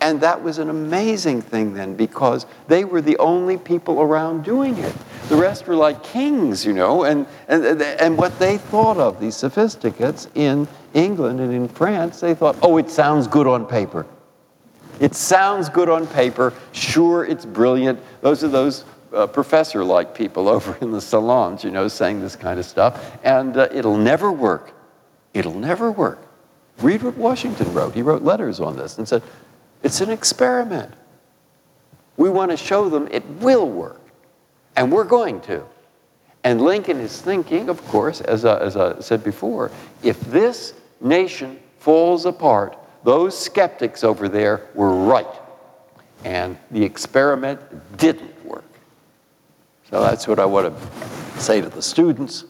And 0.01 0.21
that 0.21 0.43
was 0.43 0.59
an 0.59 0.69
amazing 0.69 1.41
thing 1.41 1.73
then 1.73 1.95
because 1.95 2.45
they 2.69 2.85
were 2.85 3.01
the 3.01 3.17
only 3.19 3.57
people 3.57 4.01
around 4.01 4.45
doing 4.45 4.77
it. 4.79 4.95
The 5.29 5.37
rest 5.37 5.67
were 5.67 5.75
like 5.75 6.03
kings, 6.03 6.65
you 6.65 6.75
know, 6.75 7.05
and, 7.05 7.27
and, 7.49 7.65
and 7.83 8.17
what 8.19 8.39
they 8.39 8.59
thought 8.59 8.99
of, 8.99 9.19
these 9.19 9.35
sophisticates 9.35 10.29
in 10.35 10.69
England 10.93 11.41
and 11.41 11.53
in 11.53 11.67
France, 11.69 12.21
they 12.21 12.35
thought, 12.35 12.57
oh, 12.63 12.77
it 12.77 12.91
sounds 12.91 13.27
good 13.27 13.47
on 13.47 13.67
paper. 13.67 14.07
It 15.01 15.15
sounds 15.15 15.69
good 15.69 15.89
on 15.89 16.07
paper. 16.07 16.53
Sure, 16.73 17.25
it's 17.25 17.45
brilliant. 17.45 17.99
Those 18.21 18.45
are 18.45 18.49
those 18.49 18.85
uh, 19.13 19.27
professor 19.27 19.83
like 19.83 20.15
people 20.15 20.49
over 20.57 20.77
in 20.81 20.91
the 20.93 21.01
salons, 21.01 21.65
you 21.65 21.71
know, 21.71 21.89
saying 21.89 22.21
this 22.21 22.37
kind 22.37 22.59
of 22.59 22.67
stuff. 22.67 23.19
And 23.25 23.57
uh, 23.57 23.69
it'll 23.73 23.97
never 23.97 24.31
work. 24.31 24.73
It'll 25.35 25.59
never 25.59 25.91
work. 25.91 26.26
Read 26.81 27.03
what 27.03 27.17
Washington 27.17 27.73
wrote. 27.73 27.95
He 27.95 28.03
wrote 28.03 28.23
letters 28.23 28.61
on 28.61 28.77
this 28.77 28.99
and 28.99 29.09
said, 29.09 29.23
it's 29.83 30.01
an 30.01 30.11
experiment. 30.11 30.93
We 32.17 32.29
want 32.29 32.51
to 32.51 32.57
show 32.57 32.89
them 32.89 33.09
it 33.11 33.27
will 33.27 33.69
work. 33.69 34.01
And 34.75 34.93
we're 34.93 35.05
going 35.05 35.41
to. 35.43 35.65
And 36.45 36.61
Lincoln 36.61 37.01
is 37.01 37.21
thinking, 37.21 37.69
of 37.69 37.85
course, 37.89 38.21
as 38.21 38.45
I, 38.45 38.59
as 38.59 38.77
I 38.77 39.01
said 39.01 39.25
before, 39.25 39.71
if 40.03 40.21
this 40.21 40.75
nation 41.01 41.59
falls 41.79 42.27
apart, 42.27 42.79
those 43.05 43.39
skeptics 43.39 44.05
over 44.05 44.29
there 44.29 44.69
were 44.75 44.95
right. 44.95 45.27
And 46.25 46.59
the 46.71 46.83
experiment 46.83 47.61
didn't 47.97 48.45
work. 48.45 48.65
So 49.91 50.01
that's 50.01 50.27
what 50.27 50.39
I 50.39 50.45
want 50.45 50.75
to 50.77 51.41
say 51.41 51.61
to 51.61 51.69
the 51.69 51.83
students. 51.83 52.45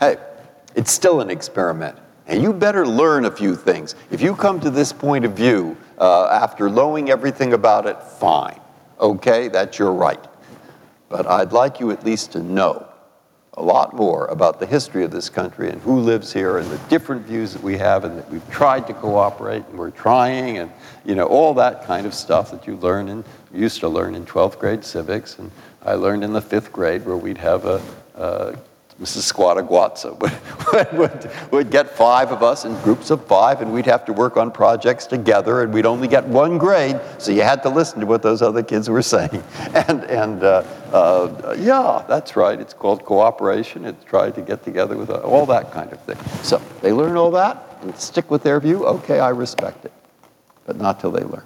Hey, 0.00 0.16
it's 0.74 0.92
still 0.92 1.20
an 1.20 1.30
experiment. 1.30 1.98
And 2.26 2.42
you 2.42 2.52
better 2.52 2.86
learn 2.86 3.26
a 3.26 3.30
few 3.30 3.54
things. 3.54 3.94
If 4.10 4.20
you 4.20 4.34
come 4.34 4.60
to 4.60 4.70
this 4.70 4.92
point 4.92 5.24
of 5.24 5.32
view 5.32 5.76
uh, 5.98 6.26
after 6.26 6.68
knowing 6.68 7.10
everything 7.10 7.52
about 7.52 7.86
it, 7.86 8.02
fine. 8.02 8.60
Okay, 8.98 9.48
that's 9.48 9.78
your 9.78 9.92
right. 9.92 10.24
But 11.08 11.26
I'd 11.26 11.52
like 11.52 11.80
you 11.80 11.90
at 11.90 12.04
least 12.04 12.32
to 12.32 12.42
know 12.42 12.88
a 13.56 13.62
lot 13.62 13.94
more 13.94 14.26
about 14.26 14.58
the 14.58 14.66
history 14.66 15.04
of 15.04 15.10
this 15.10 15.28
country 15.28 15.68
and 15.70 15.80
who 15.82 16.00
lives 16.00 16.32
here 16.32 16.58
and 16.58 16.68
the 16.70 16.78
different 16.88 17.24
views 17.24 17.52
that 17.52 17.62
we 17.62 17.76
have 17.76 18.04
and 18.04 18.18
that 18.18 18.28
we've 18.28 18.48
tried 18.50 18.86
to 18.86 18.94
cooperate 18.94 19.64
and 19.68 19.78
we're 19.78 19.90
trying 19.92 20.58
and 20.58 20.72
you 21.04 21.14
know 21.14 21.26
all 21.26 21.54
that 21.54 21.84
kind 21.84 22.04
of 22.04 22.12
stuff 22.12 22.50
that 22.50 22.66
you 22.66 22.74
learn 22.76 23.08
and 23.08 23.24
used 23.52 23.78
to 23.78 23.88
learn 23.88 24.16
in 24.16 24.26
12th 24.26 24.58
grade 24.58 24.84
civics 24.84 25.38
and 25.38 25.52
I 25.82 25.94
learned 25.94 26.24
in 26.24 26.32
the 26.32 26.40
fifth 26.40 26.72
grade 26.72 27.06
where 27.06 27.16
we'd 27.16 27.38
have 27.38 27.64
a, 27.64 27.80
a 28.16 28.56
Mrs. 29.00 29.32
Squataguatza 29.32 30.16
would, 30.72 30.98
would, 30.98 31.30
would 31.50 31.70
get 31.70 31.90
five 31.90 32.30
of 32.30 32.44
us 32.44 32.64
in 32.64 32.80
groups 32.82 33.10
of 33.10 33.26
five, 33.26 33.60
and 33.60 33.72
we'd 33.72 33.86
have 33.86 34.04
to 34.04 34.12
work 34.12 34.36
on 34.36 34.52
projects 34.52 35.06
together, 35.06 35.62
and 35.62 35.74
we'd 35.74 35.86
only 35.86 36.06
get 36.06 36.24
one 36.28 36.58
grade, 36.58 37.00
so 37.18 37.32
you 37.32 37.42
had 37.42 37.60
to 37.64 37.68
listen 37.68 37.98
to 37.98 38.06
what 38.06 38.22
those 38.22 38.40
other 38.40 38.62
kids 38.62 38.88
were 38.88 39.02
saying. 39.14 39.42
And, 39.88 40.04
and 40.04 40.44
uh, 40.44 40.62
uh, 40.92 41.56
yeah, 41.58 42.04
that's 42.08 42.36
right, 42.36 42.58
it's 42.58 42.72
called 42.72 43.04
cooperation. 43.04 43.84
It's 43.84 44.04
trying 44.04 44.32
to 44.34 44.42
get 44.42 44.62
together 44.62 44.96
with 44.96 45.10
uh, 45.10 45.14
all 45.14 45.44
that 45.46 45.72
kind 45.72 45.92
of 45.92 46.00
thing. 46.02 46.18
So 46.44 46.62
they 46.80 46.92
learn 46.92 47.16
all 47.16 47.32
that 47.32 47.78
and 47.82 47.96
stick 47.98 48.30
with 48.30 48.44
their 48.44 48.60
view. 48.60 48.86
Okay, 48.86 49.18
I 49.18 49.30
respect 49.30 49.84
it, 49.84 49.92
but 50.66 50.76
not 50.76 51.00
till 51.00 51.10
they 51.10 51.24
learn. 51.24 51.44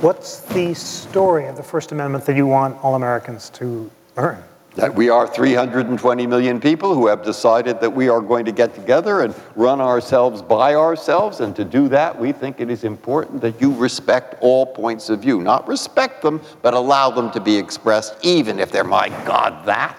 What's 0.00 0.40
the 0.40 0.74
story 0.74 1.46
of 1.46 1.56
the 1.56 1.62
First 1.64 1.90
Amendment 1.90 2.24
that 2.26 2.36
you 2.36 2.46
want 2.46 2.82
all 2.84 2.94
Americans 2.94 3.50
to 3.50 3.90
learn? 4.16 4.40
That 4.74 4.94
we 4.94 5.08
are 5.10 5.26
320 5.26 6.26
million 6.28 6.60
people 6.60 6.94
who 6.94 7.08
have 7.08 7.24
decided 7.24 7.80
that 7.80 7.90
we 7.90 8.08
are 8.08 8.20
going 8.20 8.44
to 8.44 8.52
get 8.52 8.74
together 8.74 9.22
and 9.22 9.34
run 9.56 9.80
ourselves 9.80 10.40
by 10.40 10.76
ourselves. 10.76 11.40
And 11.40 11.56
to 11.56 11.64
do 11.64 11.88
that, 11.88 12.16
we 12.16 12.30
think 12.30 12.60
it 12.60 12.70
is 12.70 12.84
important 12.84 13.40
that 13.40 13.60
you 13.60 13.74
respect 13.74 14.36
all 14.40 14.64
points 14.66 15.10
of 15.10 15.20
view. 15.20 15.40
Not 15.42 15.66
respect 15.66 16.22
them, 16.22 16.40
but 16.62 16.74
allow 16.74 17.10
them 17.10 17.32
to 17.32 17.40
be 17.40 17.56
expressed, 17.56 18.16
even 18.22 18.60
if 18.60 18.70
they're, 18.70 18.84
my 18.84 19.08
God, 19.26 19.66
that. 19.66 19.96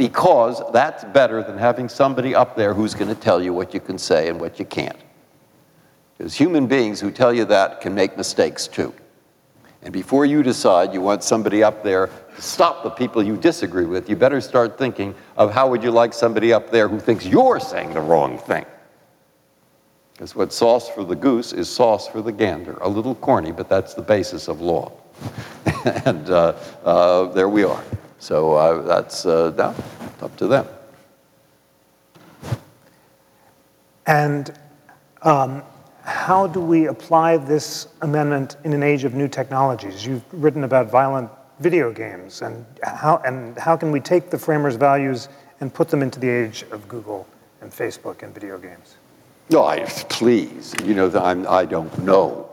because 0.00 0.62
that's 0.72 1.04
better 1.04 1.42
than 1.42 1.58
having 1.58 1.86
somebody 1.86 2.34
up 2.34 2.56
there 2.56 2.72
who's 2.72 2.94
going 2.94 3.14
to 3.14 3.20
tell 3.20 3.42
you 3.42 3.52
what 3.52 3.74
you 3.74 3.80
can 3.80 3.98
say 3.98 4.30
and 4.30 4.40
what 4.40 4.58
you 4.58 4.64
can't. 4.64 4.96
Because 6.16 6.32
human 6.32 6.66
beings 6.66 6.98
who 6.98 7.10
tell 7.10 7.34
you 7.34 7.44
that 7.44 7.82
can 7.82 7.94
make 7.94 8.16
mistakes 8.16 8.66
too. 8.66 8.94
And 9.82 9.92
before 9.92 10.26
you 10.26 10.42
decide 10.42 10.92
you 10.92 11.00
want 11.00 11.22
somebody 11.22 11.62
up 11.62 11.82
there 11.82 12.10
to 12.36 12.42
stop 12.42 12.82
the 12.82 12.90
people 12.90 13.22
you 13.22 13.36
disagree 13.36 13.86
with, 13.86 14.10
you 14.10 14.16
better 14.16 14.40
start 14.40 14.76
thinking 14.76 15.14
of 15.36 15.52
how 15.52 15.68
would 15.70 15.82
you 15.82 15.90
like 15.90 16.12
somebody 16.12 16.52
up 16.52 16.70
there 16.70 16.86
who 16.86 17.00
thinks 17.00 17.24
you're 17.24 17.60
saying 17.60 17.94
the 17.94 18.00
wrong 18.00 18.38
thing. 18.38 18.66
Because 20.12 20.36
what 20.36 20.52
sauce 20.52 20.86
for 20.90 21.02
the 21.02 21.16
goose 21.16 21.54
is 21.54 21.66
sauce 21.70 22.06
for 22.06 22.20
the 22.20 22.32
gander. 22.32 22.76
A 22.82 22.88
little 22.88 23.14
corny, 23.14 23.52
but 23.52 23.70
that's 23.70 23.94
the 23.94 24.02
basis 24.02 24.48
of 24.48 24.60
law. 24.60 24.92
and 26.04 26.28
uh, 26.28 26.54
uh, 26.84 27.24
there 27.32 27.48
we 27.48 27.64
are. 27.64 27.82
So 28.18 28.52
uh, 28.52 28.82
that's 28.82 29.24
uh, 29.24 29.74
up 30.20 30.36
to 30.36 30.46
them. 30.46 30.66
And 34.06 34.52
um, 35.22 35.62
how 36.10 36.48
do 36.48 36.60
we 36.60 36.86
apply 36.86 37.36
this 37.36 37.86
amendment 38.02 38.56
in 38.64 38.72
an 38.72 38.82
age 38.82 39.04
of 39.04 39.14
new 39.14 39.28
technologies? 39.28 40.04
You've 40.04 40.24
written 40.32 40.64
about 40.64 40.90
violent 40.90 41.30
video 41.60 41.92
games, 41.92 42.42
and 42.42 42.66
how, 42.82 43.22
and 43.24 43.56
how 43.56 43.76
can 43.76 43.92
we 43.92 44.00
take 44.00 44.28
the 44.28 44.38
framers' 44.38 44.74
values 44.74 45.28
and 45.60 45.72
put 45.72 45.88
them 45.88 46.02
into 46.02 46.18
the 46.18 46.28
age 46.28 46.64
of 46.72 46.88
Google 46.88 47.28
and 47.60 47.70
Facebook 47.70 48.24
and 48.24 48.34
video 48.34 48.58
games? 48.58 48.96
No, 49.50 49.64
I, 49.64 49.84
please, 50.08 50.74
you 50.84 50.94
know, 50.94 51.10
I'm, 51.16 51.46
I 51.46 51.64
don't 51.64 51.96
know. 52.02 52.50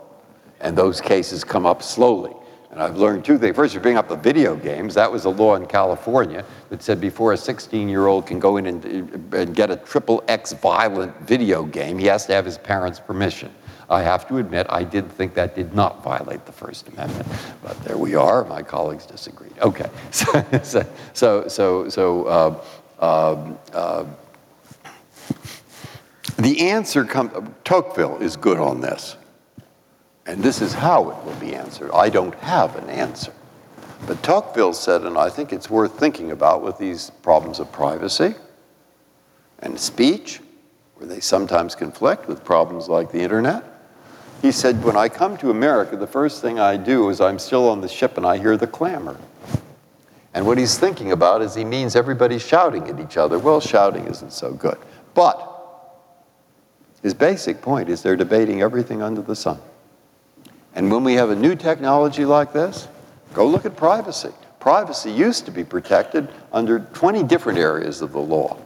And 0.60 0.78
those 0.78 1.00
cases 1.00 1.42
come 1.42 1.66
up 1.66 1.82
slowly. 1.82 2.34
And 2.78 2.84
I've 2.84 2.96
learned 2.96 3.24
two 3.24 3.38
things. 3.38 3.56
First, 3.56 3.74
you 3.74 3.80
bring 3.80 3.96
up 3.96 4.08
the 4.08 4.14
video 4.14 4.54
games. 4.54 4.94
That 4.94 5.10
was 5.10 5.24
a 5.24 5.30
law 5.30 5.56
in 5.56 5.66
California 5.66 6.44
that 6.70 6.80
said 6.80 7.00
before 7.00 7.32
a 7.32 7.36
16 7.36 7.88
year 7.88 8.06
old 8.06 8.24
can 8.24 8.38
go 8.38 8.56
in 8.56 8.66
and, 8.66 9.34
and, 9.34 9.52
get 9.52 9.72
a 9.72 9.76
triple 9.78 10.22
X 10.28 10.52
violent 10.52 11.12
video 11.22 11.64
game, 11.64 11.98
he 11.98 12.06
has 12.06 12.24
to 12.26 12.34
have 12.34 12.44
his 12.44 12.56
parents' 12.56 13.00
permission. 13.00 13.52
I 13.90 14.02
have 14.02 14.28
to 14.28 14.36
admit, 14.36 14.68
I 14.70 14.84
did 14.84 15.10
think 15.10 15.34
that 15.34 15.56
did 15.56 15.74
not 15.74 16.04
violate 16.04 16.46
the 16.46 16.52
First 16.52 16.86
Amendment, 16.86 17.26
but 17.64 17.82
there 17.82 17.98
we 17.98 18.14
are. 18.14 18.44
My 18.44 18.62
colleagues 18.62 19.06
disagreed. 19.06 19.58
Okay, 19.58 19.90
so 20.12 20.86
so 21.14 21.48
so 21.48 21.88
so. 21.88 22.24
Uh, 22.26 22.64
uh, 23.00 23.54
uh, 23.72 24.04
the 26.36 26.70
answer 26.70 27.04
comes. 27.04 27.32
Tocqueville 27.64 28.18
is 28.18 28.36
good 28.36 28.58
on 28.58 28.80
this. 28.80 29.16
And 30.28 30.42
this 30.42 30.60
is 30.60 30.74
how 30.74 31.08
it 31.08 31.24
will 31.24 31.40
be 31.40 31.54
answered. 31.54 31.90
I 31.92 32.10
don't 32.10 32.34
have 32.34 32.76
an 32.76 32.90
answer. 32.90 33.32
But 34.06 34.22
Tocqueville 34.22 34.74
said, 34.74 35.02
and 35.02 35.16
I 35.16 35.30
think 35.30 35.54
it's 35.54 35.70
worth 35.70 35.98
thinking 35.98 36.32
about 36.32 36.62
with 36.62 36.76
these 36.76 37.10
problems 37.22 37.60
of 37.60 37.72
privacy 37.72 38.34
and 39.60 39.80
speech, 39.80 40.40
where 40.96 41.08
they 41.08 41.20
sometimes 41.20 41.74
conflict 41.74 42.28
with 42.28 42.44
problems 42.44 42.90
like 42.90 43.10
the 43.10 43.20
internet. 43.20 43.64
He 44.42 44.52
said, 44.52 44.84
When 44.84 44.96
I 44.96 45.08
come 45.08 45.38
to 45.38 45.50
America, 45.50 45.96
the 45.96 46.06
first 46.06 46.42
thing 46.42 46.60
I 46.60 46.76
do 46.76 47.08
is 47.08 47.22
I'm 47.22 47.38
still 47.38 47.66
on 47.66 47.80
the 47.80 47.88
ship 47.88 48.18
and 48.18 48.26
I 48.26 48.36
hear 48.36 48.58
the 48.58 48.66
clamor. 48.66 49.16
And 50.34 50.46
what 50.46 50.58
he's 50.58 50.78
thinking 50.78 51.12
about 51.12 51.40
is 51.40 51.54
he 51.54 51.64
means 51.64 51.96
everybody's 51.96 52.46
shouting 52.46 52.86
at 52.88 53.00
each 53.00 53.16
other. 53.16 53.38
Well, 53.38 53.60
shouting 53.60 54.06
isn't 54.06 54.34
so 54.34 54.52
good. 54.52 54.76
But 55.14 55.42
his 57.02 57.14
basic 57.14 57.62
point 57.62 57.88
is 57.88 58.02
they're 58.02 58.14
debating 58.14 58.60
everything 58.60 59.00
under 59.00 59.22
the 59.22 59.34
sun. 59.34 59.58
And 60.74 60.90
when 60.92 61.04
we 61.04 61.14
have 61.14 61.30
a 61.30 61.36
new 61.36 61.54
technology 61.54 62.24
like 62.24 62.52
this, 62.52 62.88
go 63.34 63.46
look 63.46 63.64
at 63.64 63.76
privacy. 63.76 64.30
Privacy 64.60 65.10
used 65.10 65.44
to 65.46 65.50
be 65.50 65.64
protected 65.64 66.28
under 66.52 66.80
20 66.80 67.22
different 67.24 67.58
areas 67.58 68.02
of 68.02 68.12
the 68.12 68.20
law. 68.20 68.58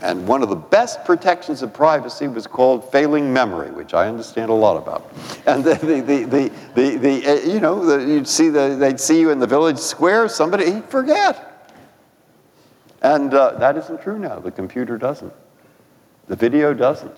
And 0.00 0.26
one 0.26 0.42
of 0.42 0.48
the 0.48 0.56
best 0.56 1.04
protections 1.04 1.62
of 1.62 1.72
privacy 1.74 2.26
was 2.26 2.46
called 2.46 2.90
failing 2.90 3.32
memory, 3.32 3.70
which 3.70 3.94
I 3.94 4.08
understand 4.08 4.50
a 4.50 4.54
lot 4.54 4.76
about. 4.76 5.12
And 5.46 5.62
the, 5.62 5.74
the, 5.74 6.00
the, 6.00 6.52
the, 6.74 6.96
the, 6.96 7.26
uh, 7.26 7.34
you 7.46 7.60
know, 7.60 7.98
you'd 7.98 8.26
see 8.26 8.48
the, 8.48 8.76
they'd 8.78 8.98
see 8.98 9.20
you 9.20 9.30
in 9.30 9.38
the 9.38 9.46
village 9.46 9.78
square, 9.78 10.28
somebody, 10.28 10.72
he'd 10.72 10.86
forget. 10.86 11.70
And 13.02 13.34
uh, 13.34 13.58
that 13.58 13.76
isn't 13.76 14.00
true 14.00 14.18
now. 14.18 14.38
The 14.38 14.50
computer 14.50 14.96
doesn't. 14.96 15.32
The 16.28 16.36
video 16.36 16.72
doesn't. 16.72 17.16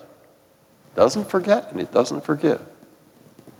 Doesn't 0.95 1.29
forget 1.29 1.71
and 1.71 1.79
it 1.79 1.91
doesn't 1.91 2.23
forgive. 2.23 2.61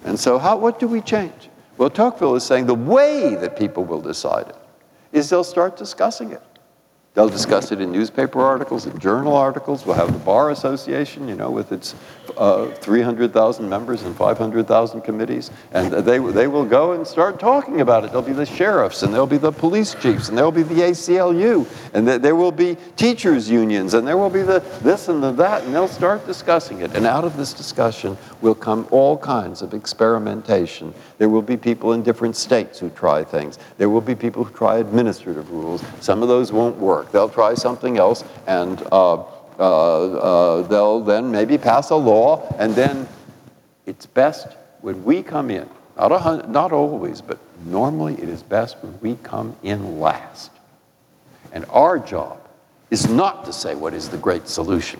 And 0.05 0.19
so, 0.19 0.37
how, 0.37 0.55
what 0.55 0.79
do 0.79 0.87
we 0.87 1.01
change? 1.01 1.49
Well, 1.77 1.89
Tocqueville 1.89 2.35
is 2.35 2.43
saying 2.45 2.67
the 2.67 2.75
way 2.75 3.35
that 3.35 3.57
people 3.57 3.83
will 3.83 4.01
decide 4.01 4.47
it 4.47 4.55
is 5.11 5.29
they'll 5.29 5.43
start 5.43 5.75
discussing 5.75 6.31
it. 6.31 6.41
They'll 7.15 7.29
discuss 7.29 7.71
it 7.71 7.79
in 7.79 7.93
newspaper 7.93 8.41
articles, 8.41 8.85
in 8.85 8.99
journal 8.99 9.37
articles. 9.37 9.85
We'll 9.85 9.95
have 9.95 10.11
the 10.11 10.19
Bar 10.19 10.51
Association, 10.51 11.29
you 11.29 11.35
know, 11.35 11.49
with 11.49 11.71
its 11.71 11.95
uh, 12.35 12.67
300,000 12.71 13.69
members 13.69 14.03
and 14.03 14.13
500,000 14.13 14.99
committees, 14.99 15.49
and 15.71 15.93
they, 15.93 16.17
they 16.19 16.47
will 16.47 16.65
go 16.65 16.91
and 16.91 17.07
start 17.07 17.39
talking 17.39 17.79
about 17.79 18.03
it. 18.03 18.07
There'll 18.07 18.21
be 18.21 18.33
the 18.33 18.45
sheriffs, 18.45 19.03
and 19.03 19.13
there'll 19.13 19.27
be 19.27 19.37
the 19.37 19.53
police 19.53 19.95
chiefs, 19.95 20.27
and 20.27 20.37
there'll 20.37 20.51
be 20.51 20.63
the 20.63 20.81
ACLU, 20.81 21.65
and 21.93 22.05
there 22.05 22.35
will 22.35 22.51
be 22.51 22.75
teachers' 22.97 23.49
unions, 23.49 23.93
and 23.93 24.05
there 24.05 24.17
will 24.17 24.29
be 24.29 24.41
the 24.41 24.59
this 24.81 25.07
and 25.07 25.23
the 25.23 25.31
that, 25.31 25.63
and 25.63 25.73
they'll 25.73 25.87
start 25.87 26.25
discussing 26.27 26.81
it. 26.81 26.93
And 26.97 27.05
out 27.05 27.23
of 27.23 27.37
this 27.37 27.53
discussion 27.53 28.17
will 28.41 28.55
come 28.55 28.89
all 28.91 29.17
kinds 29.17 29.61
of 29.61 29.73
experimentation. 29.73 30.93
There 31.17 31.29
will 31.29 31.41
be 31.41 31.55
people 31.55 31.93
in 31.93 32.03
different 32.03 32.35
states 32.35 32.77
who 32.77 32.89
try 32.89 33.23
things. 33.23 33.57
There 33.77 33.89
will 33.89 34.01
be 34.01 34.15
people 34.15 34.43
who 34.43 34.53
try 34.53 34.79
administrative 34.79 35.49
rules. 35.49 35.81
Some 36.01 36.21
of 36.21 36.27
those 36.27 36.51
won't 36.51 36.75
work. 36.75 37.04
They'll 37.11 37.29
try 37.29 37.53
something 37.53 37.97
else, 37.97 38.23
and 38.47 38.81
uh, 38.91 39.15
uh, 39.15 39.23
uh, 39.59 40.61
they'll 40.63 41.01
then 41.01 41.31
maybe 41.31 41.57
pass 41.57 41.89
a 41.89 41.95
law, 41.95 42.53
and 42.57 42.75
then 42.75 43.07
it's 43.85 44.05
best 44.05 44.47
when 44.81 45.03
we 45.03 45.23
come 45.23 45.49
in. 45.49 45.69
Not, 45.97 46.11
a, 46.11 46.47
not 46.49 46.71
always, 46.71 47.21
but 47.21 47.39
normally 47.65 48.15
it 48.15 48.27
is 48.27 48.43
best 48.43 48.77
when 48.81 48.99
we 48.99 49.15
come 49.23 49.55
in 49.63 49.99
last. 49.99 50.51
And 51.53 51.65
our 51.69 51.97
job 51.97 52.39
is 52.91 53.09
not 53.09 53.45
to 53.45 53.53
say 53.53 53.75
what 53.75 53.93
is 53.93 54.09
the 54.09 54.17
great 54.17 54.47
solution. 54.47 54.99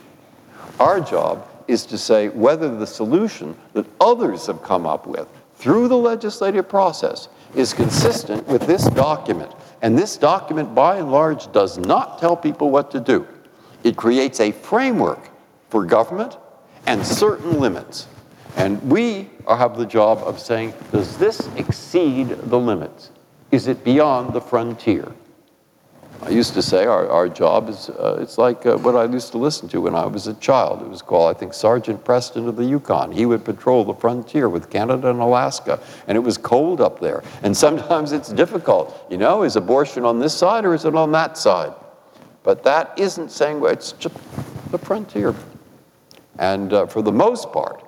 Our 0.80 1.02
job 1.02 1.48
is 1.68 1.86
to 1.88 1.98
say 1.98 2.30
whether 2.30 2.74
the 2.76 2.88
solution 2.88 3.56
that 3.74 3.86
others 4.00 4.48
have 4.48 4.64
come 4.64 4.86
up 4.86 5.06
with 5.06 5.28
through 5.56 5.88
the 5.88 5.98
legislative 5.98 6.70
process 6.70 7.28
is 7.56 7.74
consistent 7.74 8.48
with 8.48 8.62
this 8.68 8.86
document. 8.90 9.52
And 9.82 9.98
this 9.98 10.18
document, 10.18 10.74
by 10.74 10.98
and 10.98 11.12
large, 11.12 11.52
does 11.52 11.78
not 11.78 12.20
tell 12.20 12.36
people 12.36 12.70
what 12.70 12.92
to 12.92 13.00
do. 13.00 13.28
It 13.84 13.96
creates 13.96 14.40
a 14.40 14.52
framework 14.52 15.30
for 15.70 15.86
government 15.86 16.38
and 16.88 17.06
certain 17.06 17.60
limits. 17.60 18.08
And 18.56 18.82
we 18.90 19.30
have 19.48 19.78
the 19.78 19.86
job 19.86 20.20
of 20.20 20.40
saying, 20.40 20.74
does 20.92 21.18
this 21.18 21.48
exceed 21.56 22.30
the 22.30 22.58
limits? 22.58 23.12
Is 23.52 23.68
it 23.68 23.84
beyond 23.84 24.34
the 24.34 24.42
frontier? 24.42 25.12
I 26.22 26.30
used 26.30 26.54
to 26.54 26.62
say 26.62 26.86
our, 26.86 27.08
our 27.10 27.30
job 27.30 27.70
is, 27.70 27.90
uh, 27.90 28.18
it's 28.20 28.38
like 28.38 28.66
uh, 28.66 28.78
what 28.78 28.96
I 28.96 29.06
used 29.06 29.32
to 29.34 29.38
listen 29.38 29.68
to 29.70 29.82
when 29.82 29.94
I 29.96 30.06
was 30.06 30.28
a 30.28 30.34
child. 30.36 30.82
It 30.82 30.88
was 30.88 31.02
called, 31.02 31.36
I 31.36 31.38
think, 31.38 31.54
Sergeant 31.54 32.04
Preston 32.04 32.48
of 32.48 32.56
the 32.56 32.64
Yukon. 32.64 33.12
He 33.12 33.26
would 33.26 33.46
patrol 33.46 33.84
the 33.84 33.94
frontier 33.94 34.50
with 34.50 34.70
Canada 34.70 35.10
and 35.10 35.20
Alaska, 35.20 35.80
and 36.08 36.16
it 36.16 36.22
was 36.22 36.38
cold 36.38 36.82
up 36.82 37.00
there. 37.00 37.24
And 37.44 37.56
sometimes 37.56 38.12
it's 38.12 38.30
difficult. 38.32 39.06
You 39.10 39.18
know, 39.18 39.44
is 39.44 39.56
abortion 39.56 40.04
on 40.04 40.20
this 40.20 40.34
side 40.34 40.66
or 40.66 40.74
is 40.74 40.86
it 40.86 40.96
on 40.96 41.12
that 41.12 41.38
side? 41.38 41.74
But 42.44 42.64
that 42.64 42.98
isn't 42.98 43.32
saying, 43.32 43.60
well, 43.60 43.72
it's 43.72 43.92
just 43.94 44.16
the 44.72 44.78
frontier. 44.78 45.36
And 46.40 46.74
uh, 46.74 46.86
for 46.88 47.02
the 47.02 47.12
most 47.12 47.52
part, 47.52 47.84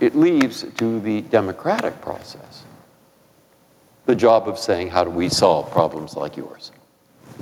it 0.00 0.14
leaves 0.14 0.64
to 0.76 1.00
the 1.00 1.22
democratic 1.22 2.00
process 2.00 2.53
the 4.06 4.14
job 4.14 4.48
of 4.48 4.58
saying, 4.58 4.90
how 4.90 5.04
do 5.04 5.10
we 5.10 5.28
solve 5.28 5.70
problems 5.70 6.16
like 6.16 6.36
yours? 6.36 6.72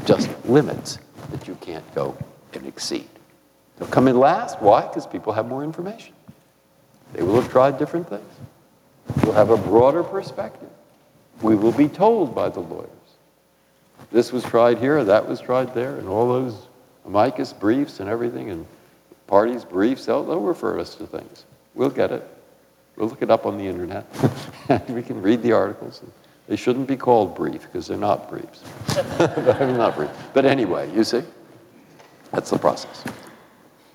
Just 0.05 0.31
limits 0.47 0.99
that 1.31 1.47
you 1.49 1.55
can't 1.57 1.95
go 1.95 2.17
and 2.53 2.67
exceed. 2.67 3.09
They'll 3.79 3.89
come 3.89 4.09
in 4.09 4.19
last. 4.19 4.61
Why? 4.61 4.87
Because 4.87 5.07
people 5.07 5.33
have 5.33 5.47
more 5.49 5.65
information. 5.65 6.15
They 7.13 7.23
will 7.23 7.41
have 7.41 7.51
tried 7.51 7.79
different 7.79 8.09
things. 8.09 8.35
We'll 9.23 9.33
have 9.33 9.51
a 9.51 9.57
broader 9.57 10.03
perspective. 10.03 10.69
We 11.43 11.57
will 11.57 11.73
be 11.73 11.89
told 11.89 12.35
by 12.35 12.49
the 12.49 12.61
lawyers 12.61 12.89
this 14.13 14.31
was 14.31 14.45
tried 14.45 14.79
here, 14.79 15.03
that 15.05 15.27
was 15.27 15.41
tried 15.41 15.75
there, 15.75 15.97
and 15.97 16.09
all 16.09 16.29
those 16.29 16.69
amicus 17.07 17.53
briefs 17.53 18.01
and 18.01 18.09
everything, 18.09 18.51
and 18.51 18.67
parties' 19.27 19.65
briefs, 19.65 20.07
they'll, 20.07 20.23
they'll 20.23 20.41
refer 20.41 20.79
us 20.79 20.95
to 20.97 21.07
things. 21.07 21.47
We'll 21.75 21.91
get 21.91 22.13
it. 22.13 22.29
We'll 22.97 23.09
look 23.09 23.23
it 23.23 23.31
up 23.31 23.47
on 23.47 23.57
the 23.57 23.67
internet. 23.67 24.07
we 24.89 25.03
can 25.03 25.23
read 25.23 25.43
the 25.43 25.53
articles. 25.53 26.03
They 26.49 26.57
shouldn't 26.57 26.88
be 26.88 26.97
called 26.97 27.34
brief 27.34 27.62
because 27.62 27.86
they're 27.86 27.97
not 27.97 28.28
briefs. 28.28 28.62
they're 29.18 29.76
not 29.76 29.97
brief. 29.97 30.11
But 30.34 30.45
anyway, 30.45 30.93
you 30.95 31.05
see, 31.05 31.22
that's 32.30 32.51
the 32.51 32.59
process. 32.59 33.05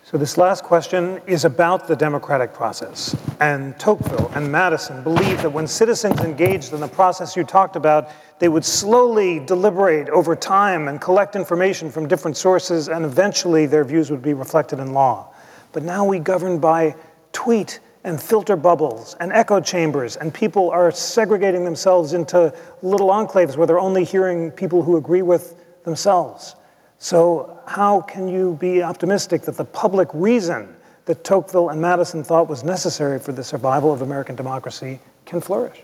So, 0.09 0.17
this 0.17 0.37
last 0.37 0.63
question 0.63 1.19
is 1.27 1.43
about 1.43 1.85
the 1.85 1.95
democratic 1.95 2.53
process. 2.53 3.13
And 3.41 3.77
Tocqueville 3.77 4.31
and 4.35 4.49
Madison 4.49 5.03
believed 5.03 5.41
that 5.41 5.49
when 5.49 5.67
citizens 5.67 6.21
engaged 6.21 6.71
in 6.71 6.79
the 6.79 6.87
process 6.87 7.35
you 7.35 7.43
talked 7.43 7.75
about, 7.75 8.09
they 8.39 8.47
would 8.47 8.63
slowly 8.63 9.39
deliberate 9.39 10.07
over 10.07 10.33
time 10.33 10.87
and 10.87 11.01
collect 11.01 11.35
information 11.35 11.91
from 11.91 12.07
different 12.07 12.37
sources, 12.37 12.87
and 12.87 13.03
eventually 13.03 13.65
their 13.65 13.83
views 13.83 14.09
would 14.09 14.21
be 14.21 14.33
reflected 14.33 14.79
in 14.79 14.93
law. 14.93 15.33
But 15.73 15.83
now 15.83 16.05
we 16.05 16.19
govern 16.19 16.57
by 16.57 16.95
tweet 17.33 17.81
and 18.07 18.23
filter 18.23 18.55
bubbles 18.55 19.17
and 19.19 19.33
echo 19.33 19.59
chambers, 19.59 20.15
and 20.15 20.33
people 20.33 20.69
are 20.71 20.91
segregating 20.91 21.65
themselves 21.65 22.13
into 22.13 22.53
little 22.81 23.09
enclaves 23.09 23.57
where 23.57 23.67
they're 23.67 23.79
only 23.79 24.05
hearing 24.05 24.49
people 24.49 24.81
who 24.81 24.95
agree 24.95 25.21
with 25.21 25.55
themselves. 25.83 26.55
So, 26.99 27.59
how 27.67 28.01
can 28.01 28.29
you 28.29 28.57
be 28.61 28.81
optimistic 28.81 29.41
that 29.43 29.57
the 29.57 29.65
public 29.65 30.07
reason 30.13 30.73
that 31.05 31.25
Tocqueville 31.25 31.69
and 31.69 31.81
Madison 31.81 32.23
thought 32.23 32.47
was 32.47 32.63
necessary 32.63 33.19
for 33.19 33.33
the 33.33 33.43
survival 33.43 33.91
of 33.91 34.01
American 34.01 34.35
democracy 34.35 34.99
can 35.25 35.41
flourish? 35.41 35.83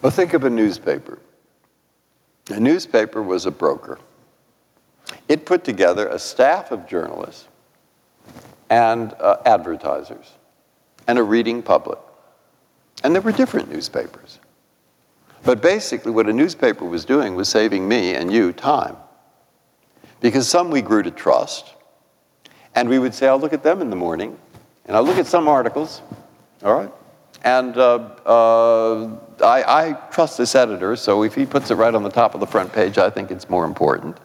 Well, 0.00 0.10
think 0.10 0.32
of 0.32 0.44
a 0.44 0.50
newspaper. 0.50 1.18
A 2.48 2.58
newspaper 2.58 3.22
was 3.22 3.44
a 3.44 3.50
broker. 3.50 3.98
It 5.28 5.44
put 5.44 5.64
together 5.64 6.08
a 6.08 6.18
staff 6.18 6.70
of 6.70 6.88
journalists 6.88 7.46
and 8.70 9.12
uh, 9.20 9.36
advertisers 9.44 10.32
and 11.06 11.18
a 11.18 11.22
reading 11.22 11.62
public. 11.62 11.98
And 13.02 13.14
there 13.14 13.22
were 13.22 13.32
different 13.32 13.70
newspapers. 13.70 14.38
But 15.42 15.60
basically, 15.60 16.10
what 16.10 16.28
a 16.28 16.32
newspaper 16.32 16.84
was 16.84 17.04
doing 17.04 17.34
was 17.34 17.48
saving 17.48 17.86
me 17.86 18.14
and 18.14 18.32
you 18.32 18.52
time. 18.52 18.96
Because 20.20 20.48
some 20.48 20.70
we 20.70 20.80
grew 20.80 21.02
to 21.02 21.10
trust, 21.10 21.74
and 22.74 22.88
we 22.88 22.98
would 22.98 23.14
say, 23.14 23.28
I'll 23.28 23.38
look 23.38 23.52
at 23.52 23.62
them 23.62 23.82
in 23.82 23.90
the 23.90 23.96
morning, 23.96 24.38
and 24.86 24.96
I'll 24.96 25.02
look 25.02 25.18
at 25.18 25.26
some 25.26 25.48
articles, 25.48 26.00
all 26.62 26.74
right? 26.74 26.90
And 27.42 27.76
uh, 27.76 27.96
uh, 28.24 29.16
I, 29.44 29.88
I 29.88 29.92
trust 30.10 30.38
this 30.38 30.54
editor, 30.54 30.96
so 30.96 31.24
if 31.24 31.34
he 31.34 31.44
puts 31.44 31.70
it 31.70 31.74
right 31.74 31.94
on 31.94 32.02
the 32.02 32.10
top 32.10 32.32
of 32.32 32.40
the 32.40 32.46
front 32.46 32.72
page, 32.72 32.96
I 32.96 33.10
think 33.10 33.30
it's 33.30 33.50
more 33.50 33.66
important. 33.66 34.16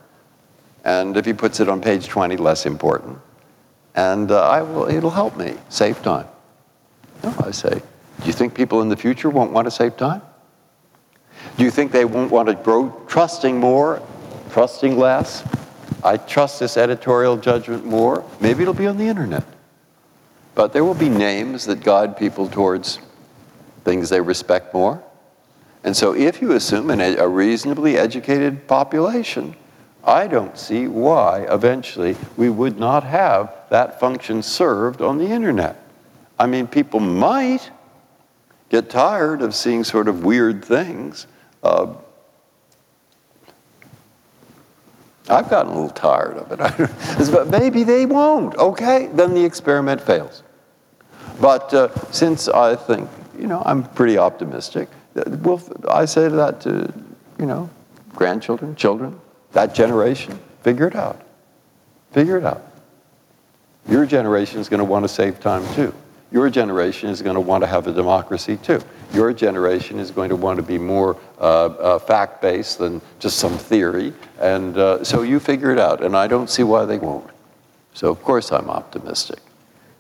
And 0.85 1.17
if 1.17 1.25
he 1.25 1.33
puts 1.33 1.59
it 1.59 1.67
on 1.67 1.81
page 1.81 2.07
20, 2.07 2.37
less 2.37 2.65
important. 2.65 3.19
And 3.95 4.31
uh, 4.31 4.47
I 4.47 4.61
will, 4.61 4.87
it'll 4.87 5.09
help 5.09 5.35
me 5.35 5.55
save 5.67 6.01
time. 6.01 6.27
No, 7.23 7.33
I 7.39 7.51
say, 7.51 7.81
do 8.21 8.25
you 8.25 8.33
think 8.33 8.53
people 8.53 8.81
in 8.81 8.89
the 8.89 8.97
future 8.97 9.29
won't 9.29 9.51
want 9.51 9.65
to 9.65 9.71
save 9.71 9.97
time? 9.97 10.21
Do 11.57 11.63
you 11.63 11.71
think 11.71 11.91
they 11.91 12.05
won't 12.05 12.31
want 12.31 12.47
to 12.49 12.55
grow 12.55 12.89
trusting 13.07 13.57
more, 13.57 14.01
trusting 14.51 14.97
less? 14.97 15.43
I 16.03 16.17
trust 16.17 16.59
this 16.59 16.77
editorial 16.77 17.37
judgment 17.37 17.85
more. 17.85 18.23
Maybe 18.39 18.61
it'll 18.61 18.73
be 18.73 18.87
on 18.87 18.97
the 18.97 19.07
internet. 19.07 19.43
But 20.55 20.73
there 20.73 20.83
will 20.83 20.93
be 20.93 21.09
names 21.09 21.65
that 21.65 21.83
guide 21.83 22.17
people 22.17 22.49
towards 22.49 22.99
things 23.83 24.09
they 24.09 24.21
respect 24.21 24.73
more. 24.73 25.01
And 25.83 25.95
so 25.95 26.13
if 26.13 26.41
you 26.41 26.53
assume 26.53 26.89
an, 26.89 26.99
a 26.99 27.27
reasonably 27.27 27.97
educated 27.97 28.67
population, 28.67 29.55
I 30.03 30.27
don't 30.27 30.57
see 30.57 30.87
why 30.87 31.45
eventually 31.49 32.17
we 32.35 32.49
would 32.49 32.77
not 32.77 33.03
have 33.03 33.53
that 33.69 33.99
function 33.99 34.41
served 34.41 35.01
on 35.01 35.17
the 35.17 35.27
internet. 35.27 35.81
I 36.39 36.47
mean, 36.47 36.67
people 36.67 37.01
might 37.01 37.69
get 38.69 38.89
tired 38.89 39.41
of 39.41 39.53
seeing 39.53 39.83
sort 39.83 40.07
of 40.07 40.23
weird 40.23 40.63
things. 40.63 41.27
Uh, 41.61 41.93
I've 45.29 45.49
gotten 45.49 45.71
a 45.71 45.75
little 45.75 45.89
tired 45.89 46.37
of 46.37 46.51
it. 46.51 47.31
but 47.31 47.49
maybe 47.49 47.83
they 47.83 48.05
won't. 48.05 48.55
Okay, 48.55 49.07
then 49.13 49.33
the 49.33 49.43
experiment 49.43 50.01
fails. 50.01 50.43
But 51.41 51.73
uh, 51.73 51.93
since 52.11 52.47
I 52.47 52.75
think, 52.75 53.09
you 53.37 53.47
know, 53.47 53.61
I'm 53.65 53.83
pretty 53.83 54.17
optimistic, 54.17 54.89
well, 55.15 55.61
I 55.89 56.05
say 56.05 56.27
that 56.29 56.61
to, 56.61 56.93
you 57.37 57.45
know, 57.45 57.69
grandchildren, 58.15 58.75
children, 58.75 59.19
that 59.51 59.75
generation, 59.75 60.39
figure 60.61 60.87
it 60.87 60.95
out. 60.95 61.21
Figure 62.11 62.37
it 62.37 62.45
out. 62.45 62.65
Your 63.87 64.05
generation 64.05 64.59
is 64.59 64.69
going 64.69 64.79
to 64.79 64.85
want 64.85 65.03
to 65.03 65.09
save 65.09 65.39
time 65.39 65.65
too. 65.75 65.93
Your 66.31 66.49
generation 66.49 67.09
is 67.09 67.21
going 67.21 67.33
to 67.33 67.41
want 67.41 67.63
to 67.63 67.67
have 67.67 67.87
a 67.87 67.91
democracy 67.91 68.57
too. 68.57 68.81
Your 69.13 69.33
generation 69.33 69.99
is 69.99 70.11
going 70.11 70.29
to 70.29 70.35
want 70.35 70.57
to 70.57 70.63
be 70.63 70.77
more 70.77 71.17
uh, 71.39 71.65
uh, 71.65 71.99
fact 71.99 72.41
based 72.41 72.77
than 72.77 73.01
just 73.19 73.39
some 73.39 73.57
theory. 73.57 74.13
And 74.39 74.77
uh, 74.77 75.03
so 75.03 75.23
you 75.23 75.39
figure 75.39 75.71
it 75.71 75.79
out, 75.79 76.03
and 76.03 76.15
I 76.15 76.27
don't 76.27 76.49
see 76.49 76.63
why 76.63 76.85
they 76.85 76.99
won't. 76.99 77.29
So, 77.93 78.09
of 78.09 78.21
course, 78.21 78.51
I'm 78.51 78.69
optimistic. 78.69 79.39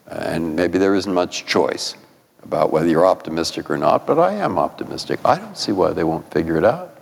And 0.07 0.55
maybe 0.55 0.77
there 0.77 0.95
isn't 0.95 1.13
much 1.13 1.45
choice 1.45 1.95
about 2.43 2.71
whether 2.71 2.87
you're 2.87 3.05
optimistic 3.05 3.69
or 3.69 3.77
not, 3.77 4.05
but 4.05 4.19
I 4.19 4.33
am 4.33 4.57
optimistic. 4.57 5.19
I 5.25 5.37
don't 5.37 5.57
see 5.57 5.71
why 5.71 5.91
they 5.91 6.03
won't 6.03 6.31
figure 6.31 6.57
it 6.57 6.63
out. 6.63 6.99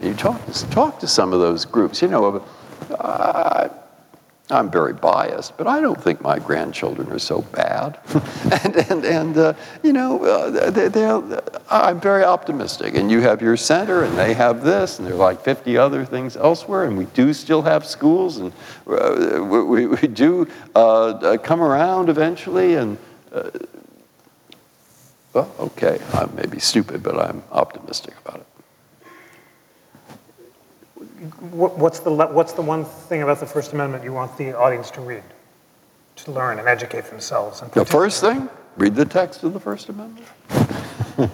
And 0.00 0.08
you 0.08 0.14
talk 0.14 0.44
to, 0.46 0.70
talk 0.70 0.98
to 1.00 1.06
some 1.06 1.32
of 1.32 1.40
those 1.40 1.64
groups, 1.64 2.02
you 2.02 2.08
know, 2.08 2.44
uh, 2.98 3.68
I'm 4.50 4.70
very 4.70 4.92
biased, 4.92 5.56
but 5.56 5.66
I 5.66 5.80
don't 5.80 6.00
think 6.00 6.20
my 6.20 6.38
grandchildren 6.38 7.10
are 7.10 7.18
so 7.18 7.40
bad. 7.40 7.98
and, 8.64 8.76
and, 8.76 9.04
and 9.06 9.38
uh, 9.38 9.54
you 9.82 9.94
know, 9.94 10.22
uh, 10.22 10.70
they, 10.70 11.50
I'm 11.70 11.98
very 11.98 12.24
optimistic. 12.24 12.94
And 12.94 13.10
you 13.10 13.22
have 13.22 13.40
your 13.40 13.56
center, 13.56 14.04
and 14.04 14.18
they 14.18 14.34
have 14.34 14.62
this, 14.62 14.98
and 14.98 15.08
there 15.08 15.14
are 15.14 15.18
like 15.18 15.40
50 15.40 15.78
other 15.78 16.04
things 16.04 16.36
elsewhere, 16.36 16.84
and 16.84 16.98
we 16.98 17.06
do 17.06 17.32
still 17.32 17.62
have 17.62 17.86
schools, 17.86 18.36
and 18.36 18.52
uh, 18.86 19.42
we, 19.42 19.86
we, 19.86 20.06
do 20.08 20.46
uh, 20.74 21.06
uh, 21.06 21.38
come 21.38 21.62
around 21.62 22.10
eventually. 22.10 22.74
And, 22.74 22.98
uh, 23.32 23.48
well, 25.32 25.50
okay, 25.58 25.98
I 26.12 26.26
may 26.26 26.44
be 26.46 26.58
stupid, 26.58 27.02
but 27.02 27.18
I'm 27.18 27.42
optimistic 27.50 28.12
about 28.26 28.40
it 28.40 28.43
what's 31.50 32.00
the, 32.00 32.10
what's 32.10 32.52
the 32.52 32.62
one 32.62 32.84
thing 32.84 33.22
about 33.22 33.40
the 33.40 33.46
First 33.46 33.72
Amendment 33.72 34.04
you 34.04 34.12
want 34.12 34.36
the 34.36 34.56
audience 34.56 34.90
to 34.92 35.00
read, 35.00 35.22
to 36.16 36.32
learn 36.32 36.58
and 36.58 36.68
educate 36.68 37.04
themselves? 37.06 37.60
The 37.72 37.84
first 37.84 38.20
thing, 38.20 38.48
read 38.76 38.94
the 38.94 39.04
text 39.04 39.42
of 39.44 39.52
the 39.52 39.60
First 39.60 39.88
Amendment. 39.88 40.26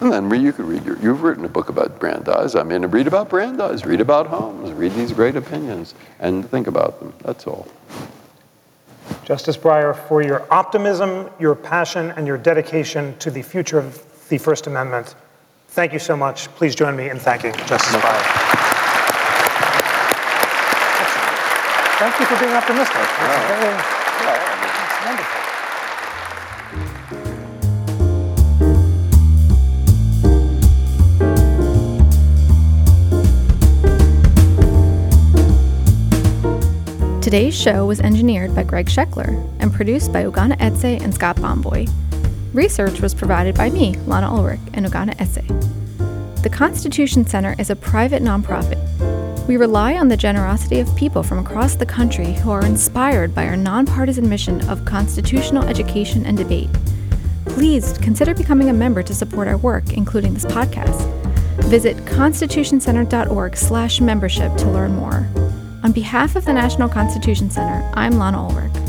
and 0.00 0.12
then 0.12 0.40
you 0.40 0.52
could 0.52 0.66
read 0.66 0.84
your, 0.84 0.98
you've 0.98 1.22
written 1.22 1.44
a 1.44 1.48
book 1.48 1.68
about 1.68 1.98
Brandeis. 1.98 2.54
I 2.54 2.62
mean, 2.62 2.82
read 2.86 3.06
about 3.06 3.28
Brandeis, 3.28 3.84
read 3.84 4.00
about 4.00 4.26
Holmes, 4.26 4.72
read 4.72 4.92
these 4.92 5.12
great 5.12 5.36
opinions, 5.36 5.94
and 6.20 6.48
think 6.50 6.66
about 6.66 7.00
them. 7.00 7.12
That's 7.22 7.46
all. 7.46 7.68
Justice 9.24 9.56
Breyer, 9.56 9.96
for 10.08 10.22
your 10.22 10.46
optimism, 10.52 11.28
your 11.38 11.54
passion, 11.54 12.12
and 12.12 12.26
your 12.26 12.38
dedication 12.38 13.16
to 13.18 13.30
the 13.30 13.42
future 13.42 13.78
of 13.78 14.02
the 14.28 14.38
First 14.38 14.66
Amendment, 14.66 15.14
thank 15.68 15.92
you 15.92 15.98
so 15.98 16.16
much. 16.16 16.48
Please 16.54 16.74
join 16.74 16.96
me 16.96 17.10
in 17.10 17.18
thanking 17.18 17.52
Justice 17.66 17.94
Breyer. 17.96 18.33
Thank 21.96 22.18
you 22.18 22.26
for 22.26 22.36
being 22.40 22.52
optimistic. 22.52 22.96
That's, 22.96 23.46
very, 23.46 23.72
that's 24.74 25.06
wonderful. 25.06 25.40
Today's 37.20 37.54
show 37.56 37.86
was 37.86 38.00
engineered 38.00 38.56
by 38.56 38.64
Greg 38.64 38.86
Scheckler 38.86 39.40
and 39.60 39.72
produced 39.72 40.12
by 40.12 40.24
Ogana 40.24 40.56
Etse 40.60 41.00
and 41.00 41.14
Scott 41.14 41.40
Bomboy. 41.40 41.86
Research 42.52 43.00
was 43.00 43.14
provided 43.14 43.54
by 43.54 43.70
me, 43.70 43.94
Lana 44.08 44.34
Ulrich, 44.34 44.58
and 44.72 44.84
Ogana 44.84 45.14
Etse. 45.18 45.46
The 46.42 46.50
Constitution 46.50 47.24
Center 47.24 47.54
is 47.60 47.70
a 47.70 47.76
private 47.76 48.20
nonprofit 48.20 48.93
we 49.46 49.56
rely 49.56 49.96
on 49.96 50.08
the 50.08 50.16
generosity 50.16 50.80
of 50.80 50.96
people 50.96 51.22
from 51.22 51.38
across 51.38 51.76
the 51.76 51.84
country 51.84 52.32
who 52.32 52.50
are 52.50 52.64
inspired 52.64 53.34
by 53.34 53.46
our 53.46 53.56
nonpartisan 53.56 54.26
mission 54.28 54.66
of 54.68 54.84
constitutional 54.84 55.64
education 55.64 56.24
and 56.24 56.38
debate. 56.38 56.70
Please 57.46 57.98
consider 57.98 58.34
becoming 58.34 58.70
a 58.70 58.72
member 58.72 59.02
to 59.02 59.14
support 59.14 59.46
our 59.46 59.58
work, 59.58 59.92
including 59.92 60.32
this 60.34 60.46
podcast. 60.46 61.08
Visit 61.64 61.96
constitutioncenter.org/membership 62.06 64.56
to 64.56 64.70
learn 64.70 64.96
more. 64.96 65.28
On 65.82 65.92
behalf 65.92 66.36
of 66.36 66.46
the 66.46 66.52
National 66.52 66.88
Constitution 66.88 67.50
Center, 67.50 67.88
I'm 67.94 68.18
Lana 68.18 68.48
Ulrich. 68.48 68.83